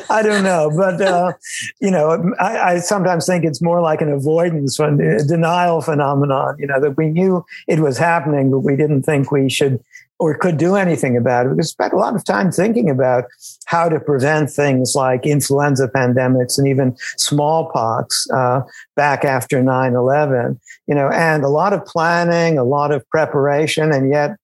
I 0.08 0.22
don't 0.22 0.44
know. 0.44 0.70
But, 0.76 1.00
uh, 1.00 1.32
you 1.80 1.90
know, 1.90 2.32
I, 2.38 2.58
I, 2.58 2.78
sometimes 2.78 3.26
think 3.26 3.44
it's 3.44 3.60
more 3.60 3.80
like 3.80 4.00
an 4.00 4.12
avoidance, 4.12 4.78
a 4.78 4.96
denial 5.26 5.80
phenomenon, 5.80 6.56
you 6.58 6.68
know, 6.68 6.80
that 6.80 6.96
we 6.96 7.08
knew 7.08 7.44
it 7.66 7.80
was 7.80 7.98
happening, 7.98 8.52
but 8.52 8.60
we 8.60 8.76
didn't 8.76 9.02
think 9.02 9.32
we 9.32 9.50
should 9.50 9.82
or 10.18 10.36
could 10.36 10.56
do 10.56 10.76
anything 10.76 11.16
about 11.16 11.46
it. 11.46 11.54
We 11.54 11.62
spent 11.62 11.92
a 11.92 11.96
lot 11.96 12.14
of 12.14 12.24
time 12.24 12.50
thinking 12.50 12.88
about 12.88 13.24
how 13.66 13.88
to 13.88 14.00
prevent 14.00 14.50
things 14.50 14.94
like 14.94 15.26
influenza 15.26 15.88
pandemics 15.88 16.58
and 16.58 16.66
even 16.66 16.96
smallpox 17.18 18.26
uh, 18.30 18.62
back 18.94 19.24
after 19.24 19.62
9-11, 19.62 20.58
you 20.86 20.94
know, 20.94 21.10
and 21.10 21.44
a 21.44 21.48
lot 21.48 21.72
of 21.72 21.84
planning, 21.84 22.58
a 22.58 22.64
lot 22.64 22.92
of 22.92 23.08
preparation, 23.10 23.92
and 23.92 24.10
yet 24.10 24.36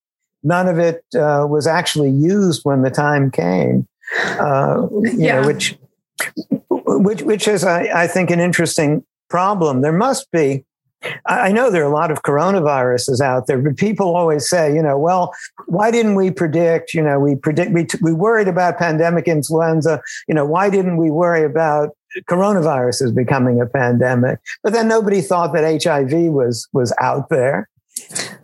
none 0.42 0.68
of 0.68 0.78
it 0.78 1.04
uh, 1.14 1.46
was 1.48 1.66
actually 1.66 2.10
used 2.10 2.64
when 2.64 2.82
the 2.82 2.90
time 2.90 3.30
came, 3.30 3.88
uh, 4.40 4.86
you 4.90 5.12
yeah. 5.16 5.40
know, 5.40 5.46
which, 5.46 5.78
which, 6.68 7.22
which 7.22 7.48
is, 7.48 7.64
I, 7.64 8.02
I 8.02 8.06
think, 8.06 8.30
an 8.30 8.40
interesting 8.40 9.04
problem. 9.30 9.80
There 9.80 9.92
must 9.92 10.30
be 10.30 10.64
I 11.26 11.52
know 11.52 11.70
there 11.70 11.82
are 11.82 11.90
a 11.90 11.94
lot 11.94 12.10
of 12.10 12.22
coronaviruses 12.22 13.20
out 13.20 13.46
there, 13.46 13.58
but 13.58 13.76
people 13.76 14.14
always 14.14 14.48
say, 14.48 14.74
you 14.74 14.82
know, 14.82 14.98
well, 14.98 15.32
why 15.66 15.90
didn't 15.90 16.14
we 16.14 16.30
predict? 16.30 16.94
You 16.94 17.02
know, 17.02 17.18
we 17.18 17.34
predict 17.34 17.72
we 17.72 17.86
we 18.00 18.12
worried 18.12 18.48
about 18.48 18.78
pandemic 18.78 19.28
influenza. 19.28 20.00
You 20.28 20.34
know, 20.34 20.44
why 20.44 20.70
didn't 20.70 20.96
we 20.96 21.10
worry 21.10 21.44
about 21.44 21.90
coronaviruses 22.28 23.14
becoming 23.14 23.60
a 23.60 23.66
pandemic? 23.66 24.38
But 24.62 24.72
then 24.72 24.88
nobody 24.88 25.20
thought 25.20 25.52
that 25.54 25.82
HIV 25.82 26.32
was 26.32 26.68
was 26.72 26.94
out 27.00 27.28
there. 27.28 27.68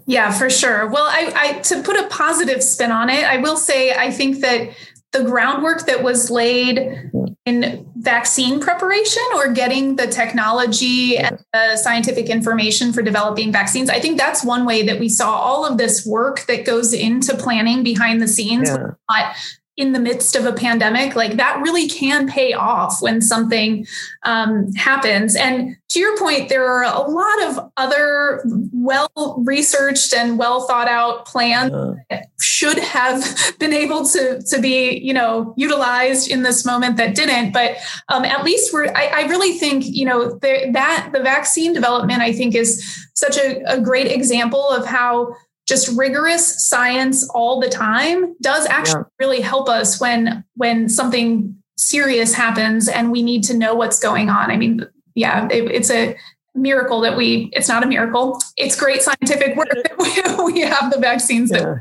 Yeah, 0.06 0.32
for 0.32 0.50
sure. 0.50 0.86
Well, 0.88 1.04
I, 1.04 1.32
I 1.34 1.58
to 1.60 1.82
put 1.82 1.96
a 1.96 2.06
positive 2.08 2.62
spin 2.62 2.90
on 2.90 3.10
it, 3.10 3.24
I 3.24 3.38
will 3.38 3.56
say 3.56 3.92
I 3.92 4.10
think 4.10 4.40
that 4.40 4.70
the 5.12 5.24
groundwork 5.24 5.86
that 5.86 6.02
was 6.02 6.30
laid 6.30 7.10
in 7.46 7.90
vaccine 7.96 8.60
preparation 8.60 9.22
or 9.36 9.52
getting 9.52 9.96
the 9.96 10.06
technology 10.06 11.16
and 11.16 11.42
the 11.52 11.76
scientific 11.76 12.28
information 12.28 12.92
for 12.92 13.00
developing 13.02 13.50
vaccines. 13.50 13.88
I 13.88 14.00
think 14.00 14.18
that's 14.18 14.44
one 14.44 14.66
way 14.66 14.82
that 14.82 15.00
we 15.00 15.08
saw 15.08 15.30
all 15.30 15.64
of 15.64 15.78
this 15.78 16.04
work 16.04 16.44
that 16.46 16.66
goes 16.66 16.92
into 16.92 17.34
planning 17.36 17.82
behind 17.82 18.20
the 18.20 18.28
scenes, 18.28 18.68
yeah. 18.68 18.90
not 19.08 19.36
in 19.78 19.92
the 19.92 20.00
midst 20.00 20.34
of 20.34 20.44
a 20.44 20.52
pandemic, 20.52 21.14
like 21.14 21.36
that 21.36 21.62
really 21.62 21.88
can 21.88 22.28
pay 22.28 22.52
off 22.52 23.00
when 23.00 23.22
something 23.22 23.86
um, 24.24 24.72
happens. 24.74 25.36
And 25.36 25.76
to 25.90 26.00
your 26.00 26.18
point, 26.18 26.48
there 26.48 26.66
are 26.66 26.82
a 26.82 27.08
lot 27.08 27.42
of 27.44 27.70
other 27.76 28.42
well 28.72 29.40
researched 29.46 30.12
and 30.12 30.36
well 30.36 30.66
thought 30.66 30.88
out 30.88 31.26
plans 31.26 31.70
that 32.10 32.26
should 32.40 32.78
have 32.78 33.24
been 33.60 33.72
able 33.72 34.04
to, 34.06 34.42
to 34.42 34.60
be, 34.60 34.98
you 34.98 35.14
know, 35.14 35.54
utilized 35.56 36.28
in 36.28 36.42
this 36.42 36.66
moment 36.66 36.96
that 36.96 37.14
didn't. 37.14 37.52
But 37.52 37.76
um, 38.08 38.24
at 38.24 38.42
least 38.42 38.72
we're, 38.72 38.88
I, 38.88 39.06
I, 39.14 39.22
really 39.28 39.58
think, 39.58 39.84
you 39.86 40.04
know, 40.04 40.40
there, 40.42 40.72
that 40.72 41.10
the 41.12 41.22
vaccine 41.22 41.72
development, 41.72 42.20
I 42.20 42.32
think, 42.32 42.56
is 42.56 43.06
such 43.14 43.36
a, 43.36 43.62
a 43.72 43.80
great 43.80 44.10
example 44.10 44.68
of 44.68 44.84
how 44.84 45.34
just 45.68 45.96
rigorous 45.98 46.66
science 46.66 47.28
all 47.28 47.60
the 47.60 47.68
time 47.68 48.34
does 48.40 48.66
actually 48.66 49.00
yeah. 49.00 49.26
really 49.26 49.40
help 49.42 49.68
us 49.68 50.00
when 50.00 50.42
when 50.54 50.88
something 50.88 51.54
serious 51.76 52.34
happens 52.34 52.88
and 52.88 53.12
we 53.12 53.22
need 53.22 53.44
to 53.44 53.54
know 53.54 53.74
what's 53.74 54.00
going 54.00 54.30
on. 54.30 54.50
I 54.50 54.56
mean, 54.56 54.84
yeah, 55.14 55.46
it, 55.50 55.70
it's 55.70 55.90
a 55.90 56.16
miracle 56.58 57.00
that 57.00 57.16
we 57.16 57.50
it's 57.52 57.68
not 57.68 57.82
a 57.82 57.86
miracle. 57.86 58.38
It's 58.56 58.78
great 58.78 59.02
scientific 59.02 59.56
work 59.56 59.68
that 59.74 60.46
we, 60.46 60.52
we 60.52 60.60
have 60.60 60.92
the 60.92 60.98
vaccines 60.98 61.50
yeah. 61.50 61.76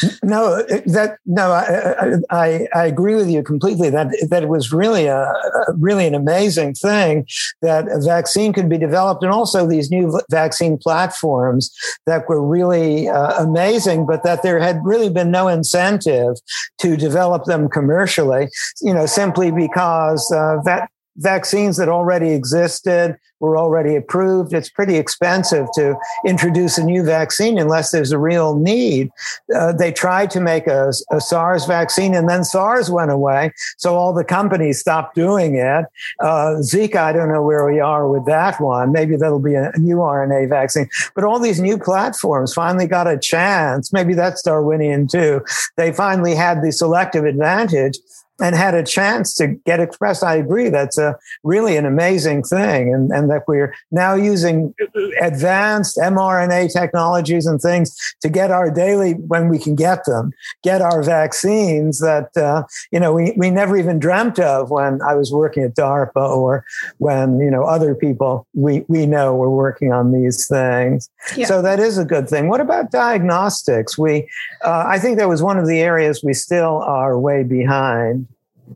that 0.00 0.18
no 0.22 0.62
that 0.86 1.18
no 1.26 1.52
I, 1.52 2.16
I, 2.30 2.68
I 2.74 2.86
agree 2.86 3.14
with 3.14 3.28
you 3.28 3.42
completely. 3.42 3.90
That 3.90 4.08
that 4.30 4.42
it 4.42 4.48
was 4.48 4.72
really 4.72 5.06
a 5.06 5.32
really 5.74 6.06
an 6.06 6.14
amazing 6.14 6.74
thing 6.74 7.26
that 7.62 7.88
a 7.88 8.00
vaccine 8.00 8.52
could 8.52 8.68
be 8.68 8.78
developed 8.78 9.22
and 9.22 9.32
also 9.32 9.66
these 9.66 9.90
new 9.90 10.20
vaccine 10.30 10.78
platforms 10.78 11.70
that 12.06 12.28
were 12.28 12.44
really 12.44 13.08
uh, 13.08 13.42
amazing 13.42 14.06
but 14.06 14.22
that 14.22 14.42
there 14.42 14.58
had 14.58 14.80
really 14.84 15.10
been 15.10 15.30
no 15.30 15.48
incentive 15.48 16.36
to 16.78 16.96
develop 16.96 17.44
them 17.44 17.68
commercially 17.68 18.48
you 18.80 18.92
know 18.92 19.06
simply 19.06 19.50
because 19.50 20.32
uh, 20.32 20.56
that 20.64 20.88
vaccines 21.20 21.76
that 21.76 21.88
already 21.88 22.30
existed 22.30 23.16
were 23.40 23.56
already 23.56 23.96
approved. 23.96 24.52
It's 24.52 24.68
pretty 24.68 24.96
expensive 24.96 25.66
to 25.74 25.96
introduce 26.26 26.78
a 26.78 26.84
new 26.84 27.02
vaccine 27.02 27.58
unless 27.58 27.90
there's 27.90 28.12
a 28.12 28.18
real 28.18 28.54
need. 28.54 29.10
Uh, 29.54 29.72
they 29.72 29.92
tried 29.92 30.30
to 30.32 30.40
make 30.40 30.66
a, 30.66 30.92
a, 31.10 31.20
SARS 31.20 31.64
vaccine 31.64 32.14
and 32.14 32.28
then 32.28 32.44
SARS 32.44 32.90
went 32.90 33.10
away. 33.10 33.52
So 33.78 33.94
all 33.94 34.12
the 34.12 34.24
companies 34.24 34.78
stopped 34.78 35.14
doing 35.14 35.54
it. 35.54 35.86
Uh, 36.20 36.60
Zika, 36.60 36.96
I 36.96 37.12
don't 37.12 37.32
know 37.32 37.42
where 37.42 37.64
we 37.66 37.80
are 37.80 38.08
with 38.08 38.26
that 38.26 38.60
one. 38.60 38.92
Maybe 38.92 39.16
that'll 39.16 39.40
be 39.40 39.54
a 39.54 39.72
new 39.78 39.96
RNA 39.96 40.48
vaccine. 40.48 40.88
But 41.14 41.24
all 41.24 41.38
these 41.38 41.60
new 41.60 41.78
platforms 41.78 42.52
finally 42.52 42.86
got 42.86 43.06
a 43.06 43.18
chance. 43.18 43.92
Maybe 43.92 44.14
that's 44.14 44.42
Darwinian 44.42 45.08
too. 45.08 45.42
They 45.76 45.92
finally 45.92 46.34
had 46.34 46.62
the 46.62 46.72
selective 46.72 47.24
advantage 47.24 47.98
and 48.40 48.54
had 48.54 48.74
a 48.74 48.82
chance 48.82 49.34
to 49.34 49.48
get 49.66 49.80
expressed. 49.80 50.22
I 50.22 50.36
agree. 50.36 50.68
That's 50.68 50.98
a 50.98 51.16
really 51.44 51.76
an 51.76 51.86
amazing 51.86 52.42
thing. 52.42 52.94
And, 52.94 53.10
and 53.10 53.30
that 53.30 53.46
we're 53.46 53.74
now 53.90 54.14
using 54.14 54.74
advanced 55.20 55.96
mRNA 55.96 56.72
technologies 56.72 57.46
and 57.46 57.60
things 57.60 57.96
to 58.22 58.28
get 58.28 58.50
our 58.50 58.70
daily, 58.70 59.12
when 59.12 59.48
we 59.48 59.58
can 59.58 59.74
get 59.74 60.04
them, 60.04 60.32
get 60.62 60.80
our 60.80 61.02
vaccines 61.02 62.00
that, 62.00 62.36
uh, 62.36 62.64
you 62.90 63.00
know, 63.00 63.12
we, 63.12 63.32
we 63.36 63.50
never 63.50 63.76
even 63.76 63.98
dreamt 63.98 64.38
of 64.38 64.70
when 64.70 65.00
I 65.02 65.14
was 65.14 65.32
working 65.32 65.62
at 65.64 65.74
DARPA 65.74 66.16
or 66.16 66.64
when, 66.98 67.38
you 67.40 67.50
know, 67.50 67.64
other 67.64 67.94
people 67.94 68.46
we, 68.54 68.84
we 68.88 69.06
know 69.06 69.34
were 69.34 69.50
working 69.50 69.92
on 69.92 70.12
these 70.12 70.46
things. 70.46 71.10
Yeah. 71.36 71.46
So 71.46 71.62
that 71.62 71.80
is 71.80 71.98
a 71.98 72.04
good 72.04 72.28
thing. 72.28 72.48
What 72.48 72.60
about 72.60 72.90
diagnostics? 72.90 73.98
We, 73.98 74.28
uh, 74.64 74.84
I 74.86 74.98
think 74.98 75.18
that 75.18 75.28
was 75.28 75.42
one 75.42 75.58
of 75.58 75.66
the 75.66 75.80
areas 75.80 76.22
we 76.22 76.34
still 76.34 76.78
are 76.82 77.18
way 77.18 77.42
behind. 77.42 78.26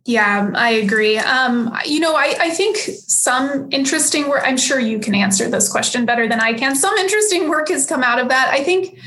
Yeah, 0.05 0.51
I 0.55 0.71
agree. 0.71 1.19
Um, 1.19 1.75
you 1.85 2.01
know, 2.01 2.15
I, 2.15 2.37
I 2.41 2.51
think 2.51 2.77
some 2.77 3.69
interesting 3.71 4.29
work, 4.29 4.43
I'm 4.45 4.57
sure 4.57 4.79
you 4.79 4.99
can 4.99 5.15
answer 5.15 5.49
this 5.49 5.71
question 5.71 6.05
better 6.05 6.29
than 6.29 6.41
I 6.41 6.55
can. 6.55 6.75
Some 6.75 6.97
interesting 6.97 7.49
work 7.49 7.69
has 7.69 7.87
come 7.87 8.03
out 8.03 8.19
of 8.19 8.29
that. 8.29 8.49
I 8.49 8.63
think 8.65 8.99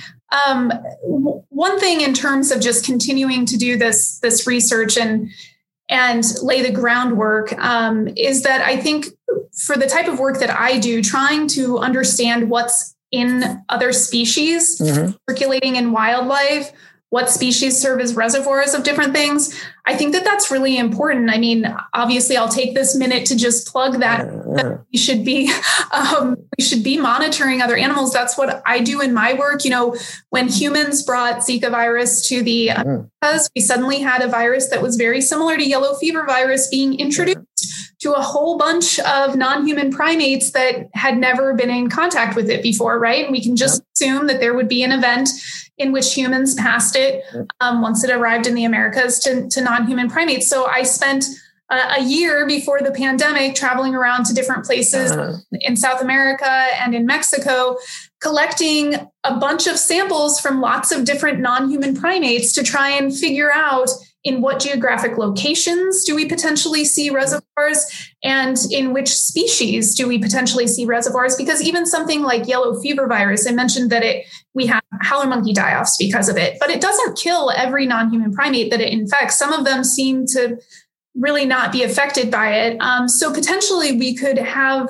um, 0.47 0.69
w- 1.03 1.43
one 1.49 1.79
thing 1.79 2.01
in 2.01 2.13
terms 2.13 2.51
of 2.51 2.61
just 2.61 2.85
continuing 2.85 3.45
to 3.47 3.57
do 3.57 3.77
this, 3.77 4.19
this 4.19 4.47
research 4.47 4.97
and, 4.97 5.29
and 5.89 6.23
lay 6.41 6.61
the 6.61 6.71
groundwork 6.71 7.53
um, 7.59 8.07
is 8.15 8.43
that 8.43 8.61
I 8.61 8.77
think 8.77 9.07
for 9.65 9.75
the 9.75 9.87
type 9.87 10.07
of 10.07 10.19
work 10.19 10.39
that 10.39 10.49
I 10.49 10.79
do, 10.79 11.01
trying 11.01 11.47
to 11.49 11.79
understand 11.79 12.49
what's 12.49 12.95
in 13.11 13.63
other 13.69 13.93
species 13.93 14.79
mm-hmm. 14.79 15.11
circulating 15.29 15.77
in 15.77 15.91
wildlife 15.91 16.73
what 17.09 17.29
species 17.29 17.81
serve 17.81 18.01
as 18.01 18.15
reservoirs 18.15 18.73
of 18.73 18.83
different 18.83 19.13
things. 19.13 19.57
I 19.87 19.95
think 19.95 20.11
that 20.11 20.25
that's 20.25 20.51
really 20.51 20.77
important. 20.77 21.29
I 21.29 21.37
mean, 21.37 21.65
obviously, 21.93 22.35
I'll 22.35 22.49
take 22.49 22.75
this 22.75 22.93
minute 22.93 23.25
to 23.27 23.37
just 23.37 23.67
plug 23.67 24.01
that, 24.01 24.27
that 24.27 24.83
we 24.91 24.99
should 24.99 25.23
be 25.23 25.49
um, 25.93 26.35
we 26.57 26.63
should 26.63 26.83
be 26.83 26.97
monitoring 26.99 27.61
other 27.61 27.77
animals. 27.77 28.11
That's 28.11 28.37
what 28.37 28.61
I 28.65 28.81
do 28.81 28.99
in 28.99 29.13
my 29.13 29.33
work. 29.33 29.63
You 29.63 29.71
know, 29.71 29.95
when 30.29 30.49
humans 30.49 31.03
brought 31.03 31.37
Zika 31.37 31.71
virus 31.71 32.27
to 32.27 32.43
the 32.43 32.67
Americas, 32.67 33.49
we 33.55 33.61
suddenly 33.61 33.99
had 33.99 34.21
a 34.21 34.27
virus 34.27 34.69
that 34.69 34.81
was 34.81 34.97
very 34.97 35.21
similar 35.21 35.55
to 35.55 35.63
yellow 35.65 35.95
fever 35.95 36.25
virus 36.25 36.67
being 36.67 36.99
introduced 36.99 37.39
to 37.99 38.13
a 38.13 38.21
whole 38.21 38.57
bunch 38.57 38.99
of 38.99 39.35
non-human 39.35 39.91
primates 39.91 40.51
that 40.51 40.87
had 40.93 41.17
never 41.17 41.53
been 41.53 41.71
in 41.71 41.89
contact 41.89 42.35
with 42.35 42.49
it 42.49 42.61
before, 42.61 42.99
right? 42.99 43.23
And 43.23 43.31
we 43.31 43.41
can 43.41 43.55
just 43.55 43.81
assume 43.95 44.27
that 44.27 44.39
there 44.39 44.53
would 44.53 44.67
be 44.67 44.83
an 44.83 44.91
event 44.91 45.29
in 45.77 45.91
which 45.91 46.13
humans 46.13 46.55
passed 46.55 46.95
it 46.95 47.23
um, 47.59 47.81
once 47.81 48.03
it 48.03 48.09
arrived 48.09 48.47
in 48.47 48.55
the 48.55 48.65
Americas 48.65 49.19
to, 49.19 49.47
to 49.49 49.61
non-human 49.77 50.09
primates. 50.09 50.47
So 50.47 50.65
I 50.65 50.83
spent 50.83 51.25
uh, 51.69 51.95
a 51.97 52.03
year 52.03 52.47
before 52.47 52.79
the 52.81 52.91
pandemic 52.91 53.55
traveling 53.55 53.93
around 53.93 54.25
to 54.25 54.33
different 54.33 54.65
places 54.65 55.11
uh-huh. 55.11 55.37
in 55.51 55.75
South 55.75 56.01
America 56.01 56.49
and 56.49 56.95
in 56.95 57.05
Mexico, 57.05 57.77
collecting 58.21 58.95
a 59.23 59.35
bunch 59.37 59.67
of 59.67 59.77
samples 59.77 60.39
from 60.39 60.61
lots 60.61 60.91
of 60.91 61.03
different 61.03 61.39
non-human 61.39 61.95
primates 61.95 62.53
to 62.53 62.63
try 62.63 62.89
and 62.89 63.15
figure 63.15 63.51
out 63.51 63.89
in 64.23 64.41
what 64.41 64.59
geographic 64.59 65.17
locations 65.17 66.03
do 66.03 66.15
we 66.15 66.25
potentially 66.25 66.83
see 66.83 67.09
reservoirs 67.09 68.11
and 68.23 68.57
in 68.71 68.91
which 68.93 69.13
species 69.13 69.95
do 69.95 70.07
we 70.07 70.19
potentially 70.19 70.67
see 70.67 70.85
reservoirs? 70.85 71.35
Because 71.35 71.61
even 71.61 71.85
something 71.85 72.23
like 72.23 72.47
yellow 72.47 72.79
fever 72.81 73.07
virus 73.07 73.47
i 73.47 73.51
mentioned 73.51 73.89
that 73.91 74.03
it 74.03 74.25
we 74.53 74.65
have 74.65 74.81
howler 75.01 75.27
monkey 75.27 75.53
die-offs 75.53 75.97
because 75.97 76.29
of 76.29 76.37
it 76.37 76.57
but 76.59 76.69
it 76.69 76.81
doesn't 76.81 77.17
kill 77.17 77.51
every 77.51 77.85
non-human 77.85 78.33
primate 78.33 78.71
that 78.71 78.81
it 78.81 78.91
infects. 78.91 79.37
Some 79.37 79.53
of 79.53 79.65
them 79.65 79.83
seem 79.83 80.25
to 80.27 80.57
really 81.15 81.45
not 81.45 81.71
be 81.71 81.83
affected 81.83 82.29
by 82.29 82.53
it. 82.53 82.77
Um, 82.79 83.07
so 83.07 83.33
potentially 83.33 83.97
we 83.97 84.15
could 84.15 84.37
have 84.37 84.89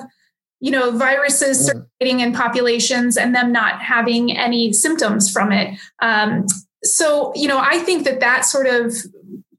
you 0.60 0.72
know 0.72 0.90
viruses 0.96 1.58
mm. 1.60 1.66
circulating 1.66 2.20
in 2.20 2.32
populations 2.32 3.16
and 3.16 3.34
them 3.34 3.52
not 3.52 3.80
having 3.80 4.36
any 4.36 4.72
symptoms 4.72 5.30
from 5.30 5.52
it. 5.52 5.78
Um, 6.00 6.46
so 6.84 7.32
you 7.34 7.48
know 7.48 7.58
i 7.58 7.78
think 7.78 8.04
that 8.04 8.20
that 8.20 8.44
sort 8.44 8.66
of 8.66 8.94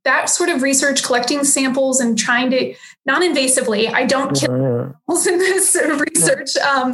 that 0.06 0.30
sort 0.30 0.50
of 0.50 0.62
research 0.62 1.04
collecting 1.04 1.44
samples 1.44 2.00
and 2.00 2.18
trying 2.18 2.50
to 2.52 2.74
non-invasively. 3.10 3.92
I 3.92 4.06
don't 4.06 4.36
kill 4.40 4.54
animals 4.54 5.26
in 5.26 5.40
this 5.40 5.76
research. 6.16 6.56
Um, 6.58 6.94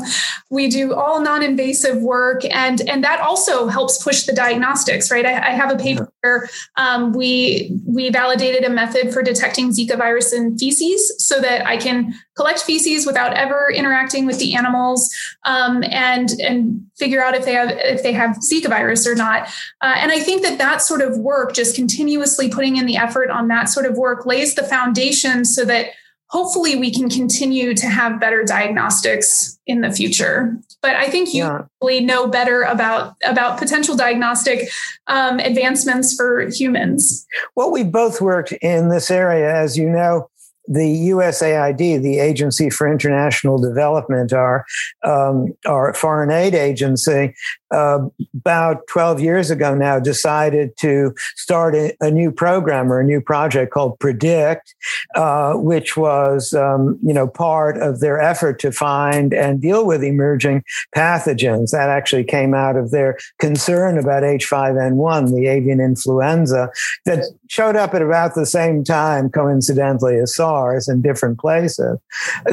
we 0.49 0.69
do 0.69 0.93
all 0.93 1.21
non-invasive 1.21 2.01
work 2.01 2.45
and 2.45 2.81
and 2.89 3.03
that 3.03 3.19
also 3.19 3.67
helps 3.67 4.01
push 4.01 4.23
the 4.23 4.33
diagnostics 4.33 5.11
right? 5.11 5.25
I, 5.25 5.49
I 5.49 5.51
have 5.51 5.71
a 5.71 5.77
paper 5.77 6.11
where 6.21 6.49
um, 6.77 7.11
we 7.13 7.77
we 7.85 8.09
validated 8.09 8.63
a 8.63 8.69
method 8.69 9.13
for 9.13 9.21
detecting 9.21 9.71
zika 9.71 9.97
virus 9.97 10.31
in 10.31 10.57
feces 10.57 11.01
so 11.17 11.41
that 11.41 11.65
i 11.67 11.77
can 11.77 12.13
collect 12.35 12.61
feces 12.61 13.05
without 13.05 13.33
ever 13.33 13.71
interacting 13.71 14.25
with 14.25 14.39
the 14.39 14.55
animals 14.55 15.13
um, 15.43 15.83
and 15.89 16.29
and 16.39 16.81
figure 16.97 17.21
out 17.23 17.33
if 17.35 17.45
they 17.45 17.53
have 17.53 17.71
if 17.71 18.03
they 18.03 18.13
have 18.13 18.37
zika 18.37 18.69
virus 18.69 19.05
or 19.07 19.15
not. 19.15 19.47
Uh, 19.81 19.95
and 19.97 20.11
i 20.11 20.19
think 20.19 20.41
that 20.43 20.57
that 20.57 20.81
sort 20.81 21.01
of 21.01 21.17
work 21.17 21.53
just 21.53 21.75
continuously 21.75 22.49
putting 22.49 22.77
in 22.77 22.85
the 22.85 22.97
effort 22.97 23.29
on 23.29 23.47
that 23.47 23.67
sort 23.69 23.85
of 23.85 23.97
work 23.97 24.25
lays 24.25 24.55
the 24.55 24.63
foundation 24.63 25.43
so 25.43 25.65
that 25.65 25.87
hopefully 26.29 26.75
we 26.75 26.91
can 26.91 27.09
continue 27.09 27.73
to 27.73 27.87
have 27.87 28.19
better 28.19 28.43
diagnostics 28.43 29.59
in 29.67 29.81
the 29.81 29.91
future. 29.91 30.57
But 30.81 30.95
i 30.95 31.07
think 31.07 31.33
you 31.33 31.43
yeah. 31.43 31.61
really 31.81 32.01
know 32.01 32.27
better 32.27 32.61
about 32.61 33.15
about 33.23 33.57
potential 33.57 33.95
diagnostic 33.95 34.69
um, 35.07 35.39
advancements 35.39 36.15
for 36.15 36.47
humans. 36.49 37.25
Well 37.55 37.71
we 37.71 37.83
both 37.83 38.21
worked 38.21 38.51
in 38.61 38.89
this 38.89 39.09
area. 39.09 39.53
As 39.53 39.77
you 39.77 39.89
know 39.89 40.29
the 40.67 41.09
USAID, 41.09 42.01
the 42.01 42.19
Agency 42.19 42.69
for 42.69 42.91
International 42.91 43.59
Development, 43.59 44.33
our 44.33 44.65
um, 45.03 45.55
our 45.65 45.93
foreign 45.93 46.31
aid 46.31 46.55
agency, 46.55 47.35
uh, 47.71 47.99
about 48.35 48.85
12 48.87 49.19
years 49.19 49.51
ago 49.51 49.75
now, 49.75 49.99
decided 49.99 50.75
to 50.77 51.13
start 51.35 51.75
a, 51.75 51.95
a 52.01 52.11
new 52.11 52.31
program 52.31 52.91
or 52.91 52.99
a 52.99 53.03
new 53.03 53.21
project 53.21 53.73
called 53.73 53.99
Predict, 53.99 54.75
uh, 55.15 55.53
which 55.53 55.97
was 55.97 56.53
um, 56.53 56.99
you 57.03 57.13
know 57.13 57.27
part 57.27 57.77
of 57.77 57.99
their 57.99 58.19
effort 58.19 58.59
to 58.59 58.71
find 58.71 59.33
and 59.33 59.61
deal 59.61 59.85
with 59.85 60.03
emerging 60.03 60.63
pathogens. 60.95 61.71
That 61.71 61.89
actually 61.89 62.23
came 62.23 62.53
out 62.53 62.75
of 62.75 62.91
their 62.91 63.17
concern 63.39 63.97
about 63.97 64.23
H5N1, 64.23 65.35
the 65.35 65.47
avian 65.47 65.79
influenza, 65.79 66.69
that 67.05 67.25
showed 67.49 67.75
up 67.75 67.93
at 67.93 68.01
about 68.01 68.35
the 68.35 68.45
same 68.45 68.83
time, 68.83 69.29
coincidentally, 69.29 70.17
as 70.17 70.35
SARS 70.35 70.87
in 70.87 71.01
different 71.01 71.39
places. 71.39 71.97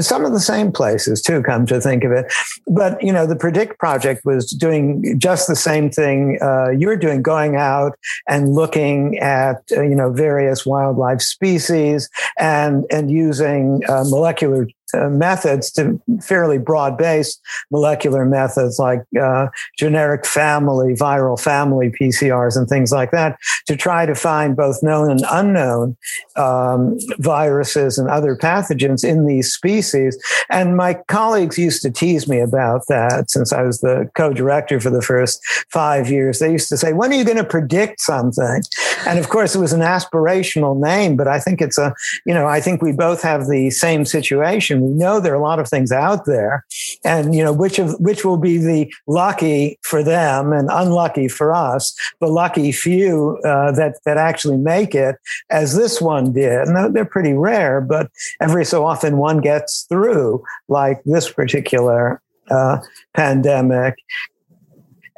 Some 0.01 0.25
of 0.25 0.33
the 0.33 0.41
same 0.41 0.73
places 0.73 1.23
too, 1.23 1.43
come 1.43 1.67
to 1.67 1.81
think 1.81 2.05
of 2.05 2.13
it. 2.13 2.33
But, 2.67 3.03
you 3.03 3.13
know, 3.13 3.27
the 3.27 3.37
Predict 3.37 3.79
project 3.79 4.25
was 4.25 4.51
doing 4.51 5.02
just 5.17 5.49
the 5.49 5.57
same 5.57 5.91
thing 5.91 6.39
uh, 6.43 6.71
you're 6.71 6.97
doing, 6.97 7.23
going 7.23 7.57
out 7.57 7.99
and 8.29 8.55
looking 8.55 9.19
at, 9.19 9.63
uh, 9.77 9.83
you 9.83 9.95
know, 9.95 10.13
various 10.13 10.65
wildlife 10.65 11.21
species 11.21 12.09
and, 12.39 12.85
and 12.91 13.11
using 13.11 13.83
uh, 13.89 14.05
molecular 14.07 14.67
uh, 14.95 15.09
methods 15.09 15.71
to 15.73 16.01
fairly 16.23 16.59
broad 16.59 16.97
based 16.99 17.41
molecular 17.71 18.25
methods 18.25 18.79
like 18.79 19.03
uh, 19.21 19.47
generic 19.79 20.27
family, 20.27 20.95
viral 20.95 21.41
family 21.41 21.93
PCRs, 22.01 22.57
and 22.57 22.69
things 22.69 22.93
like 22.93 23.11
that 23.11 23.39
to 23.67 23.77
try 23.77 24.07
to 24.07 24.15
find 24.15 24.57
both 24.57 24.83
known 24.83 25.11
and 25.11 25.25
unknown 25.31 25.97
um, 26.37 26.99
viruses 27.19 27.99
and 27.99 28.09
other 28.09 28.37
pathogens 28.37 29.05
in 29.05 29.27
these 29.27 29.53
species. 29.53 30.19
And 30.51 30.77
my 30.77 30.95
colleagues 30.95 31.59
used 31.59 31.83
to 31.83 31.91
tease 31.91 32.29
me 32.29 32.41
about 32.41 32.83
that 32.89 33.31
since 33.31 33.53
I 33.53 33.63
was 33.63 33.81
the 33.81 34.11
co 34.15 34.33
director 34.33 34.81
for 34.81 34.91
the 34.91 35.03
first 35.03 35.41
five 35.71 36.11
years. 36.11 36.39
They 36.39 36.53
used 36.53 36.69
to 36.69 36.77
say, 36.77 36.93
When 36.93 37.13
are 37.13 37.17
you 37.17 37.25
going 37.25 37.37
to 37.37 37.45
predict 37.45 38.01
something? 38.01 38.63
And 39.07 39.19
of 39.19 39.29
course, 39.29 39.55
it 39.55 39.59
was 39.59 39.73
an 39.73 39.81
aspirational 39.81 40.79
name, 40.79 41.17
but 41.17 41.29
I 41.29 41.39
think 41.39 41.61
it's 41.61 41.79
a, 41.79 41.95
you 42.25 42.35
know, 42.35 42.47
I 42.47 42.61
think 42.61 42.83
we 42.83 42.93
both 42.93 43.23
have 43.23 43.49
the 43.49 43.71
same 43.71 44.05
situation 44.05 44.82
we 44.83 44.95
know 44.95 45.21
there 45.21 45.33
are 45.33 45.37
a 45.37 45.43
lot 45.43 45.59
of 45.59 45.69
things 45.69 45.93
out 45.93 46.25
there, 46.27 46.65
and 47.05 47.35
you 47.35 47.43
know 47.43 47.53
which 47.53 47.79
of 47.79 47.99
which 48.01 48.25
will 48.25 48.37
be 48.37 48.59
the 48.59 48.93
lucky 49.07 49.79
for 49.83 50.03
them 50.03 50.53
and 50.53 50.69
unlucky 50.73 51.29
for 51.29 51.53
us. 51.53 51.95
The 52.21 52.29
lucky 52.29 52.73
few 52.73 53.39
uh, 53.45 53.73
that 53.73 53.97
that 54.05 54.17
actually 54.17 54.57
make 54.57 54.95
it, 54.95 55.17
as 55.51 55.77
this 55.77 56.01
one 56.01 56.33
did. 56.33 56.69
And 56.69 56.95
they're 56.95 57.05
pretty 57.05 57.33
rare, 57.33 57.81
but 57.81 58.11
every 58.41 58.65
so 58.65 58.85
often 58.85 59.17
one 59.17 59.41
gets 59.41 59.83
through, 59.89 60.43
like 60.69 61.03
this 61.05 61.31
particular 61.31 62.21
uh, 62.51 62.79
pandemic 63.15 63.97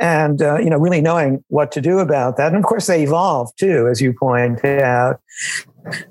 and 0.01 0.43
uh, 0.43 0.59
you 0.59 0.71
know 0.71 0.79
really 0.79 1.01
knowing 1.01 1.43
what 1.49 1.71
to 1.73 1.81
do 1.81 1.99
about 1.99 2.37
that 2.37 2.49
and 2.49 2.57
of 2.57 2.65
course 2.65 2.87
they 2.87 3.03
evolve 3.03 3.55
too 3.57 3.89
as 3.89 4.01
you 4.01 4.13
point 4.13 4.65
out 4.65 5.21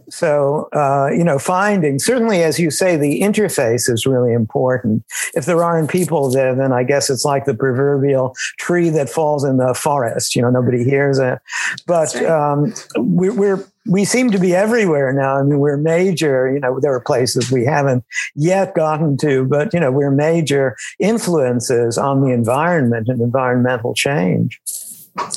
so, 0.10 0.70
uh, 0.74 1.10
you 1.12 1.24
know, 1.24 1.40
finding 1.40 1.98
certainly, 2.00 2.44
as 2.44 2.60
you 2.60 2.70
say, 2.70 2.96
the 2.96 3.22
interface 3.22 3.90
is 3.90 4.06
really 4.06 4.34
important. 4.34 5.04
If 5.34 5.46
there 5.46 5.64
aren't 5.64 5.90
people 5.90 6.30
there, 6.30 6.54
then 6.54 6.72
I 6.72 6.84
guess 6.84 7.10
it's 7.10 7.26
like 7.26 7.46
the 7.46 7.56
proverbial 7.56 8.36
tree 8.60 8.90
that 8.90 9.10
falls 9.10 9.44
in 9.44 9.58
the 9.58 9.74
forest. 9.74 10.36
You 10.36 10.44
know, 10.44 10.50
nobody 10.50 10.84
hears 10.84 11.18
it. 11.18 11.40
But 11.88 12.16
um, 12.24 12.74
we, 13.00 13.30
we're 13.30 13.66
we 13.88 14.06
seem 14.06 14.32
to 14.32 14.40
be 14.40 14.56
everywhere 14.56 15.12
now. 15.14 15.38
I 15.38 15.44
mean, 15.44 15.60
we're 15.60 15.78
major. 15.78 16.52
You 16.52 16.60
know, 16.60 16.80
there 16.80 16.94
are 16.94 17.02
places 17.02 17.52
we 17.52 17.66
haven't 17.66 18.04
yet 18.36 18.76
gotten 18.76 19.18
to, 19.18 19.46
but 19.46 19.74
you 19.74 19.80
know, 19.80 19.92
we're 19.92 20.12
major 20.12 20.76
influences 21.00 21.98
on 21.98 22.22
the 22.22 22.32
environment 22.32 23.10
and 23.10 23.22
environmental 23.22 23.94
change. 23.94 24.62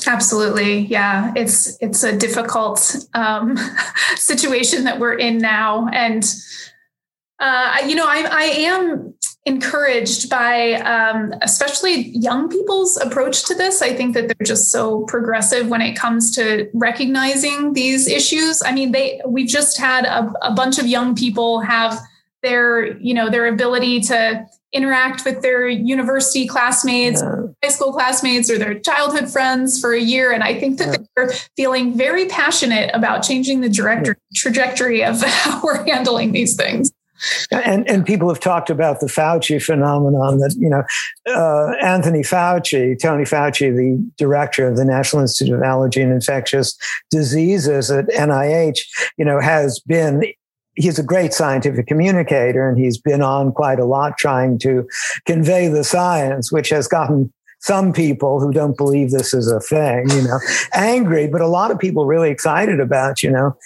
Absolutely. 0.07 0.79
Yeah. 0.79 1.33
It's 1.35 1.77
it's 1.81 2.03
a 2.03 2.15
difficult 2.15 2.95
um, 3.13 3.57
situation 4.15 4.85
that 4.85 4.99
we're 4.99 5.13
in 5.13 5.37
now. 5.37 5.87
And 5.93 6.25
uh, 7.39 7.77
you 7.85 7.95
know, 7.95 8.05
I, 8.07 8.27
I 8.29 8.43
am 8.43 9.13
encouraged 9.45 10.29
by 10.29 10.73
um, 10.73 11.33
especially 11.41 12.09
young 12.09 12.49
people's 12.49 12.97
approach 12.97 13.45
to 13.45 13.55
this. 13.55 13.81
I 13.81 13.93
think 13.93 14.13
that 14.15 14.27
they're 14.27 14.45
just 14.45 14.71
so 14.71 15.05
progressive 15.05 15.67
when 15.67 15.81
it 15.81 15.95
comes 15.95 16.35
to 16.35 16.69
recognizing 16.73 17.73
these 17.73 18.07
issues. 18.07 18.61
I 18.65 18.73
mean, 18.73 18.91
they 18.91 19.21
we've 19.25 19.47
just 19.47 19.77
had 19.77 20.05
a, 20.05 20.31
a 20.41 20.53
bunch 20.53 20.79
of 20.79 20.87
young 20.87 21.15
people 21.15 21.61
have 21.61 21.99
their, 22.43 22.97
you 22.97 23.13
know, 23.13 23.29
their 23.29 23.47
ability 23.47 24.01
to 24.01 24.45
interact 24.73 25.23
with 25.23 25.41
their 25.41 25.67
university 25.67 26.45
classmates, 26.45 27.21
yeah. 27.21 27.47
high 27.63 27.69
school 27.69 27.93
classmates, 27.93 28.49
or 28.49 28.57
their 28.57 28.77
childhood 28.79 29.29
friends 29.29 29.79
for 29.79 29.93
a 29.93 29.99
year. 29.99 30.31
And 30.31 30.43
I 30.43 30.59
think 30.59 30.77
that 30.79 30.99
yeah. 30.99 31.05
they're 31.15 31.29
feeling 31.55 31.97
very 31.97 32.25
passionate 32.25 32.91
about 32.93 33.23
changing 33.23 33.61
the 33.61 33.69
director, 33.69 34.17
trajectory 34.35 35.03
of 35.03 35.21
how 35.25 35.61
we're 35.63 35.85
handling 35.85 36.31
these 36.31 36.55
things. 36.55 36.91
And 37.51 37.87
and 37.89 38.05
people 38.05 38.27
have 38.29 38.39
talked 38.39 38.69
about 38.69 38.99
the 38.99 39.07
Fauci 39.07 39.61
phenomenon 39.61 40.39
that 40.39 40.55
you 40.57 40.69
know 40.69 40.83
uh, 41.27 41.73
Anthony 41.81 42.21
Fauci, 42.21 42.99
Tony 42.99 43.23
Fauci, 43.23 43.75
the 43.75 44.11
director 44.17 44.67
of 44.67 44.77
the 44.77 44.85
National 44.85 45.21
Institute 45.21 45.55
of 45.55 45.63
Allergy 45.63 46.01
and 46.01 46.11
Infectious 46.11 46.77
Diseases 47.09 47.89
at 47.91 48.07
NIH, 48.09 48.79
you 49.17 49.25
know, 49.25 49.39
has 49.39 49.79
been 49.79 50.23
he's 50.75 50.99
a 50.99 51.03
great 51.03 51.33
scientific 51.33 51.87
communicator 51.87 52.69
and 52.69 52.77
he's 52.77 52.97
been 52.97 53.21
on 53.21 53.51
quite 53.51 53.79
a 53.79 53.85
lot 53.85 54.17
trying 54.17 54.59
to 54.59 54.87
convey 55.25 55.67
the 55.67 55.83
science, 55.83 56.51
which 56.51 56.69
has 56.69 56.87
gotten 56.87 57.33
some 57.59 57.91
people 57.91 58.39
who 58.39 58.51
don't 58.51 58.77
believe 58.77 59.11
this 59.11 59.33
is 59.33 59.51
a 59.51 59.59
thing, 59.59 60.09
you 60.11 60.21
know, 60.21 60.39
angry, 60.73 61.27
but 61.27 61.41
a 61.41 61.47
lot 61.47 61.71
of 61.71 61.79
people 61.79 62.05
really 62.05 62.29
excited 62.29 62.79
about, 62.79 63.23
you 63.23 63.31
know, 63.31 63.57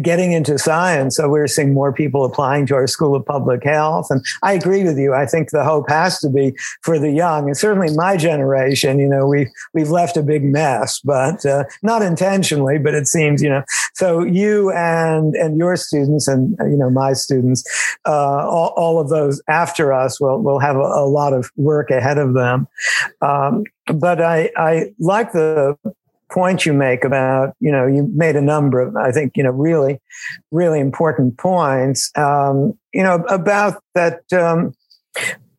getting 0.00 0.32
into 0.32 0.58
science. 0.58 1.16
So 1.16 1.28
we're 1.28 1.46
seeing 1.46 1.74
more 1.74 1.92
people 1.92 2.24
applying 2.24 2.66
to 2.66 2.74
our 2.74 2.86
School 2.86 3.14
of 3.14 3.26
Public 3.26 3.62
Health. 3.64 4.06
And 4.10 4.24
I 4.42 4.54
agree 4.54 4.84
with 4.84 4.98
you. 4.98 5.14
I 5.14 5.26
think 5.26 5.50
the 5.50 5.64
hope 5.64 5.88
has 5.88 6.18
to 6.20 6.30
be 6.30 6.54
for 6.82 6.98
the 6.98 7.10
young. 7.10 7.46
And 7.46 7.56
certainly 7.56 7.94
my 7.94 8.16
generation, 8.16 8.98
you 8.98 9.08
know, 9.08 9.26
we, 9.26 9.48
we've 9.74 9.90
left 9.90 10.16
a 10.16 10.22
big 10.22 10.44
mess, 10.44 11.00
but 11.00 11.44
uh, 11.44 11.64
not 11.82 12.02
intentionally, 12.02 12.78
but 12.78 12.94
it 12.94 13.06
seems, 13.06 13.42
you 13.42 13.50
know, 13.50 13.62
so 13.94 14.24
you 14.24 14.72
and, 14.72 15.34
and 15.34 15.58
your 15.58 15.76
students 15.76 16.26
and, 16.26 16.56
you 16.60 16.76
know, 16.76 16.90
my 16.90 17.12
students, 17.12 17.64
uh, 18.06 18.46
all, 18.48 18.72
all, 18.76 18.96
of 18.96 19.10
those 19.10 19.42
after 19.48 19.92
us 19.92 20.18
will, 20.18 20.40
will 20.42 20.58
have 20.58 20.76
a, 20.76 20.80
a 20.80 21.06
lot 21.06 21.34
of 21.34 21.50
work 21.56 21.90
ahead 21.90 22.16
of 22.16 22.32
them. 22.32 22.66
Um, 23.20 23.64
but 23.86 24.20
I, 24.20 24.50
I 24.56 24.92
like 24.98 25.32
the 25.32 25.76
point 26.30 26.66
you 26.66 26.72
make 26.72 27.04
about, 27.04 27.54
you 27.60 27.70
know, 27.70 27.86
you 27.86 28.10
made 28.14 28.36
a 28.36 28.40
number 28.40 28.80
of, 28.80 28.96
I 28.96 29.12
think, 29.12 29.36
you 29.36 29.42
know, 29.42 29.50
really, 29.50 30.00
really 30.50 30.80
important 30.80 31.38
points, 31.38 32.10
um, 32.16 32.78
you 32.92 33.02
know, 33.02 33.24
about 33.28 33.82
that, 33.94 34.20
um, 34.32 34.72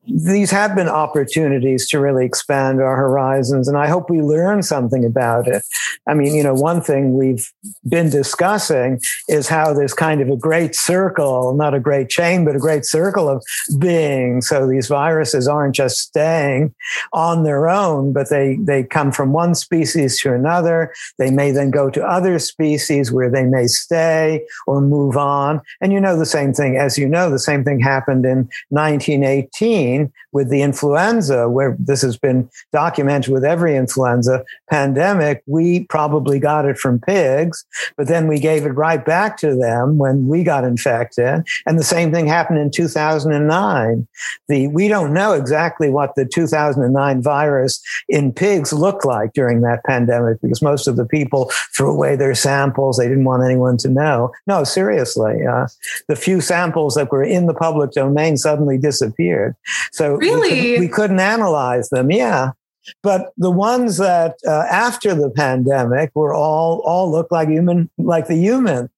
these 0.07 0.51
have 0.51 0.75
been 0.75 0.87
opportunities 0.87 1.87
to 1.89 1.99
really 1.99 2.25
expand 2.25 2.81
our 2.81 2.95
horizons. 2.95 3.67
And 3.67 3.77
I 3.77 3.87
hope 3.87 4.09
we 4.09 4.21
learn 4.21 4.63
something 4.63 5.03
about 5.03 5.47
it. 5.47 5.63
I 6.07 6.13
mean, 6.13 6.33
you 6.33 6.43
know, 6.43 6.53
one 6.53 6.81
thing 6.81 7.15
we've 7.15 7.51
been 7.87 8.09
discussing 8.09 9.01
is 9.27 9.47
how 9.47 9.73
there's 9.73 9.93
kind 9.93 10.21
of 10.21 10.29
a 10.29 10.37
great 10.37 10.75
circle, 10.75 11.53
not 11.53 11.73
a 11.73 11.79
great 11.79 12.09
chain, 12.09 12.45
but 12.45 12.55
a 12.55 12.59
great 12.59 12.85
circle 12.85 13.27
of 13.27 13.43
being. 13.79 14.41
So 14.41 14.67
these 14.67 14.87
viruses 14.87 15.47
aren't 15.47 15.75
just 15.75 15.99
staying 15.99 16.73
on 17.11 17.43
their 17.43 17.67
own, 17.67 18.13
but 18.13 18.29
they, 18.29 18.57
they 18.61 18.83
come 18.83 19.11
from 19.11 19.33
one 19.33 19.55
species 19.55 20.19
to 20.21 20.33
another. 20.33 20.93
They 21.17 21.31
may 21.31 21.51
then 21.51 21.71
go 21.71 21.89
to 21.89 22.05
other 22.05 22.39
species 22.39 23.11
where 23.11 23.29
they 23.29 23.43
may 23.43 23.67
stay 23.67 24.45
or 24.65 24.79
move 24.81 25.17
on. 25.17 25.61
And 25.81 25.91
you 25.91 25.99
know, 25.99 26.17
the 26.17 26.25
same 26.25 26.53
thing, 26.53 26.77
as 26.77 26.97
you 26.97 27.07
know, 27.07 27.29
the 27.29 27.39
same 27.39 27.63
thing 27.63 27.79
happened 27.79 28.25
in 28.25 28.49
1918 28.69 29.96
with 30.31 30.49
the 30.49 30.61
influenza, 30.61 31.49
where 31.49 31.75
this 31.79 32.01
has 32.01 32.17
been 32.17 32.49
documented 32.71 33.33
with 33.33 33.43
every 33.43 33.75
influenza 33.75 34.43
pandemic, 34.69 35.43
we 35.47 35.85
probably 35.85 36.39
got 36.39 36.65
it 36.65 36.77
from 36.77 36.99
pigs, 36.99 37.65
but 37.95 38.07
then 38.07 38.27
we 38.27 38.39
gave 38.39 38.65
it 38.65 38.69
right 38.69 39.03
back 39.05 39.37
to 39.37 39.55
them 39.55 39.97
when 39.97 40.27
we 40.27 40.43
got 40.43 40.63
infected. 40.63 41.43
And 41.65 41.79
the 41.79 41.83
same 41.83 42.11
thing 42.11 42.27
happened 42.27 42.59
in 42.59 42.71
2009. 42.71 44.07
The, 44.47 44.67
we 44.67 44.87
don't 44.87 45.13
know 45.13 45.33
exactly 45.33 45.89
what 45.89 46.15
the 46.15 46.25
2009 46.25 47.21
virus 47.21 47.81
in 48.09 48.31
pigs 48.31 48.73
looked 48.73 49.05
like 49.05 49.33
during 49.33 49.61
that 49.61 49.83
pandemic 49.85 50.41
because 50.41 50.61
most 50.61 50.87
of 50.87 50.95
the 50.95 51.05
people 51.05 51.51
threw 51.75 51.91
away 51.91 52.15
their 52.15 52.35
samples. 52.35 52.97
They 52.97 53.07
didn't 53.07 53.25
want 53.25 53.43
anyone 53.43 53.77
to 53.77 53.89
know. 53.89 54.31
No, 54.45 54.63
seriously. 54.63 55.45
Uh, 55.45 55.67
the 56.07 56.15
few 56.15 56.41
samples 56.41 56.95
that 56.95 57.11
were 57.11 57.23
in 57.23 57.47
the 57.47 57.53
public 57.53 57.91
domain 57.91 58.37
suddenly 58.37 58.77
disappeared. 58.77 59.55
So 59.91 60.15
really, 60.15 60.79
we, 60.79 60.87
could, 60.87 60.95
couldn't 60.95 61.19
analyze 61.19 61.89
them. 61.89 62.11
Yeah. 62.11 62.51
But 63.03 63.33
the 63.37 63.51
ones 63.51 63.97
that 63.97 64.35
uh, 64.47 64.65
after 64.69 65.13
the 65.13 65.29
pandemic 65.29 66.11
were 66.15 66.33
all 66.33 66.81
all 66.85 67.11
look 67.11 67.31
like 67.31 67.49
human, 67.49 67.89
like 67.97 68.27
the 68.27 68.37
human 68.37 68.89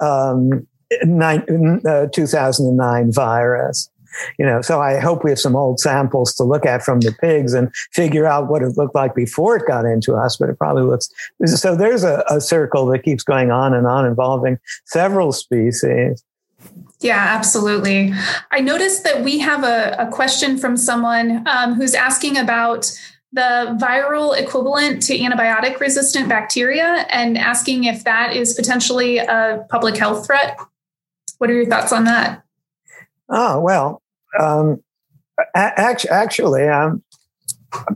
um, 0.00 0.66
nine, 1.04 1.80
uh, 1.86 2.06
2009 2.12 3.12
virus. 3.12 3.90
You 4.38 4.46
know, 4.46 4.62
so 4.62 4.80
I 4.80 4.98
hope 4.98 5.22
we 5.22 5.30
have 5.30 5.38
some 5.38 5.54
old 5.54 5.80
samples 5.80 6.34
to 6.36 6.44
look 6.44 6.64
at 6.64 6.82
from 6.82 7.00
the 7.00 7.12
pigs 7.20 7.52
and 7.52 7.70
figure 7.92 8.26
out 8.26 8.48
what 8.48 8.62
it 8.62 8.76
looked 8.76 8.94
like 8.94 9.14
before 9.14 9.56
it 9.56 9.66
got 9.66 9.84
into 9.84 10.14
us. 10.14 10.36
But 10.36 10.48
it 10.48 10.58
probably 10.58 10.82
looks 10.82 11.10
so. 11.44 11.76
There's 11.76 12.04
a, 12.04 12.24
a 12.28 12.40
circle 12.40 12.86
that 12.86 13.02
keeps 13.02 13.22
going 13.22 13.50
on 13.50 13.74
and 13.74 13.86
on, 13.86 14.06
involving 14.06 14.58
several 14.86 15.32
species. 15.32 16.24
Yeah, 17.00 17.24
absolutely. 17.28 18.12
I 18.50 18.60
noticed 18.60 19.04
that 19.04 19.22
we 19.22 19.38
have 19.38 19.62
a, 19.62 19.94
a 19.98 20.10
question 20.10 20.58
from 20.58 20.76
someone 20.76 21.46
um, 21.46 21.74
who's 21.74 21.94
asking 21.94 22.36
about 22.36 22.90
the 23.32 23.76
viral 23.80 24.36
equivalent 24.36 25.02
to 25.02 25.16
antibiotic 25.16 25.78
resistant 25.80 26.28
bacteria 26.28 27.06
and 27.10 27.36
asking 27.38 27.84
if 27.84 28.02
that 28.04 28.34
is 28.34 28.54
potentially 28.54 29.18
a 29.18 29.64
public 29.68 29.96
health 29.96 30.26
threat. 30.26 30.58
What 31.38 31.50
are 31.50 31.54
your 31.54 31.66
thoughts 31.66 31.92
on 31.92 32.04
that? 32.04 32.42
Oh, 33.28 33.60
well, 33.60 34.02
um, 34.40 34.82
actually, 35.54 36.66
um, 36.66 37.02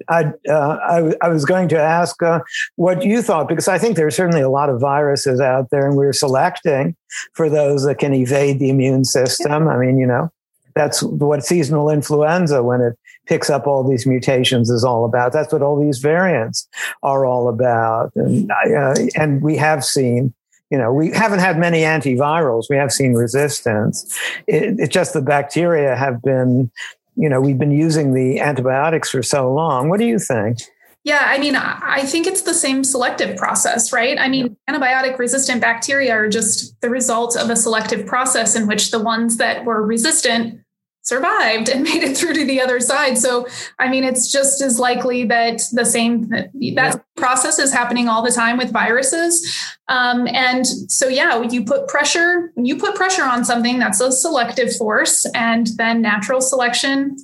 I, 0.08 0.32
uh, 0.48 0.78
I, 0.82 1.14
I, 1.22 1.28
was 1.28 1.44
going 1.44 1.68
to 1.68 1.78
ask 1.78 2.22
uh, 2.22 2.40
what 2.76 3.02
you 3.02 3.22
thought, 3.22 3.48
because 3.48 3.68
I 3.68 3.78
think 3.78 3.96
there's 3.96 4.14
certainly 4.14 4.42
a 4.42 4.50
lot 4.50 4.68
of 4.68 4.80
viruses 4.80 5.40
out 5.40 5.70
there, 5.70 5.86
and 5.86 5.96
we're 5.96 6.12
selecting 6.12 6.94
for 7.32 7.48
those 7.48 7.84
that 7.84 7.98
can 7.98 8.12
evade 8.12 8.58
the 8.58 8.68
immune 8.68 9.04
system. 9.04 9.68
I 9.68 9.78
mean, 9.78 9.98
you 9.98 10.06
know, 10.06 10.30
that's 10.74 11.02
what 11.02 11.44
seasonal 11.44 11.88
influenza, 11.88 12.62
when 12.62 12.80
it 12.80 12.98
picks 13.26 13.48
up 13.48 13.66
all 13.66 13.88
these 13.88 14.06
mutations, 14.06 14.68
is 14.68 14.84
all 14.84 15.04
about. 15.04 15.32
That's 15.32 15.52
what 15.52 15.62
all 15.62 15.80
these 15.80 15.98
variants 15.98 16.68
are 17.02 17.24
all 17.24 17.48
about. 17.48 18.12
And, 18.14 18.50
uh, 18.50 18.94
and 19.16 19.42
we 19.42 19.56
have 19.56 19.84
seen 19.84 20.34
you 20.70 20.78
know, 20.78 20.90
we 20.90 21.10
haven't 21.10 21.40
had 21.40 21.58
many 21.58 21.80
antivirals. 21.80 22.64
We 22.70 22.76
have 22.76 22.90
seen 22.90 23.12
resistance. 23.12 24.18
It, 24.46 24.80
it's 24.80 24.94
just 24.94 25.12
the 25.12 25.20
bacteria 25.20 25.94
have 25.94 26.22
been 26.22 26.70
you 27.16 27.28
know, 27.28 27.40
we've 27.40 27.58
been 27.58 27.72
using 27.72 28.14
the 28.14 28.40
antibiotics 28.40 29.10
for 29.10 29.22
so 29.22 29.52
long. 29.52 29.88
What 29.88 29.98
do 29.98 30.06
you 30.06 30.18
think? 30.18 30.58
Yeah, 31.04 31.22
I 31.24 31.38
mean, 31.38 31.56
I 31.56 32.02
think 32.04 32.28
it's 32.28 32.42
the 32.42 32.54
same 32.54 32.84
selective 32.84 33.36
process, 33.36 33.92
right? 33.92 34.16
I 34.20 34.28
mean, 34.28 34.56
antibiotic 34.70 35.18
resistant 35.18 35.60
bacteria 35.60 36.12
are 36.12 36.28
just 36.28 36.80
the 36.80 36.88
result 36.88 37.36
of 37.36 37.50
a 37.50 37.56
selective 37.56 38.06
process 38.06 38.54
in 38.54 38.68
which 38.68 38.92
the 38.92 39.00
ones 39.00 39.36
that 39.38 39.64
were 39.64 39.84
resistant 39.84 40.60
survived 41.02 41.68
and 41.68 41.82
made 41.84 42.02
it 42.02 42.16
through 42.16 42.34
to 42.34 42.44
the 42.44 42.60
other 42.60 42.80
side. 42.80 43.18
So, 43.18 43.46
I 43.78 43.88
mean, 43.88 44.04
it's 44.04 44.30
just 44.30 44.62
as 44.62 44.78
likely 44.78 45.24
that 45.24 45.62
the 45.72 45.84
same 45.84 46.28
that, 46.30 46.50
yeah. 46.54 46.94
process 47.16 47.58
is 47.58 47.72
happening 47.72 48.08
all 48.08 48.22
the 48.22 48.30
time 48.30 48.56
with 48.56 48.72
viruses. 48.72 49.44
Um, 49.88 50.26
and 50.28 50.66
so, 50.66 51.08
yeah, 51.08 51.36
when 51.36 51.52
you 51.52 51.64
put 51.64 51.88
pressure, 51.88 52.50
when 52.54 52.64
you 52.64 52.76
put 52.76 52.94
pressure 52.94 53.24
on 53.24 53.44
something, 53.44 53.78
that's 53.78 54.00
a 54.00 54.10
selective 54.10 54.74
force, 54.76 55.26
and 55.34 55.68
then 55.76 56.00
natural 56.02 56.40
selection 56.40 57.16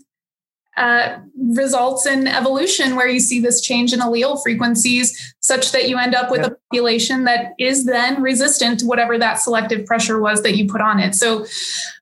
uh, 0.79 1.19
results 1.37 2.07
in 2.07 2.27
evolution 2.27 2.95
where 2.95 3.09
you 3.09 3.19
see 3.19 3.41
this 3.41 3.61
change 3.61 3.93
in 3.93 4.01
allele 4.01 4.41
frequencies 4.43 5.35
such 5.41 5.73
that 5.73 5.89
you 5.89 5.99
end 5.99 6.15
up 6.15 6.31
with 6.31 6.41
yeah. 6.41 6.47
a 6.47 6.51
population 6.51 7.25
that 7.25 7.53
is 7.59 7.85
then 7.85 8.23
resistant 8.23 8.79
to 8.81 8.87
whatever 8.87 9.19
that 9.19 9.35
selective 9.35 9.85
pressure 9.87 10.21
was 10.21 10.43
that 10.43 10.57
you 10.57 10.69
put 10.69 10.81
on 10.81 11.01
it 11.01 11.15
so 11.15 11.45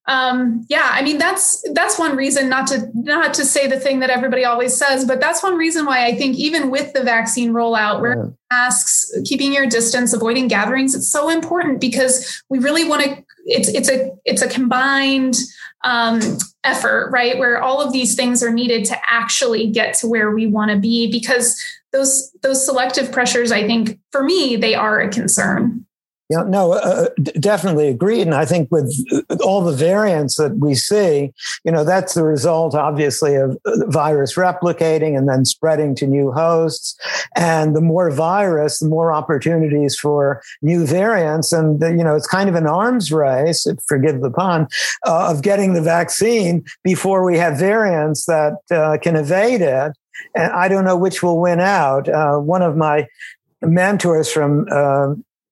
um, 0.08 0.64
yeah 0.68 0.90
i 0.92 1.02
mean 1.02 1.16
that's 1.16 1.64
that's 1.72 1.98
one 1.98 2.16
reason 2.16 2.48
not 2.48 2.66
to 2.66 2.90
not 2.94 3.32
to 3.32 3.44
say 3.44 3.66
the 3.66 3.80
thing 3.80 4.00
that 4.00 4.10
everybody 4.10 4.44
always 4.44 4.76
says 4.76 5.04
but 5.04 5.20
that's 5.20 5.42
one 5.42 5.56
reason 5.56 5.86
why 5.86 6.04
i 6.04 6.14
think 6.14 6.36
even 6.36 6.70
with 6.70 6.92
the 6.92 7.02
vaccine 7.02 7.52
rollout 7.52 8.00
where 8.00 8.16
yeah. 8.16 8.30
masks 8.50 9.10
keeping 9.24 9.54
your 9.54 9.66
distance 9.66 10.12
avoiding 10.12 10.48
gatherings 10.48 10.94
it's 10.94 11.10
so 11.10 11.30
important 11.30 11.80
because 11.80 12.42
we 12.50 12.58
really 12.58 12.86
want 12.86 13.02
to 13.02 13.24
it's 13.46 13.68
it's 13.68 13.88
a 13.88 14.10
it's 14.24 14.42
a 14.42 14.48
combined 14.48 15.36
um, 15.86 16.20
effort, 16.64 17.10
right? 17.12 17.38
Where 17.38 17.62
all 17.62 17.80
of 17.80 17.92
these 17.92 18.16
things 18.16 18.42
are 18.42 18.52
needed 18.52 18.84
to 18.86 18.98
actually 19.08 19.68
get 19.70 19.94
to 19.98 20.08
where 20.08 20.32
we 20.32 20.46
want 20.46 20.72
to 20.72 20.76
be 20.76 21.10
because 21.10 21.58
those 21.92 22.30
those 22.42 22.62
selective 22.62 23.10
pressures, 23.12 23.52
I 23.52 23.66
think, 23.66 23.98
for 24.10 24.22
me, 24.22 24.56
they 24.56 24.74
are 24.74 25.00
a 25.00 25.08
concern. 25.08 25.85
Yeah, 26.28 26.42
no, 26.42 26.72
uh, 26.72 26.76
uh 26.76 27.08
definitely 27.38 27.88
agreed. 27.88 28.22
And 28.22 28.34
I 28.34 28.44
think 28.44 28.68
with 28.72 28.92
uh, 29.12 29.36
all 29.44 29.62
the 29.62 29.76
variants 29.76 30.36
that 30.36 30.56
we 30.56 30.74
see, 30.74 31.32
you 31.64 31.70
know, 31.70 31.84
that's 31.84 32.14
the 32.14 32.24
result, 32.24 32.74
obviously, 32.74 33.36
of 33.36 33.56
virus 33.86 34.34
replicating 34.34 35.16
and 35.16 35.28
then 35.28 35.44
spreading 35.44 35.94
to 35.96 36.06
new 36.06 36.32
hosts. 36.32 36.98
And 37.36 37.76
the 37.76 37.80
more 37.80 38.10
virus, 38.10 38.80
the 38.80 38.88
more 38.88 39.12
opportunities 39.12 39.96
for 39.96 40.42
new 40.62 40.84
variants. 40.84 41.52
And, 41.52 41.80
you 41.80 42.02
know, 42.02 42.16
it's 42.16 42.26
kind 42.26 42.48
of 42.48 42.56
an 42.56 42.66
arms 42.66 43.12
race, 43.12 43.64
forgive 43.86 44.20
the 44.20 44.30
pun, 44.30 44.66
uh, 45.06 45.30
of 45.30 45.42
getting 45.42 45.74
the 45.74 45.82
vaccine 45.82 46.64
before 46.82 47.24
we 47.24 47.38
have 47.38 47.56
variants 47.56 48.26
that 48.26 48.54
uh, 48.72 48.98
can 49.00 49.14
evade 49.14 49.60
it. 49.60 49.92
And 50.34 50.52
I 50.52 50.66
don't 50.66 50.84
know 50.84 50.96
which 50.96 51.22
will 51.22 51.40
win 51.40 51.60
out. 51.60 52.08
Uh, 52.08 52.38
one 52.38 52.62
of 52.62 52.76
my 52.76 53.06
mentors 53.62 54.30
from 54.30 54.66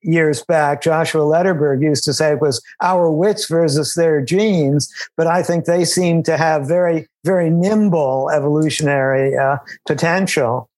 years 0.04 0.42
back, 0.44 0.82
Joshua 0.82 1.22
Lederberg 1.22 1.82
used 1.82 2.04
to 2.04 2.12
say 2.12 2.32
it 2.32 2.40
was 2.40 2.62
our 2.80 3.10
wits 3.10 3.48
versus 3.48 3.94
their 3.94 4.20
genes, 4.20 4.92
but 5.16 5.26
I 5.26 5.42
think 5.42 5.64
they 5.64 5.84
seem 5.84 6.22
to 6.24 6.36
have 6.36 6.68
very, 6.68 7.08
very 7.24 7.50
nimble 7.50 8.30
evolutionary 8.30 9.36
uh, 9.36 9.58
potential. 9.86 10.68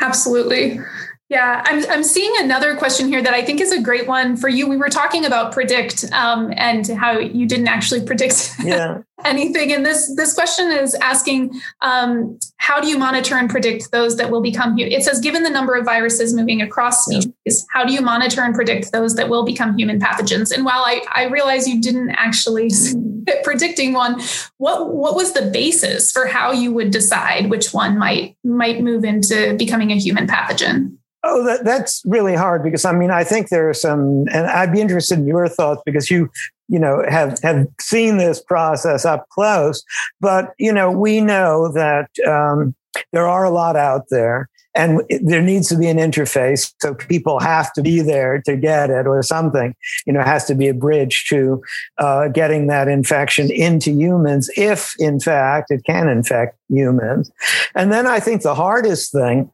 Absolutely. 0.00 0.80
Yeah, 1.28 1.60
I'm, 1.66 1.84
I'm 1.90 2.04
seeing 2.04 2.32
another 2.38 2.76
question 2.76 3.08
here 3.08 3.20
that 3.20 3.34
I 3.34 3.44
think 3.44 3.60
is 3.60 3.72
a 3.72 3.82
great 3.82 4.06
one 4.06 4.36
for 4.36 4.48
you. 4.48 4.68
We 4.68 4.76
were 4.76 4.88
talking 4.88 5.24
about 5.24 5.50
predict 5.50 6.04
um, 6.12 6.52
and 6.56 6.86
how 6.86 7.18
you 7.18 7.46
didn't 7.46 7.66
actually 7.66 8.04
predict 8.04 8.52
yeah. 8.62 8.98
anything. 9.24 9.72
And 9.72 9.84
this 9.84 10.14
this 10.14 10.32
question 10.34 10.70
is 10.70 10.94
asking, 10.94 11.60
um, 11.82 12.38
how 12.58 12.80
do 12.80 12.86
you 12.86 12.96
monitor 12.96 13.34
and 13.34 13.50
predict 13.50 13.90
those 13.90 14.16
that 14.18 14.30
will 14.30 14.40
become? 14.40 14.76
Human? 14.76 14.92
It 14.92 15.02
says, 15.02 15.18
given 15.18 15.42
the 15.42 15.50
number 15.50 15.74
of 15.74 15.84
viruses 15.84 16.32
moving 16.32 16.62
across 16.62 17.04
species, 17.04 17.32
yeah. 17.44 17.52
how 17.72 17.84
do 17.84 17.92
you 17.92 18.02
monitor 18.02 18.42
and 18.42 18.54
predict 18.54 18.92
those 18.92 19.16
that 19.16 19.28
will 19.28 19.44
become 19.44 19.76
human 19.76 19.98
pathogens? 19.98 20.54
And 20.54 20.64
while 20.64 20.84
I, 20.84 21.02
I 21.12 21.24
realize 21.24 21.66
you 21.66 21.82
didn't 21.82 22.10
actually 22.10 22.70
predicting 23.42 23.94
one, 23.94 24.20
what 24.58 24.94
what 24.94 25.16
was 25.16 25.32
the 25.32 25.50
basis 25.50 26.12
for 26.12 26.26
how 26.26 26.52
you 26.52 26.72
would 26.72 26.92
decide 26.92 27.50
which 27.50 27.74
one 27.74 27.98
might 27.98 28.36
might 28.44 28.80
move 28.80 29.04
into 29.04 29.56
becoming 29.56 29.90
a 29.90 29.96
human 29.96 30.28
pathogen? 30.28 30.95
Oh, 31.28 31.44
that, 31.44 31.64
that's 31.64 32.02
really 32.06 32.34
hard 32.34 32.62
because 32.62 32.84
I 32.84 32.92
mean, 32.92 33.10
I 33.10 33.24
think 33.24 33.48
there 33.48 33.68
are 33.68 33.74
some, 33.74 34.26
and 34.32 34.46
I'd 34.46 34.72
be 34.72 34.80
interested 34.80 35.18
in 35.18 35.26
your 35.26 35.48
thoughts 35.48 35.82
because 35.84 36.08
you, 36.08 36.30
you 36.68 36.78
know, 36.78 37.04
have 37.08 37.40
have 37.42 37.66
seen 37.80 38.18
this 38.18 38.40
process 38.40 39.04
up 39.04 39.28
close. 39.30 39.82
But 40.20 40.54
you 40.58 40.72
know, 40.72 40.90
we 40.90 41.20
know 41.20 41.72
that 41.72 42.10
um, 42.26 42.76
there 43.12 43.26
are 43.26 43.44
a 43.44 43.50
lot 43.50 43.74
out 43.76 44.04
there, 44.10 44.48
and 44.74 45.00
there 45.20 45.42
needs 45.42 45.68
to 45.68 45.76
be 45.76 45.88
an 45.88 45.96
interface, 45.96 46.72
so 46.80 46.94
people 46.94 47.40
have 47.40 47.72
to 47.72 47.82
be 47.82 48.02
there 48.02 48.40
to 48.46 48.56
get 48.56 48.90
it, 48.90 49.06
or 49.06 49.20
something. 49.22 49.74
You 50.06 50.12
know, 50.12 50.22
has 50.22 50.44
to 50.46 50.54
be 50.54 50.68
a 50.68 50.74
bridge 50.74 51.26
to 51.30 51.60
uh, 51.98 52.28
getting 52.28 52.68
that 52.68 52.86
infection 52.86 53.50
into 53.50 53.90
humans, 53.90 54.48
if 54.56 54.94
in 55.00 55.18
fact 55.18 55.72
it 55.72 55.82
can 55.84 56.08
infect 56.08 56.56
humans. 56.68 57.32
And 57.74 57.92
then 57.92 58.06
I 58.06 58.20
think 58.20 58.42
the 58.42 58.54
hardest 58.54 59.10
thing 59.10 59.50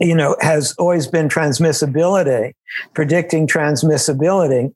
you 0.00 0.14
know, 0.14 0.36
has 0.40 0.74
always 0.78 1.06
been 1.06 1.28
transmissibility, 1.28 2.52
predicting 2.94 3.46
transmissibility 3.46 4.72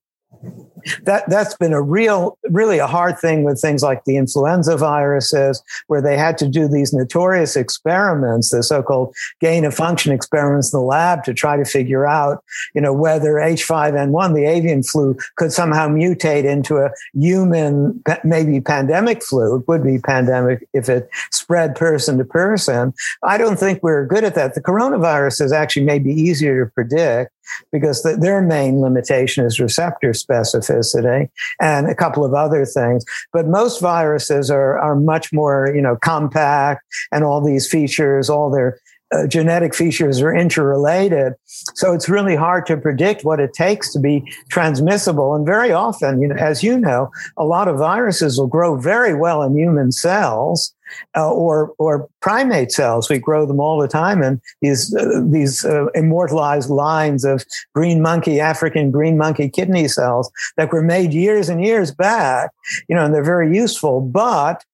that 1.03 1.29
that's 1.29 1.55
been 1.57 1.73
a 1.73 1.83
real 1.83 2.39
really 2.51 2.79
a 2.79 2.87
hard 2.87 3.19
thing 3.19 3.45
with 3.45 3.61
things 3.61 3.83
like 3.83 4.05
the 4.05 4.17
influenza 4.17 4.77
viruses 4.77 5.63
where 5.87 6.01
they 6.01 6.17
had 6.17 6.39
to 6.39 6.49
do 6.49 6.69
these 6.69 6.93
notorious 6.93 7.57
experiments 7.57 8.51
the 8.51 8.63
so-called 8.63 9.15
gain 9.41 9.65
of 9.65 9.75
function 9.75 10.13
experiments 10.13 10.73
in 10.73 10.79
the 10.79 10.85
lab 10.85 11.25
to 11.25 11.35
try 11.35 11.57
to 11.57 11.65
figure 11.65 12.07
out 12.07 12.43
you 12.75 12.81
know 12.81 12.93
whether 12.93 13.35
h5n1 13.35 14.35
the 14.35 14.45
avian 14.45 14.83
flu 14.83 15.17
could 15.37 15.53
somehow 15.53 15.89
mutate 15.89 16.45
into 16.45 16.79
a 16.79 16.91
human 17.15 18.03
maybe 18.25 18.61
pandemic 18.61 19.23
flu 19.23 19.57
it 19.57 19.69
would 19.69 19.83
be 19.83 19.99
pandemic 19.99 20.67
if 20.73 20.89
it 20.89 21.09
spread 21.31 21.75
person 21.75 22.19
to 22.19 22.25
person. 22.25 22.93
I 23.23 23.39
don't 23.39 23.59
think 23.59 23.83
we're 23.83 24.07
good 24.07 24.25
at 24.25 24.35
that. 24.35 24.55
The 24.55 24.63
coronavirus 24.63 25.43
is 25.43 25.53
actually 25.53 25.85
maybe 25.85 26.11
easier 26.11 26.65
to 26.65 26.71
predict 26.71 27.33
because 27.71 28.03
the, 28.03 28.17
their 28.17 28.41
main 28.43 28.81
limitation 28.81 29.45
is 29.45 29.61
receptor 29.61 30.11
specificity 30.11 31.29
and 31.61 31.89
a 31.89 31.95
couple 31.95 32.25
of 32.25 32.35
other 32.35 32.65
things. 32.65 33.05
But 33.33 33.49
most 33.49 33.81
viruses 33.81 34.51
are, 34.51 34.79
are 34.79 34.97
much 34.97 35.33
more, 35.33 35.73
you 35.75 35.83
know, 35.83 35.97
compact 35.97 36.85
and 37.11 37.25
all 37.25 37.45
these 37.45 37.69
features, 37.69 38.29
all 38.29 38.51
their 38.51 38.79
uh, 39.13 39.27
genetic 39.27 39.75
features 39.75 40.23
are 40.23 40.35
interrelated. 40.35 41.35
So 41.75 41.93
it's 41.93 42.09
really 42.09 42.35
hard 42.35 42.65
to 42.67 42.77
predict 42.77 43.25
what 43.25 43.41
it 43.41 43.53
takes 43.53 43.93
to 43.93 44.01
be 44.01 44.25
transmissible. 44.49 45.35
And 45.35 45.45
very 45.45 45.71
often, 45.71 46.23
you 46.23 46.29
know, 46.29 46.37
as 46.37 46.63
you 46.63 46.79
know, 46.79 47.11
a 47.37 47.45
lot 47.45 47.69
of 47.69 47.79
viruses 47.79 48.39
will 48.39 48.47
grow 48.47 48.77
very 48.77 49.15
well 49.15 49.43
in 49.43 49.57
human 49.57 49.93
cells 49.93 50.75
uh, 51.17 51.31
or 51.33 51.73
or 51.79 52.09
primate 52.21 52.73
cells. 52.73 53.09
We 53.09 53.19
grow 53.19 53.47
them 53.47 53.61
all 53.61 53.81
the 53.81 53.89
time, 53.89 54.23
and 54.23 54.41
these 54.61 54.95
uh, 54.95 55.23
these 55.25 55.65
uh, 55.65 55.87
immortalized 55.95 56.71
lines 56.71 57.25
of 57.25 57.45
green 57.75 58.03
monkey, 58.03 58.41
African 58.41 58.91
green 58.91 59.17
monkey 59.17 59.49
kidney 59.49 59.89
cells 59.89 60.31
that 60.57 60.73
were 60.73 60.83
made 60.83 61.13
years 61.13 61.49
and 61.49 61.65
years 61.65 61.91
back. 61.91 62.51
You 62.89 62.97
know, 62.97 63.05
and 63.05 63.15
they're 63.15 63.25
very 63.25 63.55
useful, 63.57 64.01
but 64.01 64.65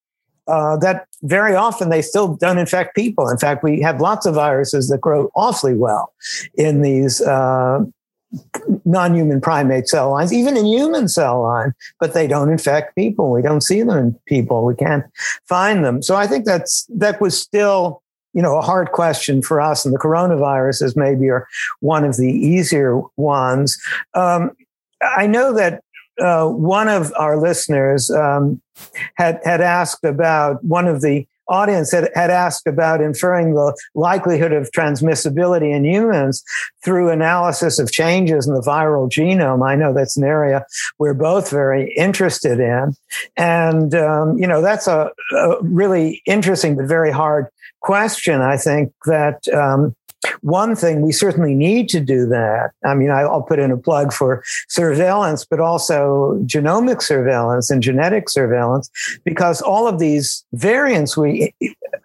uh, 0.49 0.77
that 0.79 1.07
very 1.23 1.55
often 1.55 1.91
they 1.91 2.03
still 2.03 2.35
don't 2.37 2.59
infect 2.59 2.97
people. 2.97 3.29
In 3.29 3.37
fact, 3.37 3.63
we 3.63 3.81
have 3.83 4.01
lots 4.01 4.25
of 4.27 4.35
viruses 4.35 4.89
that 4.89 5.01
grow 5.01 5.31
awfully 5.35 5.75
well 5.75 6.13
in 6.55 6.83
these 6.83 7.21
uh, 7.21 7.85
non-human 8.85 9.41
primate 9.41 9.89
cell 9.89 10.11
lines, 10.11 10.33
even 10.33 10.57
in 10.57 10.67
human 10.67 11.09
cell 11.09 11.43
line, 11.43 11.73
but 12.01 12.15
they 12.15 12.27
don't 12.27 12.51
infect 12.51 12.95
people. 12.95 13.31
We 13.31 13.43
don't 13.43 13.63
see 13.63 13.83
them 13.83 13.97
in 13.97 14.19
people. 14.27 14.65
We 14.65 14.75
can't 14.75 15.05
find 15.49 15.85
them. 15.85 16.03
So 16.03 16.17
I 16.17 16.27
think 16.27 16.45
that's 16.45 16.87
that 16.95 17.21
was 17.21 17.41
still, 17.41 18.03
you 18.35 18.43
know, 18.43 18.59
a 18.59 18.63
hard 18.63 18.93
question 18.93 19.43
for 19.43 19.61
us. 19.61 19.85
And 19.85 19.95
the 19.95 19.99
coronaviruses 19.99 20.97
maybe 20.97 21.29
are 21.29 21.47
one 21.81 22.05
of 22.05 22.17
the 22.17 22.31
easier 22.31 23.01
ones. 23.17 23.79
Um, 24.15 24.53
I 25.03 25.27
know 25.27 25.53
that 25.55 25.83
uh, 26.21 26.49
one 26.49 26.89
of 26.89 27.13
our 27.17 27.37
listeners 27.37 28.11
um, 28.11 28.61
had 29.15 29.41
had 29.45 29.61
asked 29.61 30.05
about 30.05 30.63
one 30.65 30.89
of 30.89 31.01
the 31.01 31.27
audience 31.49 31.93
had, 31.93 32.11
had 32.15 32.31
asked 32.31 32.67
about 32.67 33.01
inferring 33.01 33.55
the 33.55 33.77
likelihood 33.95 34.53
of 34.53 34.71
transmissibility 34.71 35.75
in 35.75 35.85
humans 35.85 36.45
through 36.85 37.11
analysis 37.11 37.79
of 37.79 37.91
changes 37.91 38.47
in 38.47 38.55
the 38.55 38.61
viral 38.61 39.11
genome. 39.11 39.67
I 39.67 39.75
know 39.75 39.93
that's 39.93 40.17
an 40.17 40.25
area 40.25 40.65
we're 40.99 41.15
both 41.15 41.51
very 41.51 41.93
interested 41.95 42.61
in. 42.61 42.95
And, 43.37 43.95
um, 43.95 44.39
you 44.39 44.47
know, 44.47 44.61
that's 44.63 44.87
a, 44.87 45.11
a, 45.33 45.63
really 45.63 46.23
interesting 46.27 46.77
but 46.77 46.87
very 46.87 47.11
hard 47.11 47.47
question. 47.81 48.41
I 48.41 48.57
think 48.57 48.93
that 49.07 49.47
um, 49.49 49.95
one 50.41 50.75
thing, 50.77 51.01
we 51.03 51.13
certainly 51.13 51.55
need 51.55 51.89
to 51.91 52.01
do 52.01 52.27
that. 52.27 52.71
I 52.85 52.95
mean, 52.95 53.11
I'll 53.11 53.43
put 53.43 53.59
in 53.59 53.71
a 53.71 53.77
plug 53.77 54.13
for 54.13 54.43
surveillance, 54.69 55.45
but 55.45 55.61
also 55.61 56.41
genomic 56.45 57.03
surveillance 57.03 57.71
and 57.71 57.83
genetic 57.83 58.29
surveillance, 58.29 58.91
because 59.25 59.61
all 59.63 59.87
of 59.87 59.99
these 59.99 60.45
variants 60.53 61.17
we 61.17 61.55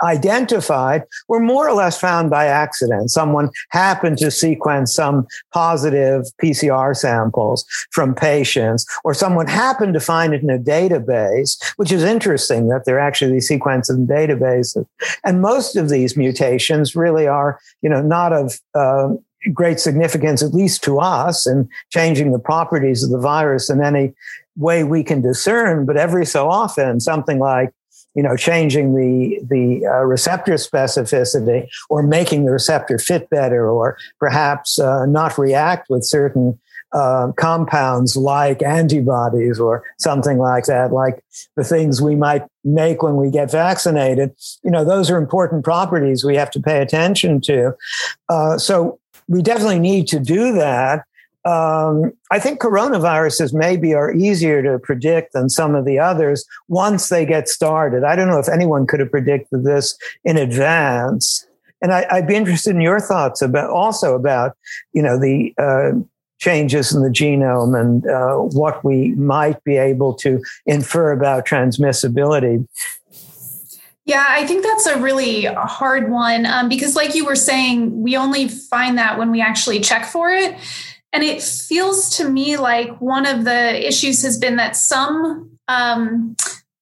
identified 0.03 1.03
were 1.27 1.39
more 1.39 1.67
or 1.67 1.73
less 1.73 1.99
found 1.99 2.29
by 2.29 2.45
accident. 2.45 3.11
Someone 3.11 3.49
happened 3.69 4.17
to 4.19 4.31
sequence 4.31 4.93
some 4.93 5.27
positive 5.53 6.25
PCR 6.41 6.95
samples 6.95 7.65
from 7.91 8.13
patients, 8.13 8.85
or 9.03 9.13
someone 9.13 9.47
happened 9.47 9.93
to 9.93 9.99
find 9.99 10.33
it 10.33 10.43
in 10.43 10.49
a 10.49 10.59
database, 10.59 11.57
which 11.77 11.91
is 11.91 12.03
interesting 12.03 12.67
that 12.67 12.85
they're 12.85 12.99
actually 12.99 13.37
sequenced 13.37 13.89
in 13.89 14.07
databases. 14.07 14.85
And 15.23 15.41
most 15.41 15.75
of 15.75 15.89
these 15.89 16.17
mutations 16.17 16.95
really 16.95 17.27
are, 17.27 17.59
you 17.81 17.89
know, 17.89 18.02
not 18.05 18.33
of 18.33 18.59
uh, 18.75 19.09
great 19.53 19.79
significance, 19.79 20.41
at 20.41 20.53
least 20.53 20.83
to 20.83 20.99
us, 20.99 21.47
in 21.47 21.69
changing 21.91 22.31
the 22.31 22.39
properties 22.39 23.03
of 23.03 23.09
the 23.09 23.19
virus 23.19 23.69
in 23.69 23.83
any 23.83 24.13
way 24.55 24.83
we 24.83 25.03
can 25.03 25.21
discern. 25.21 25.85
But 25.85 25.97
every 25.97 26.25
so 26.25 26.49
often, 26.49 26.99
something 26.99 27.39
like 27.39 27.71
you 28.15 28.21
know, 28.21 28.35
changing 28.35 28.93
the 28.95 29.39
the 29.49 29.85
uh, 29.87 30.03
receptor 30.03 30.53
specificity 30.53 31.67
or 31.89 32.03
making 32.03 32.45
the 32.45 32.51
receptor 32.51 32.97
fit 32.99 33.29
better, 33.29 33.69
or 33.69 33.97
perhaps 34.19 34.79
uh, 34.79 35.05
not 35.05 35.37
react 35.37 35.89
with 35.89 36.03
certain 36.03 36.59
uh, 36.93 37.31
compounds 37.37 38.15
like 38.15 38.61
antibodies 38.61 39.59
or 39.59 39.83
something 39.97 40.37
like 40.37 40.65
that, 40.65 40.91
like 40.91 41.23
the 41.55 41.63
things 41.63 42.01
we 42.01 42.15
might 42.15 42.43
make 42.63 43.01
when 43.01 43.15
we 43.15 43.31
get 43.31 43.51
vaccinated. 43.51 44.31
You 44.63 44.71
know, 44.71 44.85
those 44.85 45.09
are 45.09 45.17
important 45.17 45.63
properties 45.63 46.23
we 46.23 46.35
have 46.35 46.51
to 46.51 46.59
pay 46.59 46.81
attention 46.81 47.41
to. 47.41 47.73
Uh, 48.29 48.57
so 48.57 48.99
we 49.27 49.41
definitely 49.41 49.79
need 49.79 50.07
to 50.07 50.19
do 50.19 50.53
that. 50.53 51.03
Um, 51.45 52.13
I 52.31 52.39
think 52.39 52.61
coronaviruses 52.61 53.53
maybe 53.53 53.93
are 53.93 54.13
easier 54.13 54.63
to 54.63 54.79
predict 54.79 55.33
than 55.33 55.49
some 55.49 55.75
of 55.75 55.83
the 55.83 55.99
others 55.99 56.45
once 56.69 57.09
they 57.09 57.25
get 57.25 57.49
started. 57.49 58.05
I 58.05 58.15
don't 58.15 58.29
know 58.29 58.39
if 58.39 58.47
anyone 58.47 58.87
could 58.87 59.01
have 59.01 59.11
predicted 59.11 59.65
this 59.65 59.97
in 60.23 60.37
advance. 60.37 61.45
And 61.81 61.91
I, 61.91 62.05
would 62.13 62.27
be 62.27 62.35
interested 62.35 62.75
in 62.75 62.81
your 62.81 63.01
thoughts 63.01 63.41
about 63.41 63.69
also 63.69 64.15
about, 64.15 64.55
you 64.93 65.01
know, 65.01 65.19
the 65.19 65.53
uh, 65.57 65.99
changes 66.43 66.93
in 66.93 67.01
the 67.01 67.09
genome 67.09 67.79
and 67.79 68.05
uh, 68.05 68.35
what 68.57 68.83
we 68.83 69.13
might 69.15 69.63
be 69.63 69.77
able 69.77 70.13
to 70.13 70.43
infer 70.65 71.11
about 71.13 71.47
transmissibility. 71.47 72.67
Yeah, 74.05 74.25
I 74.27 74.45
think 74.45 74.65
that's 74.65 74.85
a 74.85 74.99
really 74.99 75.45
hard 75.45 76.11
one 76.11 76.45
um, 76.45 76.67
because, 76.67 76.97
like 76.97 77.15
you 77.15 77.25
were 77.25 77.37
saying, 77.37 78.03
we 78.03 78.17
only 78.17 78.49
find 78.49 78.97
that 78.97 79.17
when 79.17 79.31
we 79.31 79.39
actually 79.39 79.79
check 79.79 80.05
for 80.05 80.31
it. 80.31 80.57
And 81.13 81.23
it 81.23 81.41
feels 81.41 82.17
to 82.17 82.27
me 82.27 82.57
like 82.57 82.99
one 82.99 83.25
of 83.25 83.45
the 83.45 83.87
issues 83.87 84.21
has 84.23 84.37
been 84.37 84.57
that 84.57 84.75
some 84.75 85.57
um, 85.69 86.35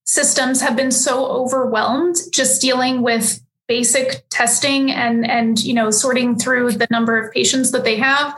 systems 0.05 0.61
have 0.61 0.75
been 0.75 0.89
so 0.89 1.27
overwhelmed 1.27 2.15
just 2.33 2.61
dealing 2.61 3.03
with 3.03 3.39
basic 3.67 4.25
testing 4.29 4.91
and 4.91 5.29
and 5.29 5.63
you 5.63 5.73
know 5.73 5.91
sorting 5.91 6.35
through 6.35 6.71
the 6.71 6.87
number 6.89 7.17
of 7.17 7.31
patients 7.31 7.71
that 7.71 7.85
they 7.85 7.95
have 7.95 8.35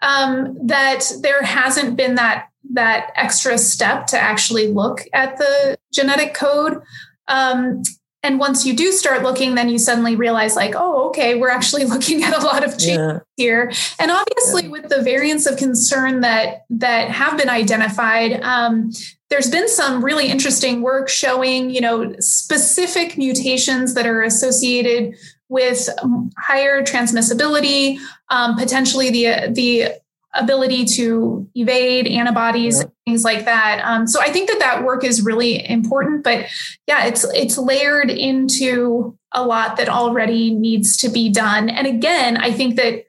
um, 0.00 0.56
that 0.66 1.04
there 1.22 1.42
hasn't 1.42 1.96
been 1.96 2.14
that 2.16 2.48
that 2.70 3.12
extra 3.16 3.56
step 3.56 4.06
to 4.06 4.18
actually 4.18 4.68
look 4.68 5.00
at 5.12 5.38
the 5.38 5.78
genetic 5.92 6.34
code. 6.34 6.82
Um, 7.26 7.82
and 8.22 8.38
once 8.40 8.66
you 8.66 8.74
do 8.74 8.90
start 8.90 9.22
looking, 9.22 9.54
then 9.54 9.68
you 9.68 9.78
suddenly 9.78 10.16
realize, 10.16 10.56
like, 10.56 10.74
oh, 10.76 11.08
okay, 11.08 11.36
we're 11.36 11.50
actually 11.50 11.84
looking 11.86 12.22
at 12.24 12.36
a 12.36 12.44
lot 12.44 12.64
of 12.64 12.72
changes 12.72 12.96
yeah. 12.96 13.18
here. 13.36 13.72
And 13.98 14.10
obviously, 14.10 14.64
yeah. 14.64 14.70
with 14.70 14.88
the 14.88 15.02
variants 15.02 15.46
of 15.46 15.56
concern 15.56 16.20
that 16.20 16.64
that 16.70 17.10
have 17.10 17.38
been 17.38 17.48
identified, 17.48 18.40
um, 18.42 18.90
there's 19.30 19.50
been 19.50 19.68
some 19.68 20.04
really 20.04 20.28
interesting 20.28 20.82
work 20.82 21.08
showing, 21.08 21.70
you 21.70 21.80
know, 21.80 22.14
specific 22.18 23.16
mutations 23.16 23.94
that 23.94 24.06
are 24.06 24.22
associated 24.22 25.16
with 25.48 25.88
higher 26.36 26.82
transmissibility, 26.82 27.98
um, 28.30 28.56
potentially 28.56 29.10
the 29.10 29.52
the 29.52 29.92
ability 30.34 30.84
to 30.84 31.48
evade 31.54 32.06
antibodies, 32.06 32.84
things 33.06 33.24
like 33.24 33.44
that. 33.46 33.80
Um, 33.82 34.06
so 34.06 34.20
I 34.20 34.30
think 34.30 34.48
that 34.50 34.58
that 34.60 34.84
work 34.84 35.02
is 35.02 35.22
really 35.22 35.68
important. 35.68 36.22
But 36.22 36.46
yeah, 36.86 37.06
it's 37.06 37.24
it's 37.34 37.58
layered 37.58 38.10
into 38.10 39.16
a 39.32 39.44
lot 39.44 39.76
that 39.76 39.88
already 39.88 40.54
needs 40.54 40.96
to 40.98 41.08
be 41.08 41.28
done. 41.28 41.68
And 41.68 41.86
again, 41.86 42.36
I 42.36 42.52
think 42.52 42.76
that 42.76 43.07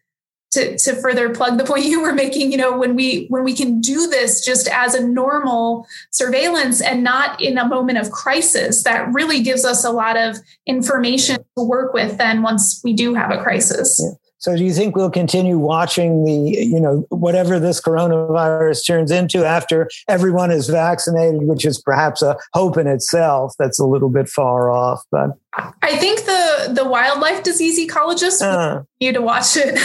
to, 0.51 0.77
to 0.77 0.95
further 0.95 1.29
plug 1.29 1.57
the 1.57 1.63
point 1.63 1.85
you 1.85 2.01
were 2.01 2.13
making, 2.13 2.51
you 2.51 2.57
know, 2.57 2.77
when 2.77 2.95
we 2.95 3.27
when 3.29 3.43
we 3.43 3.53
can 3.53 3.81
do 3.81 4.07
this 4.07 4.43
just 4.43 4.67
as 4.67 4.93
a 4.93 5.05
normal 5.05 5.87
surveillance 6.11 6.81
and 6.81 7.03
not 7.03 7.39
in 7.41 7.57
a 7.57 7.67
moment 7.67 7.97
of 7.97 8.11
crisis, 8.11 8.83
that 8.83 9.11
really 9.13 9.41
gives 9.41 9.65
us 9.65 9.83
a 9.83 9.91
lot 9.91 10.17
of 10.17 10.37
information 10.65 11.37
to 11.57 11.63
work 11.63 11.93
with 11.93 12.17
then 12.17 12.41
once 12.41 12.81
we 12.83 12.93
do 12.93 13.13
have 13.13 13.31
a 13.31 13.41
crisis. 13.41 14.01
Yeah. 14.03 14.28
So 14.39 14.55
do 14.55 14.63
you 14.63 14.73
think 14.73 14.95
we'll 14.95 15.11
continue 15.11 15.57
watching 15.57 16.23
the, 16.23 16.31
you 16.33 16.79
know, 16.79 17.05
whatever 17.09 17.59
this 17.59 17.81
coronavirus 17.81 18.87
turns 18.87 19.11
into 19.11 19.45
after 19.45 19.89
everyone 20.07 20.49
is 20.49 20.67
vaccinated, 20.67 21.43
which 21.43 21.65
is 21.65 21.81
perhaps 21.81 22.21
a 22.21 22.37
hope 22.53 22.77
in 22.77 22.87
itself 22.87 23.53
that's 23.59 23.79
a 23.79 23.85
little 23.85 24.09
bit 24.09 24.29
far 24.29 24.71
off, 24.71 25.03
but 25.11 25.37
I 25.81 25.97
think 25.97 26.25
the 26.25 26.73
the 26.73 26.87
wildlife 26.87 27.43
disease 27.43 27.79
ecologist 27.79 28.41
uh, 28.41 28.83
you 28.99 29.11
to 29.11 29.21
watch 29.21 29.57
it. 29.57 29.79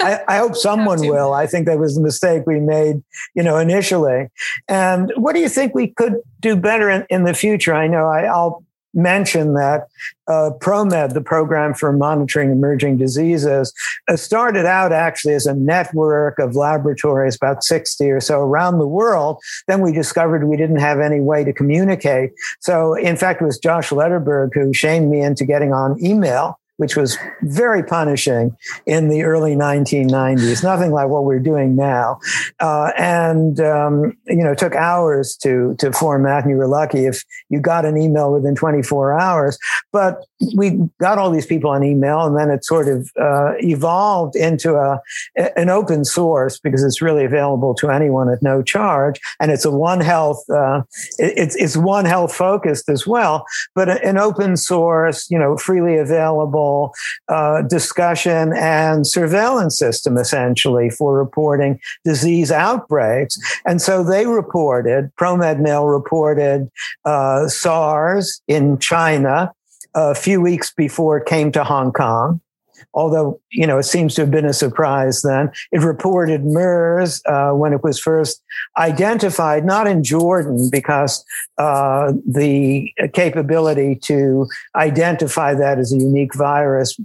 I, 0.00 0.20
I, 0.28 0.36
hope 0.36 0.56
someone 0.56 1.00
will. 1.00 1.32
I 1.32 1.46
think 1.46 1.66
that 1.66 1.78
was 1.78 1.96
a 1.96 2.02
mistake 2.02 2.42
we 2.46 2.60
made, 2.60 3.02
you 3.34 3.42
know, 3.42 3.56
initially. 3.56 4.28
And 4.68 5.10
what 5.16 5.34
do 5.34 5.40
you 5.40 5.48
think 5.48 5.74
we 5.74 5.88
could 5.88 6.16
do 6.40 6.54
better 6.54 6.90
in, 6.90 7.06
in 7.08 7.24
the 7.24 7.34
future? 7.34 7.74
I 7.74 7.86
know 7.86 8.06
I, 8.06 8.24
I'll 8.24 8.62
mention 8.94 9.54
that 9.54 9.88
uh, 10.26 10.50
ProMed, 10.58 11.12
the 11.12 11.20
program 11.20 11.74
for 11.74 11.92
monitoring 11.92 12.50
emerging 12.50 12.96
diseases, 12.96 13.72
uh, 14.08 14.16
started 14.16 14.66
out 14.66 14.92
actually 14.92 15.34
as 15.34 15.46
a 15.46 15.54
network 15.54 16.38
of 16.38 16.56
laboratories, 16.56 17.36
about 17.36 17.62
60 17.62 18.10
or 18.10 18.20
so 18.20 18.40
around 18.40 18.78
the 18.78 18.86
world. 18.86 19.42
Then 19.68 19.80
we 19.80 19.92
discovered 19.92 20.48
we 20.48 20.56
didn't 20.56 20.80
have 20.80 21.00
any 21.00 21.20
way 21.20 21.44
to 21.44 21.52
communicate. 21.52 22.32
So, 22.60 22.94
in 22.94 23.16
fact, 23.16 23.42
it 23.42 23.44
was 23.44 23.58
Josh 23.58 23.90
Lederberg 23.90 24.50
who 24.54 24.72
shamed 24.72 25.10
me 25.10 25.20
into 25.20 25.44
getting 25.44 25.72
on 25.72 26.02
email 26.04 26.58
which 26.76 26.96
was 26.96 27.16
very 27.42 27.82
punishing 27.82 28.56
in 28.86 29.08
the 29.08 29.22
early 29.22 29.54
1990s, 29.54 30.62
nothing 30.64 30.90
like 30.90 31.08
what 31.08 31.24
we're 31.24 31.38
doing 31.38 31.76
now. 31.76 32.18
Uh, 32.58 32.90
and, 32.98 33.60
um, 33.60 34.16
you 34.26 34.42
know, 34.42 34.52
it 34.52 34.58
took 34.58 34.74
hours 34.74 35.36
to, 35.36 35.76
to 35.78 35.92
format, 35.92 36.42
and 36.42 36.50
you 36.50 36.56
were 36.56 36.66
lucky 36.66 37.06
if 37.06 37.22
you 37.48 37.60
got 37.60 37.84
an 37.84 37.96
email 37.96 38.32
within 38.32 38.54
24 38.54 39.18
hours. 39.18 39.58
But 39.92 40.24
we 40.56 40.80
got 41.00 41.18
all 41.18 41.30
these 41.30 41.46
people 41.46 41.70
on 41.70 41.84
email, 41.84 42.26
and 42.26 42.36
then 42.36 42.50
it 42.50 42.64
sort 42.64 42.88
of 42.88 43.08
uh, 43.20 43.52
evolved 43.58 44.34
into 44.34 44.74
a, 44.74 45.00
an 45.56 45.70
open 45.70 46.04
source 46.04 46.58
because 46.58 46.82
it's 46.82 47.00
really 47.00 47.24
available 47.24 47.74
to 47.74 47.90
anyone 47.90 48.28
at 48.28 48.42
no 48.42 48.62
charge. 48.62 49.20
And 49.38 49.52
it's 49.52 49.64
a 49.64 49.70
One 49.70 50.00
Health, 50.00 50.42
uh, 50.50 50.82
it's, 51.18 51.54
it's 51.54 51.76
One 51.76 52.04
Health 52.04 52.34
focused 52.34 52.88
as 52.88 53.06
well, 53.06 53.44
but 53.76 54.04
an 54.04 54.18
open 54.18 54.56
source, 54.56 55.30
you 55.30 55.38
know, 55.38 55.56
freely 55.56 55.96
available 55.96 56.63
uh, 57.28 57.62
discussion 57.62 58.52
and 58.54 59.06
surveillance 59.06 59.78
system 59.78 60.16
essentially 60.16 60.90
for 60.90 61.16
reporting 61.16 61.80
disease 62.04 62.50
outbreaks. 62.50 63.36
And 63.64 63.80
so 63.80 64.02
they 64.02 64.26
reported, 64.26 65.10
ProMed 65.20 65.60
Mail 65.60 65.86
reported 65.86 66.70
uh, 67.04 67.48
SARS 67.48 68.40
in 68.48 68.78
China 68.78 69.52
a 69.94 70.14
few 70.14 70.40
weeks 70.40 70.72
before 70.72 71.18
it 71.18 71.26
came 71.26 71.52
to 71.52 71.64
Hong 71.64 71.92
Kong 71.92 72.40
although 72.92 73.40
you 73.50 73.66
know 73.66 73.78
it 73.78 73.84
seems 73.84 74.14
to 74.14 74.22
have 74.22 74.30
been 74.30 74.44
a 74.44 74.52
surprise 74.52 75.22
then. 75.22 75.50
It 75.72 75.80
reported 75.80 76.44
mers 76.44 77.22
uh, 77.26 77.52
when 77.52 77.72
it 77.72 77.82
was 77.82 77.98
first 77.98 78.42
identified 78.78 79.64
not 79.64 79.86
in 79.86 80.04
jordan 80.04 80.68
because 80.70 81.24
uh, 81.58 82.12
the 82.26 82.90
capability 83.12 83.96
to 83.96 84.46
identify 84.76 85.54
that 85.54 85.78
as 85.78 85.92
a 85.92 85.96
unique 85.96 86.34
virus 86.34 86.98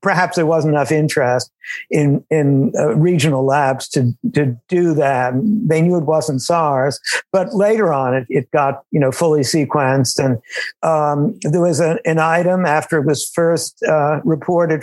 perhaps 0.00 0.36
there 0.36 0.46
wasn't 0.46 0.72
enough 0.72 0.92
interest 0.92 1.50
in 1.90 2.24
in 2.30 2.72
uh, 2.78 2.94
regional 2.96 3.44
labs 3.44 3.88
to 3.88 4.12
to 4.34 4.56
do 4.68 4.94
that. 4.94 5.34
They 5.34 5.82
knew 5.82 5.96
it 5.96 6.04
wasn't 6.04 6.42
sars 6.42 7.00
but 7.32 7.54
later 7.54 7.92
on 7.92 8.14
it, 8.14 8.26
it 8.28 8.50
got 8.50 8.82
you 8.90 9.00
know 9.00 9.12
fully 9.12 9.40
sequenced 9.40 10.18
and 10.18 10.38
um, 10.82 11.38
there 11.42 11.60
was 11.60 11.80
a, 11.80 11.98
an 12.04 12.18
item 12.18 12.64
after 12.64 12.98
it 12.98 13.06
was 13.06 13.28
first 13.34 13.82
uh, 13.84 14.20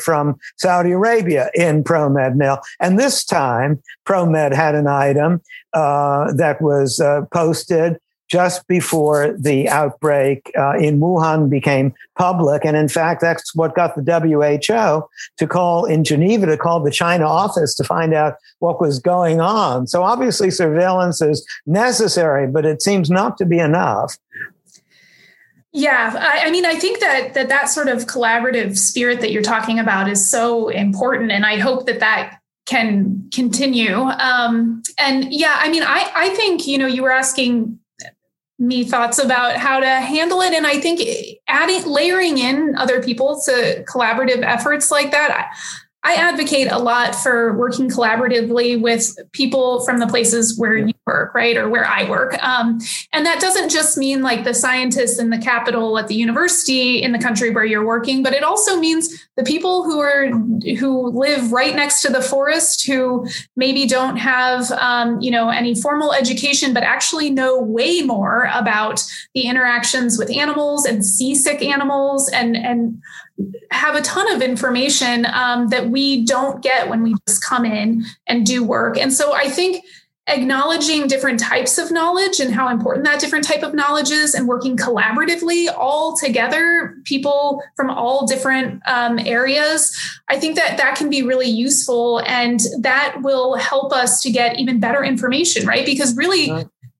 from 0.01 0.37
Saudi 0.57 0.91
Arabia 0.91 1.49
in 1.53 1.83
ProMed 1.83 2.35
Mail. 2.35 2.59
And 2.79 2.99
this 2.99 3.23
time, 3.25 3.81
ProMed 4.05 4.53
had 4.53 4.75
an 4.75 4.87
item 4.87 5.41
uh, 5.73 6.33
that 6.33 6.61
was 6.61 6.99
uh, 6.99 7.21
posted 7.31 7.99
just 8.27 8.67
before 8.67 9.35
the 9.39 9.69
outbreak 9.69 10.51
uh, 10.57 10.77
in 10.77 10.99
Wuhan 10.99 11.49
became 11.49 11.93
public. 12.17 12.65
And 12.65 12.75
in 12.75 12.87
fact, 12.87 13.21
that's 13.21 13.55
what 13.55 13.75
got 13.75 13.95
the 13.95 14.01
WHO 14.01 15.07
to 15.37 15.47
call 15.47 15.85
in 15.85 16.03
Geneva 16.03 16.47
to 16.47 16.57
call 16.57 16.81
the 16.81 16.91
China 16.91 17.25
office 17.25 17.75
to 17.75 17.83
find 17.83 18.13
out 18.13 18.35
what 18.59 18.81
was 18.81 18.99
going 18.99 19.41
on. 19.41 19.87
So 19.87 20.03
obviously 20.03 20.49
surveillance 20.49 21.21
is 21.21 21.45
necessary, 21.65 22.47
but 22.47 22.65
it 22.65 22.81
seems 22.81 23.09
not 23.09 23.37
to 23.37 23.45
be 23.45 23.59
enough. 23.59 24.17
Yeah, 25.78 26.15
I, 26.17 26.47
I, 26.47 26.51
mean, 26.51 26.65
I 26.65 26.76
think 26.76 27.01
that 27.01 27.34
that 27.34 27.49
that 27.49 27.65
sort 27.65 27.89
of 27.89 28.05
collaborative 28.05 28.78
spirit 28.78 29.19
that 29.19 29.34
you're 29.34 29.43
talking 29.43 29.78
about 29.78 30.07
is 30.07 30.26
so 30.26 30.69
important, 30.69 31.34
and 31.34 31.45
I 31.45 31.57
hope 31.57 31.86
that 31.88 31.99
that 31.99 32.39
can 32.65 33.30
continue. 33.34 33.97
Um, 33.97 34.84
and 34.97 35.34
yeah, 35.34 35.57
I 35.59 35.69
mean, 35.69 35.84
I 35.84 36.09
I 36.15 36.30
think 36.30 36.65
you 36.65 36.78
know 36.78 36.88
you 36.88 37.03
were 37.03 37.11
asking 37.11 37.78
me 38.57 38.86
thoughts 38.86 39.19
about 39.19 39.57
how 39.57 39.82
to 39.82 39.86
handle 39.86 40.39
it, 40.39 40.53
and 40.53 40.65
I 40.65 40.80
think 40.80 41.01
adding 41.49 41.86
layering 41.86 42.38
in 42.38 42.78
other 42.78 43.03
people 43.03 43.41
to 43.43 43.84
collaborative 43.84 44.43
efforts 44.43 44.91
like 44.91 45.11
that. 45.11 45.30
I, 45.30 45.57
I 46.06 46.14
advocate 46.14 46.72
a 46.72 46.78
lot 46.78 47.16
for 47.16 47.58
working 47.58 47.89
collaboratively 47.89 48.80
with 48.80 49.18
people 49.32 49.84
from 49.86 49.97
the 49.97 50.06
places 50.06 50.56
where 50.56 50.78
you 50.78 50.93
work, 51.08 51.34
right, 51.34 51.58
or 51.58 51.68
where 51.68 51.88
I 51.88 52.08
work. 52.08 52.41
Um, 52.43 52.80
and 53.12 53.26
that 53.26 53.39
doesn't 53.39 53.70
just 53.70 53.97
mean 53.97 54.22
like 54.22 54.43
the 54.43 54.53
scientists 54.53 55.18
in 55.18 55.32
the 55.32 55.39
capital 55.39 55.97
at 55.97 56.08
the 56.08 56.14
university 56.14 57.01
in 57.01 57.12
the 57.12 57.18
country 57.18 57.49
where 57.49 57.66
you're 57.66 57.86
working, 57.86 58.22
but 58.22 58.34
it 58.34 58.43
also 58.43 58.80
means 58.80 59.28
the 59.36 59.43
people 59.43 59.84
who 59.84 59.99
are 59.99 60.28
who 60.78 61.10
live 61.10 61.51
right 61.51 61.76
next 61.76 62.03
to 62.03 62.12
the 62.12 62.22
forest, 62.22 62.86
who 62.86 63.28
maybe 63.56 63.88
don't 63.88 64.18
have 64.18 64.72
um, 64.74 65.20
you 65.22 65.32
know 65.32 65.49
any 65.49 65.74
formal 65.74 66.14
education, 66.14 66.72
but 66.72 66.84
actually 66.84 67.32
know 67.32 67.60
way 67.60 68.01
more 68.03 68.47
about 68.53 69.03
the 69.34 69.41
interactions 69.41 70.20
with 70.20 70.30
animals 70.30 70.86
and 70.86 71.03
seasick 71.03 71.64
animals 71.64 72.30
and 72.30 72.56
and 72.56 73.01
have 73.71 73.95
a 73.95 74.01
ton 74.01 74.31
of 74.31 74.41
information 74.41 75.25
um, 75.25 75.67
that 75.69 75.89
we 75.89 76.25
don't 76.25 76.61
get 76.63 76.89
when 76.89 77.03
we 77.03 77.15
just 77.27 77.43
come 77.43 77.65
in 77.65 78.05
and 78.27 78.45
do 78.45 78.63
work. 78.63 78.97
And 78.97 79.13
so 79.13 79.33
I 79.33 79.49
think 79.49 79.83
acknowledging 80.27 81.07
different 81.07 81.39
types 81.39 81.77
of 81.77 81.91
knowledge 81.91 82.39
and 82.39 82.51
how 82.51 82.69
important 82.69 83.05
that 83.05 83.19
different 83.19 83.45
type 83.45 83.61
of 83.61 83.75
knowledge 83.75 84.09
is 84.09 84.33
and 84.33 84.47
working 84.47 84.75
collaboratively 84.75 85.67
all 85.77 86.17
together 86.17 86.95
people 87.03 87.61
from 87.75 87.91
all 87.91 88.25
different 88.25 88.81
um, 88.88 89.19
areas 89.19 89.95
i 90.27 90.39
think 90.39 90.55
that 90.55 90.77
that 90.77 90.97
can 90.97 91.11
be 91.11 91.21
really 91.21 91.47
useful 91.47 92.23
and 92.25 92.61
that 92.79 93.21
will 93.21 93.53
help 93.55 93.93
us 93.93 94.19
to 94.19 94.31
get 94.31 94.59
even 94.59 94.79
better 94.79 95.03
information 95.03 95.67
right 95.67 95.86
because 95.86 96.17
really 96.17 96.49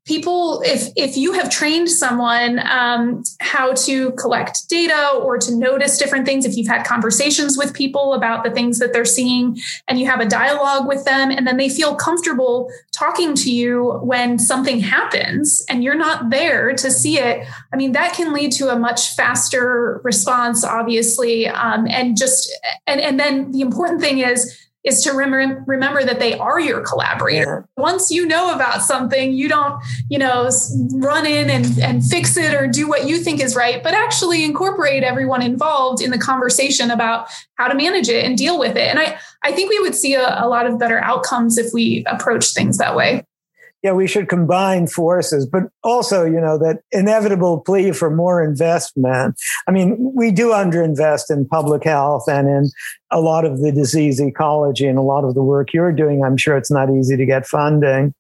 people 0.06 0.62
if 0.64 0.90
if 0.96 1.18
you 1.18 1.34
have 1.34 1.50
trained 1.50 1.90
someone 1.90 2.60
um, 2.60 3.24
how 3.40 3.74
to 3.74 4.12
collect 4.12 4.70
data 4.70 5.12
or 5.16 5.38
to 5.38 5.56
notice 5.56 5.98
different 5.98 6.26
things 6.26 6.46
if 6.46 6.56
you've 6.56 6.68
had 6.68 6.86
conversations 6.86 7.58
with 7.58 7.74
people 7.74 8.14
about 8.14 8.44
the 8.44 8.52
things 8.52 8.78
that 8.78 8.94
they're 8.94 9.04
seeing 9.04 9.58
and 9.88 10.00
you 10.00 10.06
have 10.06 10.20
a 10.20 10.26
dialogue 10.26 10.88
with 10.88 11.04
them 11.06 11.32
and 11.32 11.48
then 11.48 11.58
they 11.58 11.70
feel 11.70 11.96
comfortable 11.96 12.70
talking 12.92 13.34
to 13.34 13.52
you 13.52 14.00
when 14.04 14.38
something 14.38 14.80
happens 14.80 15.66
and 15.70 15.84
you're 15.84 15.96
not 15.96 16.30
there 16.30 16.74
to 16.74 16.92
see 16.92 17.18
it 17.18 17.48
i 17.74 17.76
mean 17.76 17.92
that 17.92 18.14
can 18.14 18.32
lead 18.32 18.52
to 18.52 18.70
a 18.70 18.78
much 18.78 19.16
faster 19.16 20.02
response 20.04 20.64
obviously 20.64 21.48
um, 21.48 21.88
and 21.90 22.16
just 22.16 22.54
and, 22.86 23.02
and 23.02 23.20
then 23.20 23.52
the 23.52 23.62
important 23.62 24.00
thing 24.00 24.20
is 24.20 24.56
is 24.86 25.02
to 25.04 25.14
rem- 25.14 25.64
remember 25.66 26.04
that 26.04 26.20
they 26.20 26.38
are 26.38 26.60
your 26.60 26.82
collaborator. 26.82 27.68
Yeah. 27.78 27.84
Once 27.84 28.12
you 28.12 28.26
know 28.26 28.54
about 28.54 28.82
something, 28.82 29.34
you 29.34 29.50
don't, 29.50 29.84
you 30.10 30.20
know, 30.20 30.50
run 30.94 31.26
in 31.26 31.50
and, 31.50 31.66
and 31.80 32.06
fix 32.06 32.38
it 32.38 32.54
or 32.54 32.68
do 32.68 32.88
what 32.88 33.08
you 33.08 33.18
think 33.18 33.42
is 33.42 33.56
right, 33.56 33.82
but 33.84 33.94
actually 33.94 34.46
incorporate 34.46 35.04
everyone 35.04 35.42
involved 35.42 36.02
in 36.02 36.12
the 36.12 36.18
conversation 36.18 36.92
about 36.92 37.28
how 37.56 37.68
to 37.68 37.76
manage 37.76 38.08
it 38.08 38.24
and 38.24 38.38
deal 38.38 38.60
with 38.60 38.78
it. 38.78 38.88
And 38.88 39.00
I, 39.00 39.18
I 39.44 39.52
think 39.52 39.70
we 39.70 39.80
would 39.80 39.96
see 39.96 40.14
a, 40.14 40.44
a 40.44 40.48
lot 40.48 40.68
of 40.68 40.80
better 40.80 41.00
outcomes 41.00 41.58
if 41.58 41.74
we 41.74 42.04
approach 42.08 42.54
things 42.54 42.78
that 42.78 42.96
way 42.96 43.26
yeah, 43.86 43.92
we 43.92 44.08
should 44.08 44.28
combine 44.28 44.88
forces, 44.88 45.46
but 45.46 45.66
also, 45.84 46.26
you 46.26 46.42
know, 46.42 46.58
that 46.58 46.80
inevitable 46.92 47.60
plea 47.60 47.92
for 47.92 48.10
more 48.10 48.44
investment. 48.44 49.36
I 49.68 49.72
mean, 49.72 50.12
we 50.16 50.32
do 50.32 50.50
underinvest 50.50 51.30
in 51.30 51.48
public 51.48 51.84
health 51.84 52.24
and 52.28 52.48
in 52.48 52.72
a 53.12 53.22
lot 53.22 53.46
of 53.46 53.62
the 53.62 53.72
disease 53.72 54.20
ecology 54.20 54.88
and 54.88 54.98
a 54.98 55.04
lot 55.04 55.24
of 55.24 55.36
the 55.36 55.44
work 55.44 55.72
you're 55.72 55.92
doing. 55.92 56.24
I'm 56.24 56.36
sure 56.36 56.58
it's 56.58 56.72
not 56.72 56.90
easy 56.90 57.16
to 57.16 57.28
get 57.28 57.46
funding. 57.46 58.16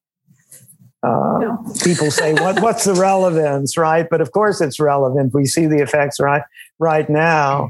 Uh, 1.01 1.39
no. 1.39 1.73
people 1.83 2.11
say, 2.11 2.33
"What? 2.33 2.61
What's 2.61 2.83
the 2.83 2.93
relevance?" 2.93 3.75
Right? 3.75 4.07
But 4.07 4.21
of 4.21 4.33
course, 4.33 4.61
it's 4.61 4.79
relevant. 4.79 5.33
We 5.33 5.45
see 5.45 5.65
the 5.65 5.81
effects 5.81 6.19
right 6.19 6.43
right 6.77 7.09
now. 7.09 7.69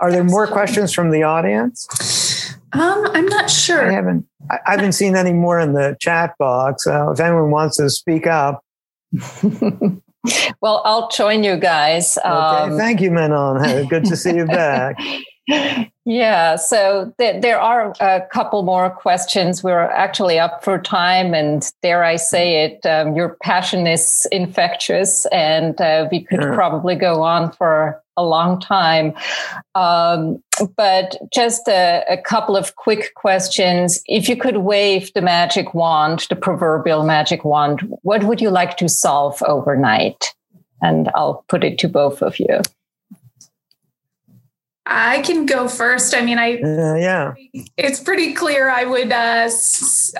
Are 0.00 0.10
there 0.10 0.24
more 0.24 0.48
questions 0.48 0.92
from 0.92 1.12
the 1.12 1.22
audience? 1.22 1.86
Um, 2.72 3.06
I'm 3.14 3.26
not 3.26 3.50
sure. 3.50 3.88
I 3.88 3.92
haven't. 3.92 4.26
I 4.50 4.58
haven't 4.72 4.92
seen 4.92 5.16
any 5.16 5.32
more 5.32 5.58
in 5.58 5.72
the 5.72 5.96
chat 6.00 6.34
box. 6.38 6.86
Uh, 6.86 7.10
if 7.10 7.20
anyone 7.20 7.50
wants 7.50 7.76
to 7.76 7.90
speak 7.90 8.26
up. 8.26 8.64
well, 10.60 10.82
I'll 10.84 11.08
join 11.08 11.42
you 11.44 11.56
guys. 11.56 12.18
Okay, 12.18 12.28
um, 12.28 12.76
thank 12.76 13.00
you, 13.00 13.10
Manon. 13.10 13.88
Good 13.88 14.04
to 14.06 14.16
see 14.16 14.34
you 14.34 14.46
back. 14.46 14.96
yeah, 16.04 16.56
so 16.56 17.12
th- 17.18 17.42
there 17.42 17.60
are 17.60 17.92
a 18.00 18.20
couple 18.32 18.62
more 18.62 18.90
questions. 18.90 19.64
We're 19.64 19.80
actually 19.80 20.38
up 20.38 20.62
for 20.62 20.78
time, 20.78 21.34
and 21.34 21.68
dare 21.82 22.04
I 22.04 22.16
say 22.16 22.64
it, 22.64 22.86
um, 22.86 23.16
your 23.16 23.36
passion 23.42 23.86
is 23.86 24.28
infectious, 24.30 25.26
and 25.26 25.80
uh, 25.80 26.08
we 26.10 26.22
could 26.22 26.40
yeah. 26.40 26.54
probably 26.54 26.94
go 26.94 27.22
on 27.22 27.50
for 27.52 28.00
a 28.20 28.22
long 28.22 28.60
time. 28.60 29.14
Um, 29.74 30.42
but 30.76 31.16
just 31.32 31.66
a, 31.68 32.04
a, 32.08 32.18
couple 32.18 32.56
of 32.56 32.76
quick 32.76 33.14
questions. 33.14 34.02
If 34.06 34.28
you 34.28 34.36
could 34.36 34.58
wave 34.58 35.12
the 35.14 35.22
magic 35.22 35.72
wand, 35.74 36.26
the 36.28 36.36
proverbial 36.36 37.02
magic 37.02 37.44
wand, 37.44 37.80
what 38.02 38.24
would 38.24 38.40
you 38.40 38.50
like 38.50 38.76
to 38.76 38.88
solve 38.88 39.42
overnight? 39.42 40.34
And 40.82 41.10
I'll 41.14 41.44
put 41.48 41.64
it 41.64 41.78
to 41.78 41.88
both 41.88 42.22
of 42.22 42.38
you. 42.38 42.60
I 44.86 45.22
can 45.22 45.46
go 45.46 45.68
first. 45.68 46.14
I 46.14 46.22
mean, 46.22 46.38
I 46.38 46.60
uh, 46.60 46.94
yeah, 46.96 47.34
it's 47.76 48.00
pretty 48.00 48.34
clear. 48.34 48.68
I 48.68 48.84
would 48.84 49.12
uh, 49.12 49.48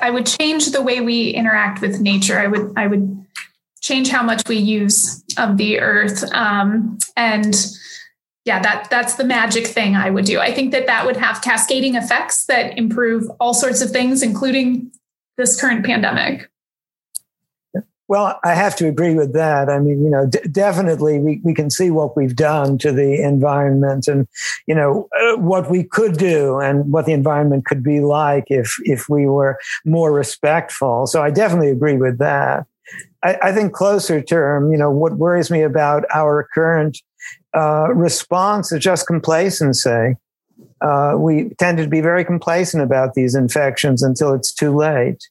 I 0.01 0.11
would 0.11 0.27
change 0.27 0.71
the 0.71 0.81
way 0.81 1.01
we 1.01 1.31
interact 1.31 1.81
with 1.81 2.01
nature. 2.01 2.39
I 2.39 2.47
would 2.47 2.73
I 2.77 2.87
would 2.87 3.27
change 3.81 4.09
how 4.09 4.23
much 4.23 4.49
we 4.49 4.57
use 4.57 5.25
of 5.39 5.57
the 5.57 5.81
earth, 5.81 6.25
um, 6.33 6.99
and 7.17 7.55
yeah, 8.45 8.61
that 8.61 8.89
that's 8.91 9.15
the 9.15 9.25
magic 9.25 9.67
thing 9.67 9.97
I 9.97 10.11
would 10.11 10.25
do. 10.25 10.41
I 10.41 10.53
think 10.53 10.73
that 10.73 10.87
that 10.87 11.07
would 11.07 11.17
have 11.17 11.43
cascading 11.43 11.95
effects 11.95 12.47
that 12.47 12.77
improve 12.79 13.31
all 13.39 13.55
sorts 13.55 13.83
of 13.83 13.91
things, 13.91 14.23
including 14.23 14.91
this 15.37 15.61
current 15.61 15.85
pandemic. 15.85 16.51
Well, 18.09 18.41
I 18.43 18.55
have 18.55 18.75
to 18.77 18.89
agree 18.89 19.15
with 19.15 19.35
that. 19.35 19.69
I 19.69 19.79
mean, 19.79 20.03
you 20.03 20.11
know, 20.11 20.27
d- 20.27 20.41
definitely 20.51 21.21
we, 21.21 21.41
we 21.45 21.55
can 21.55 21.71
see 21.71 21.93
what 21.93 22.17
we've 22.17 22.35
done 22.35 22.77
to 22.79 22.91
the 22.91 23.23
environment 23.23 24.09
and, 24.09 24.27
you 24.67 24.75
know, 24.75 25.09
uh, 25.17 25.37
what 25.37 25.71
we 25.71 25.85
could 25.85 26.19
do 26.19 26.59
and 26.59 26.93
what 26.93 27.07
the 27.07 27.13
environment 27.13 27.67
could 27.67 27.85
be 27.85 28.01
like 28.01 28.47
if, 28.49 28.75
if 28.83 29.09
we 29.09 29.27
were 29.27 29.61
more 29.85 30.13
respectful. 30.13 31.07
So 31.07 31.23
I 31.23 31.31
definitely 31.31 31.71
agree 31.71 31.99
with 31.99 32.19
that. 32.19 32.67
I, 33.23 33.37
I 33.43 33.53
think 33.53 33.73
closer 33.73 34.21
term, 34.23 34.73
you 34.73 34.79
know, 34.79 34.91
what 34.91 35.15
worries 35.15 35.51
me 35.51 35.63
about 35.63 36.05
our 36.15 36.49
current 36.55 36.99
uh, 37.55 37.93
response 37.95 38.73
is 38.73 38.83
just 38.83 39.07
complacency. 39.07 40.17
Uh, 40.81 41.15
we 41.19 41.51
tend 41.59 41.79
to 41.79 41.87
be 41.87 42.01
very 42.01 42.25
complacent 42.25 42.83
about 42.83 43.15
these 43.15 43.35
infections 43.35 44.03
until 44.03 44.33
it's 44.33 44.53
too 44.53 44.75
late. 44.75 45.29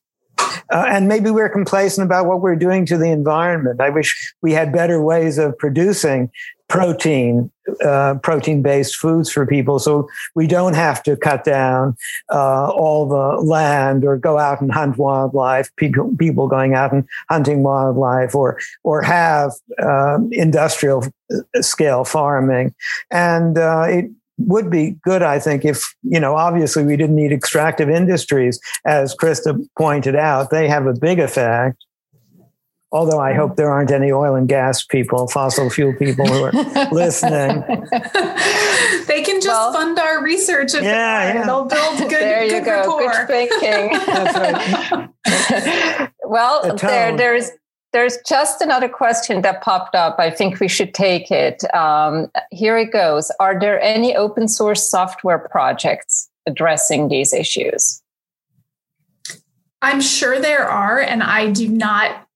Uh, 0.71 0.85
and 0.87 1.07
maybe 1.07 1.31
we're 1.31 1.49
complacent 1.49 2.05
about 2.05 2.27
what 2.27 2.41
we're 2.41 2.55
doing 2.55 2.85
to 2.85 2.97
the 2.97 3.09
environment. 3.09 3.81
I 3.81 3.89
wish 3.89 4.33
we 4.41 4.53
had 4.53 4.71
better 4.71 5.01
ways 5.01 5.37
of 5.37 5.57
producing 5.57 6.29
protein, 6.69 7.51
uh, 7.83 8.15
protein 8.21 8.61
based 8.61 8.95
foods 8.95 9.29
for 9.29 9.45
people 9.45 9.79
so 9.79 10.07
we 10.35 10.47
don't 10.47 10.75
have 10.75 11.03
to 11.03 11.17
cut 11.17 11.43
down 11.43 11.97
uh, 12.31 12.69
all 12.69 13.07
the 13.07 13.41
land 13.43 14.05
or 14.05 14.17
go 14.17 14.37
out 14.37 14.61
and 14.61 14.71
hunt 14.71 14.97
wildlife, 14.97 15.75
people, 15.75 16.15
people 16.17 16.47
going 16.47 16.75
out 16.75 16.93
and 16.93 17.05
hunting 17.29 17.63
wildlife 17.63 18.33
or, 18.35 18.59
or 18.83 19.01
have 19.01 19.51
uh, 19.83 20.19
industrial 20.31 21.03
uh, 21.33 21.61
scale 21.61 22.05
farming. 22.05 22.73
And 23.11 23.57
uh, 23.57 23.85
it, 23.89 24.11
would 24.41 24.69
be 24.69 24.91
good, 25.03 25.21
I 25.21 25.37
think, 25.37 25.65
if, 25.65 25.93
you 26.01 26.17
know, 26.17 26.33
obviously 26.35 26.85
we 26.85 26.95
didn't 26.95 27.17
need 27.17 27.33
extractive 27.33 27.89
industries. 27.89 28.57
As 28.85 29.13
Krista 29.13 29.59
pointed 29.77 30.15
out, 30.15 30.49
they 30.49 30.65
have 30.69 30.85
a 30.85 30.93
big 30.93 31.19
effect. 31.19 31.83
Although 32.91 33.19
I 33.19 33.33
hope 33.33 33.55
there 33.55 33.69
aren't 33.69 33.91
any 33.91 34.11
oil 34.11 34.33
and 34.33 34.47
gas 34.47 34.83
people, 34.83 35.27
fossil 35.27 35.69
fuel 35.69 35.93
people 35.93 36.25
who 36.25 36.45
are 36.45 36.51
listening. 36.91 37.61
they 39.05 39.21
can 39.21 39.39
just 39.41 39.47
well, 39.47 39.73
fund 39.73 39.99
our 39.99 40.23
research. 40.23 40.73
If 40.73 40.81
yeah, 40.81 41.33
yeah. 41.33 41.45
They'll 41.45 41.65
build 41.65 41.99
good, 41.99 42.09
there 42.09 42.43
you 42.43 42.51
good 42.51 42.65
go. 42.65 42.99
Rapport. 42.99 43.27
Good 43.27 43.27
thinking. 43.27 43.99
That's 44.07 45.21
right. 45.27 46.11
well, 46.23 46.75
there, 46.77 47.15
there's 47.15 47.51
there's 47.93 48.17
just 48.27 48.61
another 48.61 48.89
question 48.89 49.41
that 49.43 49.61
popped 49.61 49.95
up. 49.95 50.17
I 50.19 50.31
think 50.31 50.59
we 50.59 50.67
should 50.67 50.95
take 50.95 51.29
it. 51.29 51.63
Um, 51.75 52.31
here 52.51 52.77
it 52.77 52.91
goes. 52.91 53.31
Are 53.39 53.59
there 53.59 53.79
any 53.81 54.15
open 54.15 54.47
source 54.47 54.89
software 54.89 55.39
projects 55.39 56.27
addressing 56.47 57.09
these 57.09 57.33
issues? 57.33 58.01
I'm 59.81 60.01
sure 60.01 60.39
there 60.39 60.67
are, 60.67 60.99
and 60.99 61.23
I 61.23 61.51
do 61.51 61.67
not 61.67 62.27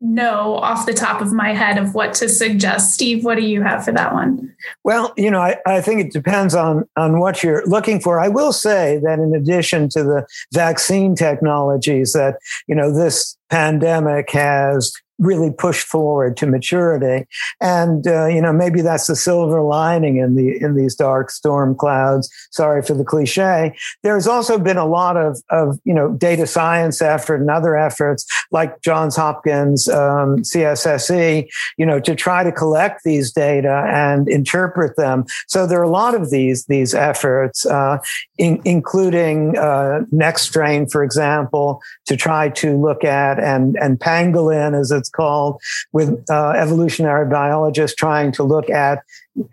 know 0.00 0.54
off 0.54 0.86
the 0.86 0.94
top 0.94 1.20
of 1.20 1.32
my 1.32 1.52
head 1.52 1.76
of 1.76 1.94
what 1.94 2.14
to 2.14 2.28
suggest. 2.28 2.94
Steve, 2.94 3.24
what 3.24 3.36
do 3.36 3.42
you 3.42 3.62
have 3.62 3.84
for 3.84 3.92
that 3.92 4.12
one? 4.12 4.54
Well, 4.82 5.12
you 5.16 5.30
know, 5.30 5.40
I, 5.40 5.56
I 5.66 5.80
think 5.80 6.00
it 6.00 6.12
depends 6.12 6.54
on 6.54 6.88
on 6.96 7.20
what 7.20 7.42
you're 7.42 7.64
looking 7.66 8.00
for. 8.00 8.20
I 8.20 8.28
will 8.28 8.52
say 8.52 9.00
that 9.04 9.18
in 9.18 9.34
addition 9.34 9.88
to 9.90 10.02
the 10.02 10.26
vaccine 10.52 11.14
technologies 11.14 12.12
that, 12.12 12.36
you 12.66 12.74
know, 12.74 12.92
this 12.92 13.36
pandemic 13.50 14.30
has 14.30 14.92
really 15.20 15.52
pushed 15.52 15.86
forward 15.86 16.36
to 16.38 16.46
maturity. 16.46 17.26
And 17.60 18.06
uh, 18.06 18.26
you 18.26 18.40
know, 18.40 18.52
maybe 18.52 18.80
that's 18.80 19.06
the 19.06 19.16
silver 19.16 19.62
lining 19.62 20.16
in 20.16 20.34
the 20.34 20.60
in 20.60 20.74
these 20.74 20.94
dark 20.96 21.30
storm 21.30 21.76
clouds. 21.76 22.28
Sorry 22.50 22.82
for 22.82 22.94
the 22.94 23.04
cliche. 23.04 23.76
There's 24.02 24.26
also 24.26 24.58
been 24.58 24.78
a 24.78 24.86
lot 24.86 25.16
of 25.16 25.40
of 25.50 25.78
you 25.84 25.94
know 25.94 26.10
data 26.12 26.46
science 26.46 27.02
effort 27.02 27.40
and 27.40 27.50
other 27.50 27.76
efforts 27.76 28.26
like 28.50 28.80
Johns 28.80 29.16
Hopkins 29.16 29.88
um, 29.88 30.38
CSSE, 30.38 31.48
you 31.76 31.86
know, 31.86 32.00
to 32.00 32.14
try 32.14 32.42
to 32.42 32.50
collect 32.50 33.02
these 33.04 33.32
data 33.32 33.84
and 33.88 34.28
interpret 34.28 34.96
them. 34.96 35.24
So 35.46 35.66
there 35.66 35.78
are 35.80 35.84
a 35.84 35.90
lot 35.90 36.14
of 36.14 36.30
these 36.30 36.66
these 36.66 36.94
efforts, 36.94 37.66
uh, 37.66 37.98
in, 38.38 38.60
including 38.64 39.56
uh, 39.58 40.00
Nextstrain, 40.12 40.90
for 40.90 41.04
example, 41.04 41.80
to 42.06 42.16
try 42.16 42.48
to 42.50 42.76
look 42.76 43.04
at 43.04 43.38
and 43.38 43.76
and 43.76 43.98
pangolin, 43.98 44.78
as 44.78 44.90
it's 44.90 45.09
called, 45.10 45.60
with 45.92 46.24
uh, 46.30 46.50
evolutionary 46.50 47.28
biologists 47.28 47.96
trying 47.96 48.32
to 48.32 48.42
look 48.42 48.70
at 48.70 49.02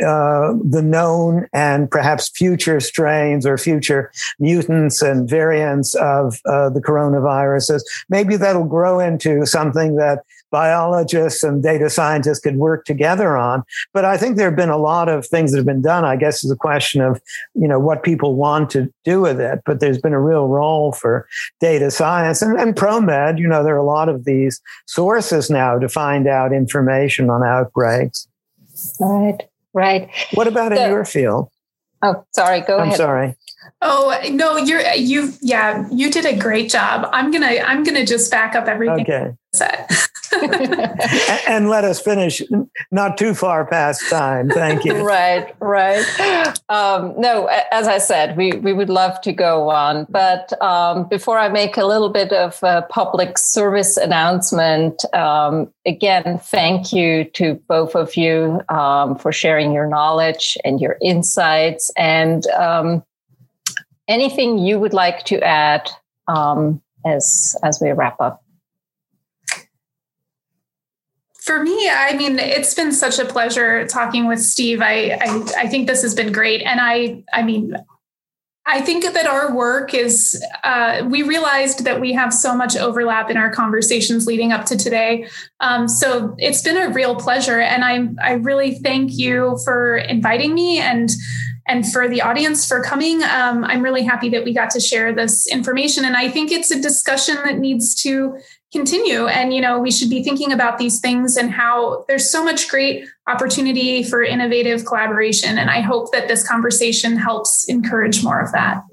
uh, 0.04 0.54
the 0.64 0.82
known 0.82 1.48
and 1.54 1.90
perhaps 1.90 2.30
future 2.30 2.80
strains 2.80 3.46
or 3.46 3.58
future 3.58 4.12
mutants 4.40 5.02
and 5.02 5.30
variants 5.30 5.96
of 5.96 6.40
uh, 6.46 6.70
the 6.70 6.82
coronaviruses. 6.82 7.82
Maybe 8.10 8.36
that'll 8.38 8.66
grow 8.66 9.00
into 9.00 9.46
something 9.46 9.96
that 9.96 10.24
biologists 10.52 11.44
and 11.44 11.62
data 11.62 11.90
scientists 11.90 12.40
could 12.40 12.58
work 12.58 12.86
together 12.86 13.38
on. 13.38 13.64
But 13.94 14.06
I 14.06 14.18
think 14.18 14.38
there 14.38 14.50
have 14.50 14.56
been 14.56 14.70
a 14.70 14.78
lot 14.78 15.10
of 15.10 15.26
things 15.26 15.52
that 15.52 15.58
have 15.58 15.66
been 15.66 15.82
done. 15.82 16.06
I 16.06 16.16
guess 16.16 16.44
it's 16.44 16.52
a 16.52 16.56
question 16.56 17.02
of, 17.02 17.22
you 17.54 17.68
know, 17.68 17.80
what 17.80 18.04
people 18.04 18.36
want 18.36 18.70
to 18.72 18.92
do 19.04 19.22
with 19.22 19.40
it. 19.40 19.62
But 19.66 19.80
there's 19.80 20.00
been 20.00 20.14
a 20.14 20.22
real 20.22 20.48
role 20.48 20.92
for 20.92 21.28
data 21.60 21.92
science 21.92 22.42
and, 22.42 22.60
and 22.60 22.76
ProMed. 22.76 23.40
You 23.40 23.48
know, 23.48 23.64
there 23.64 23.76
are 23.76 23.80
a 23.80 23.84
lot 23.84 24.10
of 24.10 24.26
these 24.26 24.62
sources 24.86 25.50
now 25.50 25.78
to 25.80 25.90
find 25.90 26.28
out 26.28 26.54
information 26.54 27.30
on 27.30 27.44
outbreaks. 27.44 28.28
Right, 29.00 29.40
right. 29.74 30.10
What 30.34 30.48
about 30.48 30.74
so, 30.74 30.84
in 30.84 30.92
your 30.92 31.06
field? 31.06 31.50
Oh, 32.04 32.24
sorry. 32.34 32.62
Go 32.62 32.76
I'm 32.76 32.90
ahead. 32.90 32.94
I'm 32.94 32.98
sorry. 32.98 33.36
Oh 33.82 34.20
no, 34.32 34.58
you're 34.58 34.82
you 34.94 35.34
yeah, 35.42 35.88
you 35.92 36.10
did 36.10 36.26
a 36.26 36.36
great 36.36 36.70
job. 36.70 37.08
I'm 37.12 37.32
gonna 37.32 37.60
I'm 37.66 37.84
gonna 37.84 38.06
just 38.06 38.32
back 38.32 38.56
up 38.56 38.68
everything 38.68 39.02
okay. 39.02 39.34
Said. 39.58 39.88
and 41.48 41.70
let 41.70 41.84
us 41.84 42.00
finish 42.00 42.42
not 42.92 43.18
too 43.18 43.34
far 43.34 43.66
past 43.66 44.10
time. 44.10 44.50
Thank 44.50 44.86
you. 44.86 44.96
right, 45.06 45.56
right. 45.60 46.60
Um, 46.70 47.14
no, 47.18 47.46
as 47.72 47.88
I 47.88 47.98
said, 47.98 48.36
we, 48.36 48.52
we 48.54 48.74
would 48.74 48.90
love 48.90 49.20
to 49.22 49.32
go 49.32 49.70
on. 49.70 50.06
But 50.10 50.60
um, 50.62 51.08
before 51.08 51.38
I 51.38 51.50
make 51.50 51.78
a 51.78 51.86
little 51.86 52.10
bit 52.10 52.34
of 52.34 52.60
a 52.62 52.86
public 52.90 53.38
service 53.38 53.98
announcement, 53.98 55.04
um, 55.14 55.72
again, 55.86 56.40
thank 56.40 56.92
you 56.92 57.24
to 57.36 57.56
both 57.68 57.96
of 57.96 58.16
you 58.16 58.62
um, 58.70 59.18
for 59.18 59.32
sharing 59.32 59.72
your 59.72 59.88
knowledge 59.88 60.58
and 60.66 60.82
your 60.82 60.98
insights. 61.02 61.92
And 61.98 62.46
um, 62.48 63.04
anything 64.08 64.58
you 64.58 64.80
would 64.80 64.94
like 64.94 65.24
to 65.26 65.42
add 65.42 65.90
um, 66.28 66.82
as 67.06 67.56
as 67.64 67.80
we 67.82 67.92
wrap 67.92 68.20
up? 68.20 68.44
For 71.48 71.64
me, 71.64 71.90
I 71.90 72.14
mean, 72.16 72.40
it's 72.40 72.74
been 72.74 72.92
such 72.92 73.20
a 73.20 73.26
pleasure 73.26 73.88
talking 73.88 74.28
with 74.28 74.42
Steve. 74.42 74.82
I, 74.82 75.18
I, 75.22 75.64
I 75.64 75.68
think 75.68 75.88
this 75.88 76.02
has 76.02 76.14
been 76.14 76.34
great, 76.34 76.62
and 76.62 76.82
I 76.82 77.24
I 77.34 77.42
mean, 77.42 77.74
I 78.66 78.82
think 78.82 79.06
that 79.06 79.26
our 79.26 79.56
work 79.56 79.94
is, 79.94 80.44
uh, 80.66 81.08
we 81.10 81.24
realized 81.24 81.86
that 81.86 82.02
we 82.02 82.12
have 82.12 82.34
so 82.34 82.54
much 82.54 82.76
overlap 82.76 83.32
in 83.32 83.38
our 83.38 83.50
conversations 83.50 84.28
leading 84.28 84.52
up 84.52 84.66
to 84.66 84.76
today. 84.76 85.30
Um, 85.62 85.88
so 85.88 86.36
it's 86.38 86.62
been 86.62 86.76
a 86.76 86.90
real 86.90 87.16
pleasure. 87.16 87.62
And 87.62 87.86
I, 87.86 88.10
I 88.22 88.34
really 88.34 88.76
thank 88.80 89.18
you 89.18 89.58
for 89.64 89.98
inviting 89.98 90.54
me 90.54 90.80
and 90.80 91.10
and 91.70 91.86
for 91.92 92.08
the 92.08 92.22
audience 92.22 92.66
for 92.66 92.82
coming. 92.82 93.22
Um, 93.24 93.66
I'm 93.66 93.82
really 93.82 94.04
happy 94.04 94.30
that 94.30 94.46
we 94.46 94.54
got 94.54 94.70
to 94.72 94.80
share 94.80 95.14
this 95.14 95.48
information. 95.48 96.06
And 96.06 96.16
I 96.16 96.30
think 96.30 96.50
it's 96.50 96.72
a 96.72 96.82
discussion 96.82 97.36
that 97.44 97.58
needs 97.58 97.94
to 98.04 98.38
continue. 98.72 99.28
And, 99.28 99.54
you 99.54 99.62
know, 99.62 99.80
we 99.80 99.92
should 99.92 100.10
be 100.10 100.24
thinking 100.24 100.52
about 100.52 100.78
these 100.78 101.00
things 101.00 101.38
and 101.38 101.52
how 101.52 102.06
there's 102.08 102.30
so 102.30 102.44
much 102.44 102.68
great 102.70 103.06
opportunity 103.28 104.04
for 104.04 104.22
innovative 104.22 104.86
collaboration. 104.86 105.58
And 105.58 105.70
I 105.70 105.82
hope 105.82 106.12
that 106.12 106.28
this 106.28 106.48
conversation 106.48 107.16
helps 107.16 107.66
encourage 107.70 108.24
more 108.24 108.42
of 108.42 108.52
that. 108.52 108.84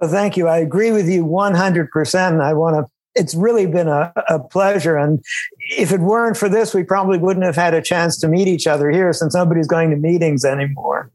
Well, 0.00 0.10
thank 0.10 0.36
you. 0.36 0.46
I 0.46 0.58
agree 0.58 0.92
with 0.92 1.08
you 1.08 1.24
100%. 1.24 2.40
I 2.40 2.52
want 2.54 2.76
to 2.76 2.90
it's 3.16 3.34
really 3.34 3.66
been 3.66 3.88
a, 3.88 4.12
a, 4.28 4.38
pleasure. 4.38 4.96
And 4.96 5.24
if 5.76 5.90
it 5.90 6.00
weren't 6.00 6.36
for 6.36 6.48
this, 6.48 6.74
we 6.74 6.84
probably 6.84 7.18
wouldn't 7.18 7.44
have 7.44 7.56
had 7.56 7.74
a 7.74 7.82
chance 7.82 8.18
to 8.20 8.28
meet 8.28 8.46
each 8.46 8.66
other 8.66 8.90
here 8.90 9.12
since 9.12 9.34
nobody's 9.34 9.66
going 9.66 9.90
to 9.90 9.96
meetings 9.96 10.44
anymore 10.44 11.10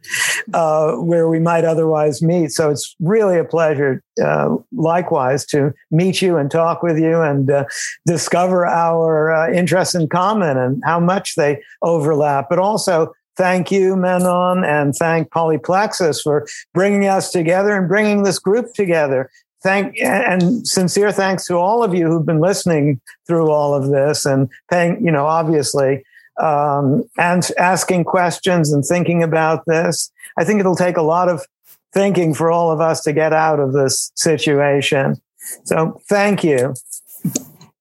uh, 0.54 0.93
where 0.95 1.30
we 1.30 1.39
might 1.39 1.64
otherwise 1.64 2.22
meet. 2.22 2.52
So 2.52 2.70
it's 2.70 2.95
really 2.99 3.38
a 3.38 3.45
pleasure, 3.45 4.04
uh, 4.22 4.58
likewise, 4.72 5.45
to 5.47 5.74
meet 5.91 6.22
you 6.22 6.38
and 6.38 6.49
talk 6.49 6.84
with 6.84 6.97
you 6.97 7.22
and 7.22 7.49
uh, 7.49 7.66
discover 8.06 8.66
our 8.66 9.32
uh, 9.32 9.52
interests 9.52 9.95
in 9.95 10.10
common 10.10 10.58
and 10.58 10.82
how 10.84 10.99
much 10.99 11.36
they 11.36 11.62
overlap, 11.82 12.49
but 12.49 12.60
also 12.60 13.14
thank 13.38 13.72
you, 13.72 13.95
Menon, 13.95 14.64
and 14.64 14.93
thank 14.95 15.30
Polyplexus 15.30 16.22
for 16.22 16.45
bringing 16.74 17.08
us 17.08 17.32
together 17.32 17.76
and 17.76 17.88
bringing 17.88 18.24
this 18.24 18.39
group 18.39 18.74
together 18.74 19.30
thank 19.64 19.99
and 19.99 20.68
sincere 20.68 21.12
thanks 21.12 21.45
to 21.45 21.55
all 21.55 21.84
of 21.84 21.93
you 21.93 22.07
who've 22.07 22.26
been 22.26 22.39
listening 22.39 22.99
through 23.28 23.51
all 23.51 23.74
of 23.74 23.89
this 23.89 24.26
and 24.26 24.49
paying, 24.70 25.03
you 25.03 25.12
know, 25.12 25.26
obviously, 25.26 26.03
um, 26.41 27.03
and 27.18 27.49
asking 27.57 28.03
questions 28.03 28.74
and 28.74 28.84
thinking 28.84 29.24
about 29.24 29.66
this. 29.66 30.12
I 30.38 30.43
think 30.43 30.59
it'll 30.59 30.76
take 30.76 30.97
a 30.97 31.01
lot 31.01 31.30
of 31.30 31.45
thinking 31.93 32.34
for 32.34 32.51
all 32.51 32.72
of 32.72 32.80
us 32.80 33.01
to 33.01 33.14
get 33.14 33.34
out 33.34 33.59
of 33.59 33.74
this 33.74 34.12
situation. 34.16 35.22
So 35.66 36.01
thank 36.07 36.43
you. 36.43 36.74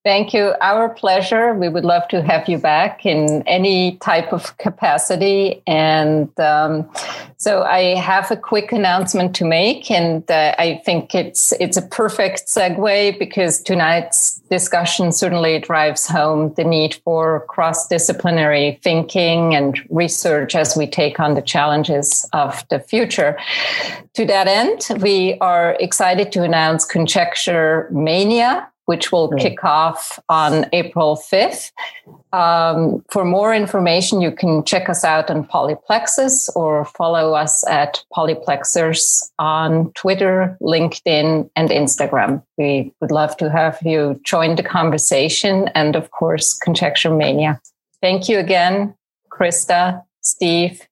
Thank 0.02 0.32
you. 0.32 0.54
Our 0.62 0.88
pleasure. 0.88 1.52
We 1.52 1.68
would 1.68 1.84
love 1.84 2.08
to 2.08 2.22
have 2.22 2.48
you 2.48 2.56
back 2.56 3.04
in 3.04 3.42
any 3.46 3.96
type 3.98 4.32
of 4.32 4.56
capacity. 4.56 5.62
And 5.66 6.30
um, 6.40 6.90
so 7.36 7.64
I 7.64 7.96
have 7.96 8.30
a 8.30 8.36
quick 8.36 8.72
announcement 8.72 9.36
to 9.36 9.44
make, 9.44 9.90
and 9.90 10.28
uh, 10.30 10.54
I 10.58 10.80
think 10.86 11.14
it's 11.14 11.52
it's 11.60 11.76
a 11.76 11.82
perfect 11.82 12.46
segue 12.46 13.18
because 13.18 13.60
tonight's 13.60 14.40
discussion 14.50 15.12
certainly 15.12 15.58
drives 15.58 16.06
home 16.06 16.54
the 16.54 16.64
need 16.64 16.94
for 17.04 17.44
cross 17.50 17.86
disciplinary 17.86 18.80
thinking 18.82 19.54
and 19.54 19.78
research 19.90 20.54
as 20.54 20.78
we 20.78 20.86
take 20.86 21.20
on 21.20 21.34
the 21.34 21.42
challenges 21.42 22.26
of 22.32 22.66
the 22.70 22.80
future. 22.80 23.38
To 24.14 24.24
that 24.24 24.48
end, 24.48 25.02
we 25.02 25.36
are 25.42 25.76
excited 25.78 26.32
to 26.32 26.42
announce 26.42 26.86
Conjecture 26.86 27.86
Mania 27.90 28.66
which 28.90 29.12
will 29.12 29.28
kick 29.36 29.62
off 29.62 30.18
on 30.28 30.66
April 30.72 31.16
5th. 31.16 31.70
Um, 32.32 33.04
for 33.08 33.24
more 33.24 33.54
information, 33.54 34.20
you 34.20 34.32
can 34.32 34.64
check 34.64 34.88
us 34.88 35.04
out 35.04 35.30
on 35.30 35.44
Polyplexus 35.44 36.50
or 36.56 36.84
follow 36.86 37.34
us 37.34 37.64
at 37.68 38.02
Polyplexers 38.12 39.30
on 39.38 39.92
Twitter, 39.92 40.58
LinkedIn, 40.60 41.48
and 41.54 41.70
Instagram. 41.70 42.42
We 42.58 42.92
would 43.00 43.12
love 43.12 43.36
to 43.36 43.48
have 43.48 43.78
you 43.84 44.20
join 44.24 44.56
the 44.56 44.64
conversation 44.64 45.70
and, 45.76 45.94
of 45.94 46.10
course, 46.10 46.58
Conjecture 46.58 47.14
Mania. 47.14 47.60
Thank 48.02 48.28
you 48.28 48.40
again, 48.40 48.96
Krista, 49.30 50.02
Steve. 50.20 50.82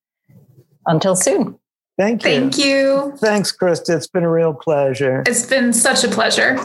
Until 0.87 1.17
soon. 1.17 1.59
Thank 1.99 2.23
you. 2.23 2.31
Thank 2.31 2.59
you. 2.59 3.13
Thanks, 3.17 3.51
Krista. 3.51 3.97
It's 3.97 4.07
been 4.07 4.23
a 4.23 4.31
real 4.31 4.55
pleasure. 4.55 5.25
It's 5.27 5.47
been 5.47 5.73
such 5.73 6.05
a 6.05 6.09
pleasure. 6.09 6.57